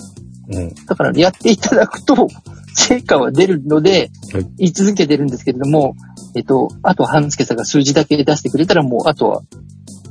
[0.51, 0.75] うん。
[0.87, 2.29] だからやっていただくと、
[2.75, 5.95] 成果は出るのではい、言い続けてるんですけれども、
[6.35, 9.43] えっと、あと、半助さんが数字だけ出してくれたら、もう、あとは、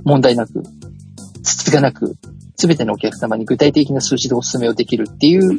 [0.04, 0.64] 問題なく、
[1.44, 2.16] つつがなく、
[2.56, 5.58] すべてのお客様に具体的な数字でお勧めをできるっていう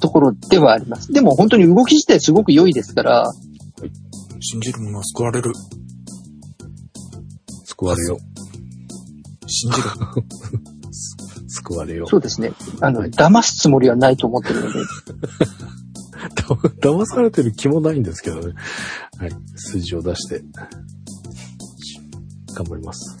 [0.00, 1.12] ところではあります。
[1.12, 3.32] でも本当に動き自体すごく良いですから、
[4.40, 5.52] 信じる者は救われる。
[7.64, 8.18] 救われよ。
[9.46, 9.84] 信じる。
[11.48, 12.06] 救われよ。
[12.06, 12.52] そうですね。
[12.80, 14.78] あの、はい騙すつもりはないと思ってるので、
[16.82, 18.54] 騙されてる気もないんですけどね。
[19.18, 19.30] はい。
[19.56, 20.42] 数字を出して。
[22.54, 23.17] 頑張ります。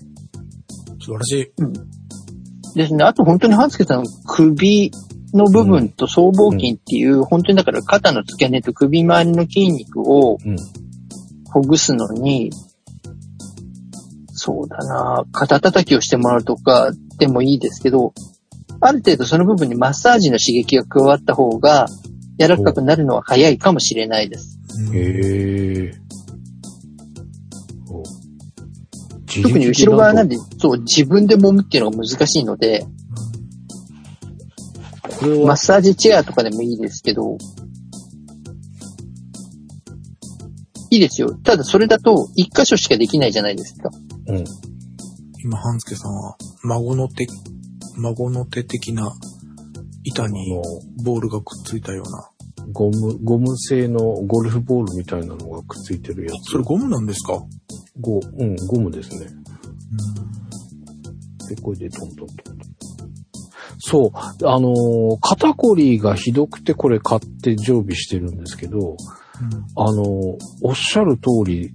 [1.08, 1.52] 素晴らし
[2.74, 2.76] い。
[2.76, 3.04] ですね。
[3.04, 4.90] あと本当に半助さん、首
[5.32, 10.56] の部分と僧帽筋っていう、本当にだから肩の付け根と首周りの筋肉をうん。
[11.50, 12.50] ほぐすのに、
[14.32, 18.12] そうだな、肩叩きをしてもらうとかでもいいですけど、
[18.80, 21.86] ある程度その部分にマッサージの刺激が加わった方が
[22.38, 24.58] 柔らかくなるのは早いかもしれないです。
[24.92, 26.07] へえ。
[29.28, 30.36] 特に後ろ側なんで。
[30.36, 32.86] で、そう、自分で揉むっていうのが難しいので、
[35.20, 37.36] これは、マッサージチェアとかでもいいですけど、
[40.90, 41.34] いいですよ。
[41.34, 43.90] ただそれだと一箇所しかできないじゃないですか。
[44.26, 44.44] うん。
[45.44, 47.26] 今、半助さんは、孫の手、
[47.96, 49.12] 孫の手的な
[50.04, 50.62] 板あにの、
[51.04, 52.30] ボールがくっついたような。
[52.72, 56.52] ゴム、ゴム製のゴルフボールみたいなのがくっついてるやつ。
[56.52, 57.42] それゴムなんですか？
[58.00, 59.26] ゴ、うん、ゴムですね。
[61.48, 62.58] で、これでトントントン。
[63.80, 68.96] そう、あのー肩こりがひどくてこれ買って常備してるんですけど、
[69.76, 71.70] あのーおっしゃる通り、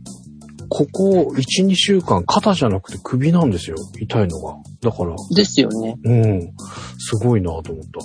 [0.70, 3.78] ここ1、2週間肩じゃなくて首なんですよ。
[4.00, 4.58] 痛いのが。
[4.82, 5.98] だから、ですよね。
[6.04, 6.54] うん、
[6.98, 8.00] すごいなと思った。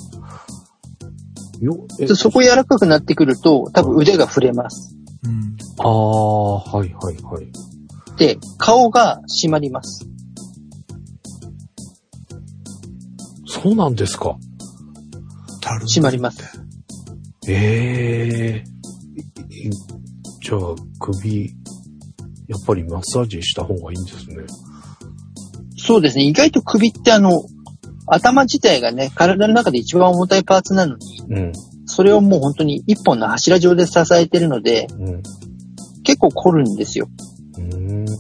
[1.61, 4.95] よ、そこ柔らかくなってくると、多分腕が触れます。
[5.25, 5.57] うん。
[5.79, 7.49] ああ、はいはいはい。
[8.17, 10.07] で、顔が締まります。
[13.47, 14.37] そうなんですか。
[15.61, 16.61] たるんで締まります。
[17.49, 18.65] ええ
[19.51, 19.71] いい
[20.43, 21.45] じゃあ、首、
[22.47, 24.37] やっぱりマッサージした方がいいんですね。
[25.77, 26.25] そうですね。
[26.25, 27.43] 意外と首ってあの、
[28.07, 31.53] 頭自体がね、体の中で一番重たいパーツなのに、うん、
[31.87, 35.23] それをもう本当に一本の柱状で支えてるので、うん、
[36.03, 37.09] 結構凝るんですよ。
[37.59, 38.05] うん。
[38.05, 38.13] だ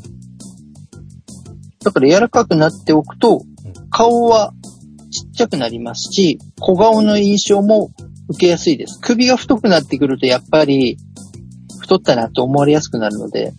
[1.92, 3.42] から柔らかくなっておくと、
[3.90, 4.52] 顔は
[5.10, 7.90] ちっちゃくなりますし、小顔の印象も
[8.28, 8.98] 受けやすいです。
[9.00, 10.98] 首が太くなってくるとやっぱり
[11.80, 13.54] 太ったなと思われやすくなるので、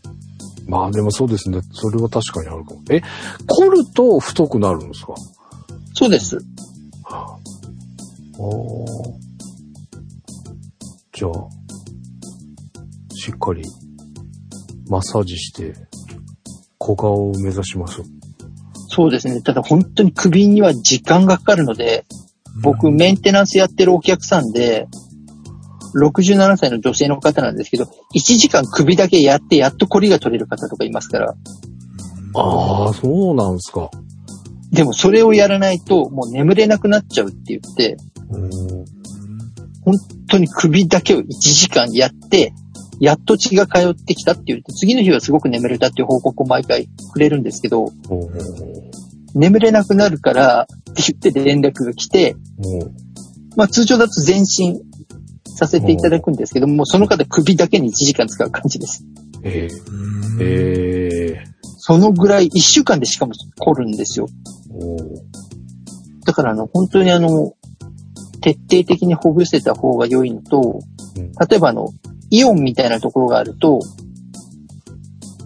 [0.68, 1.62] まあでもそうですね。
[1.72, 2.82] それは確かにあるかも。
[2.92, 3.02] え、
[3.48, 5.16] 凝ると太くなるんですか？
[5.96, 6.38] そうです。
[8.38, 8.90] おー
[11.20, 11.32] じゃあ、
[13.14, 13.62] しっかり
[14.88, 15.74] マッサージして
[16.78, 18.02] 小顔を目指します。
[18.88, 19.42] そうですね。
[19.42, 22.06] ただ本当に首には時間がかかるので、
[22.64, 24.88] 僕メンテナンスやってるお客さんで、
[25.94, 27.90] 67歳の女性の方なんですけど、1
[28.38, 31.36] 時間首だけやってやっと凝りが取れる方とかいますから、
[32.36, 33.90] ああ、そうなんですか。
[34.72, 37.98] でもそれをやらないともう眠れなくなっちゃうって言って、
[38.30, 38.99] うん
[39.90, 39.98] 本
[40.30, 42.54] 当に首だけを1時間やって、
[43.00, 47.92] やっと血が通ってきたって言って、次の日はすごく眠れたっていう報告を毎回くれるんですけど、
[49.34, 52.36] 眠れなくなるからって言って連絡が来て、
[53.56, 54.80] まあ通常だと前進
[55.46, 59.04] させていただくんですけども、その方首だけに1時間使う感じです。
[59.44, 61.44] えうんー、え
[61.78, 64.28] そのぐらい1週間でしかも凝るんですよ。
[66.26, 67.54] だからあの、本当にあの、
[68.42, 70.80] 徹底的にほぐせた方が良いのと、
[71.18, 71.90] うん例えばあの、
[72.30, 73.80] イオンみたいなところがあると、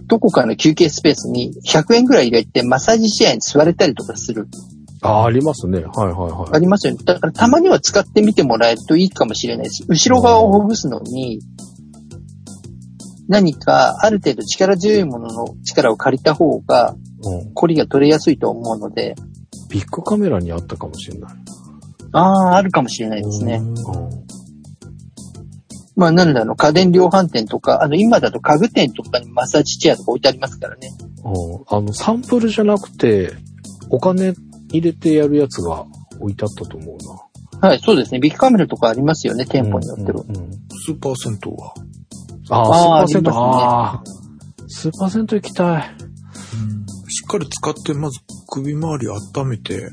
[0.07, 4.47] どこかの休憩スペースに100円ぐらい入れてマッサージチェアに座れたりとかする。
[5.01, 5.79] あ、ありますね。
[5.79, 6.55] はいはいはい。
[6.55, 6.99] ありますよね。
[7.03, 11.41] だからたまには使ってみてもらえるといいかもしれないし、後ろ側をほぐすのに、
[13.27, 19.15] 何かある程度力強いものの力を借りた方が、うん、凝りが取れやすいと思うので、
[19.69, 21.33] ビッグカメラにあったかもしれない。
[22.13, 23.55] ああ、あるかもしれないですね。
[23.55, 23.73] うん
[25.95, 30.89] まあ、なので、あの、家電量販店とか、あの、今だと家具店とかにマッサージチェアとか置いてありますからね。
[31.23, 33.31] うんあの、サンプルじゃなくて、
[33.89, 34.33] お金
[34.69, 35.85] 入れてやるやつが
[36.19, 37.69] 置いてあったと思うな。
[37.69, 38.19] はい、そうですね。
[38.19, 40.23] ビッグカメラとかありますよね、店舗によっては。
[40.27, 40.51] うんうんうん
[40.85, 41.73] スーパー銭湯は？
[42.49, 44.03] ああ、スーパーセント、あーああ、
[44.67, 45.83] スーパーセント行きたい。
[47.07, 49.91] しっかり使って、まず首周り温めて、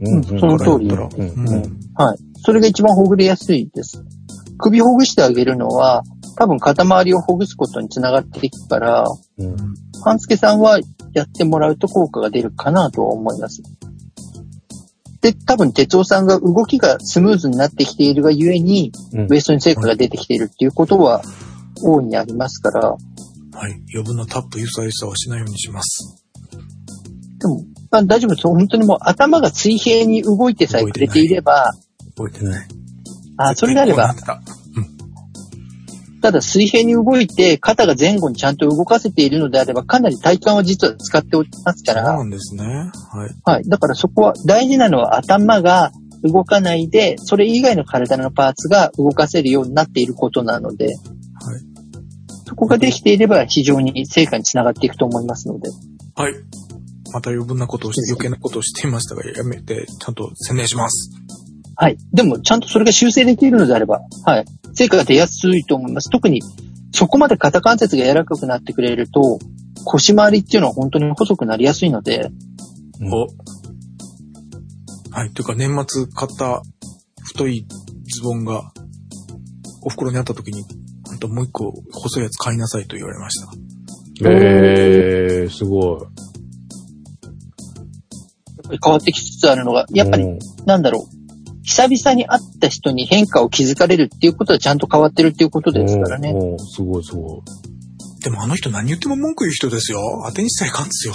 [0.00, 2.18] うんその通りはい。
[2.42, 4.02] それが一番ほぐれやすいです。
[4.58, 6.02] 首ほぐしてあげるのは、
[6.36, 9.04] 多分肩周りをほぐすことにつながっていくから、
[9.38, 9.56] うん
[10.02, 10.80] 半助さんは
[11.12, 13.62] やってもらうと効果が出るかなとは思います。
[15.20, 21.22] で、多分哲夫さんが動きがスムーズになってきているがゆえに、うんウエストに成果が出てきているっていうことは
[21.82, 22.96] 大いにありますから、は
[23.68, 23.72] い。
[23.92, 26.24] 余分なタップ、ゆさゆさはしないようにします。
[27.38, 28.46] でも、まあ、大丈夫です。
[28.46, 31.72] 本当にもう頭が水平に動いてさえくれていれば、
[32.16, 32.68] 覚えてない。
[33.36, 34.14] あそれであれば
[36.20, 42.64] ただ水平に動いて肩が前後にちゃんと動かせているのであれば、かなり体幹は実は使っておりますから、そうなんですね。
[42.64, 43.30] はい。
[43.44, 43.68] はい。
[43.68, 45.92] だからそこは大事なのは頭が
[46.22, 50.94] 動かないで、それ以外の体のパーツが動かせるようになっていることなので、はい。
[52.46, 55.70] そこができていれば非常に成果につながっていくと思いますので。
[56.16, 56.34] はい。
[57.12, 61.10] また余分なことをし、余計なことをしていましたが、やめて、ちゃんと宣伝します。
[61.76, 61.96] はい。
[62.12, 64.44] でも、ちゃんとそれが修正できるのであれば、はい。
[64.74, 66.10] 成果が出やすいと思います。
[66.10, 66.42] 特に、
[66.92, 69.38] そこまで肩関節が柔らかくなってくれると、
[69.84, 72.30] 腰回りっていうのは本当に細くなりやすいので、
[73.00, 73.26] うんお。
[75.10, 75.30] はい。
[75.30, 76.62] というか、年末買った
[77.22, 77.66] 太い
[78.12, 78.72] ズボンが、
[79.82, 80.64] お袋にあった時に、
[81.08, 83.48] 本当もう一個細いやつ買いなさいと言われました。
[84.28, 86.29] えー、すごい。
[88.82, 91.20] 変わってきつつあるのが、やっぱりうんなんだろう。
[91.62, 96.32] 久々に会った人に変化を気づかれるっていうことはちゃんと変わってるっていうことですからね。
[96.34, 97.40] おーおーすごいすごい。
[98.22, 100.00] でもあの人何言っても文句言う人ですよ。
[100.26, 101.14] 当てにしたらいかんですよ。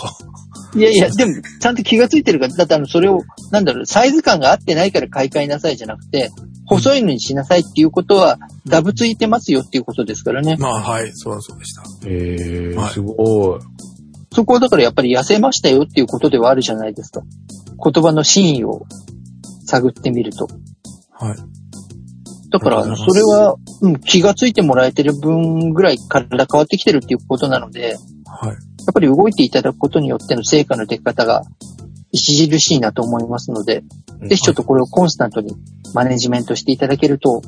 [0.75, 6.31] いやいや、でも、ちゃんと気がついてるから、だってあの、それを、なんだろう、サイズ感が合ってないから買い替えなさいじゃなくて、
[6.65, 10.57] 細いのにしなさいっていうことは、ダブついてますよっていうことですからね。
[10.59, 11.83] まあはい、そらそうでした。
[12.05, 13.59] えー、はいすごい。
[14.35, 17.21] そこはだからやっぱり痩せましたよっていうことではあるじゃないですか。
[17.81, 18.85] 言葉の真意を
[19.65, 20.49] 探ってみると。
[21.13, 21.37] はい。
[22.49, 27.95] だから、それは、うん、気がついてもらえてる分ぐらい体変わってきてるっていうことなので、
[28.25, 28.49] はい。
[28.49, 28.57] やっ
[28.93, 31.43] ぱり動いていただくことによっての成果の出方が
[32.13, 33.83] 著しいなと思いますので、
[34.27, 35.55] ぜひちょっとこれをコンスタントに
[35.93, 37.41] マネジメントしていただけると、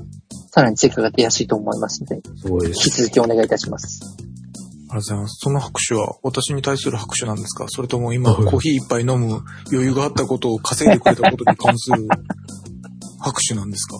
[0.51, 2.21] さらに成果が出やすいと思いますので、
[2.65, 3.01] 引きす。
[3.01, 4.15] 続きお願いいたします。
[4.89, 5.37] ありがとうございます。
[5.43, 7.65] その拍手は私に対する拍手なんですか？
[7.67, 12.07] それとも今はいコーヒー一杯飲む余裕があったことを稼いでくれたことに関する
[13.19, 13.97] 拍手なんですか？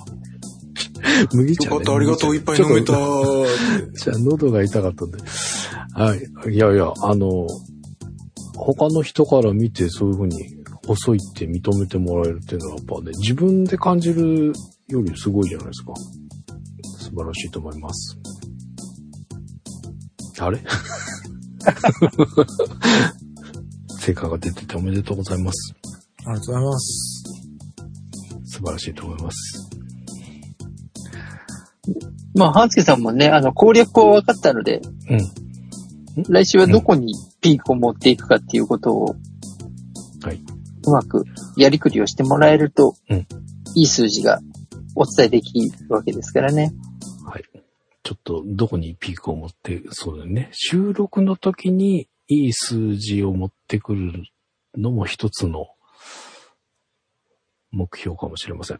[1.34, 1.76] 麦茶、ね。
[1.76, 2.94] よかった、ありがとう、いっぱい飲めた。
[2.94, 5.18] じゃあ喉が痛かったんで。
[5.94, 6.54] はい。
[6.54, 7.48] いやいや、あの、
[8.56, 10.38] 他の人から見てそういうふうに
[10.86, 14.54] 細いって認めてもらえるっていうのはやっぱね、自分で感じる
[14.88, 15.94] よりすごいじゃないですか。
[17.00, 18.16] 素晴らしいと思います。
[20.40, 20.60] あれ？
[24.00, 25.74] 成果が出てておめでとうございます。
[26.26, 27.24] ありがとうございます。
[28.46, 29.70] 素晴らしいと思います。
[32.36, 36.24] まあ、半助さんもね、あの、攻略は分かったので、うん。
[36.30, 39.16] 来週はどこにピークを持っていくかっていうことを、
[40.24, 40.42] はい。
[40.86, 41.26] うまく
[41.58, 43.28] やりくりをしてもらえると、うん
[43.76, 44.40] いい数字が
[44.96, 46.74] お伝えできるわけですからね。
[47.24, 47.44] はい。
[48.08, 50.48] ちょっと、どこにピークを持って、そうだよね。
[50.54, 54.24] 収録の時にいい数字を持ってくる
[54.78, 55.68] のも一つの
[57.72, 58.80] 目標かもしれません。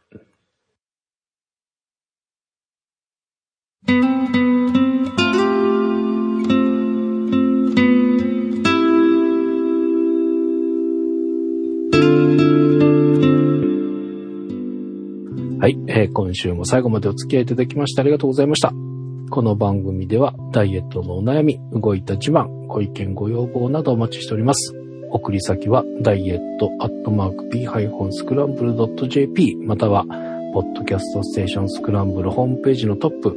[15.60, 18.87] はい、えー今週も最後までお付き合いいただきましてありがとうございました。
[19.30, 24.74] この番組ではダイエットのお悩み、動いた自慢、ご意見ご要望などお待ちしております。
[25.12, 30.06] 送り先はダイエットアットマーク p-scramble.jp または、
[30.54, 33.36] ポッドキャストステーションスクランブルホームページのトップ、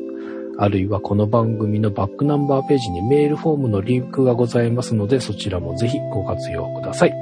[0.58, 7.12] あるいはこの番組のバックナンバーページにメールフォームのリンクがございますので、そちらもぜひご活用ください。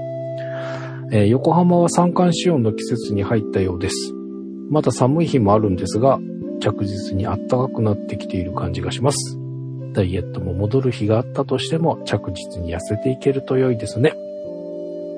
[1.10, 4.12] えー横浜は三寒四温の季節に入ったようです。
[4.70, 6.20] まだ寒い日もあるんですが、
[6.60, 9.38] 着実に暖かくなってきている感じがします。
[9.92, 14.14] ダイエットも戻る日があったとしても着実に痩せていけると良いですね。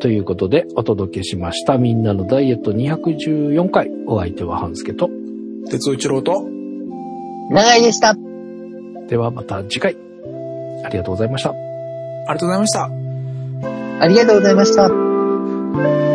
[0.00, 3.90] ということでお届けしましたみんなのダイエット214回。
[4.06, 5.10] お相手は半助と。
[5.70, 6.42] 哲夫一郎と、
[7.50, 8.16] 長いでした。
[9.08, 9.96] ではまた次回。
[10.84, 11.50] ありがとうございました。
[11.50, 12.90] ありがとうございました。
[14.00, 16.09] ありがとうございました。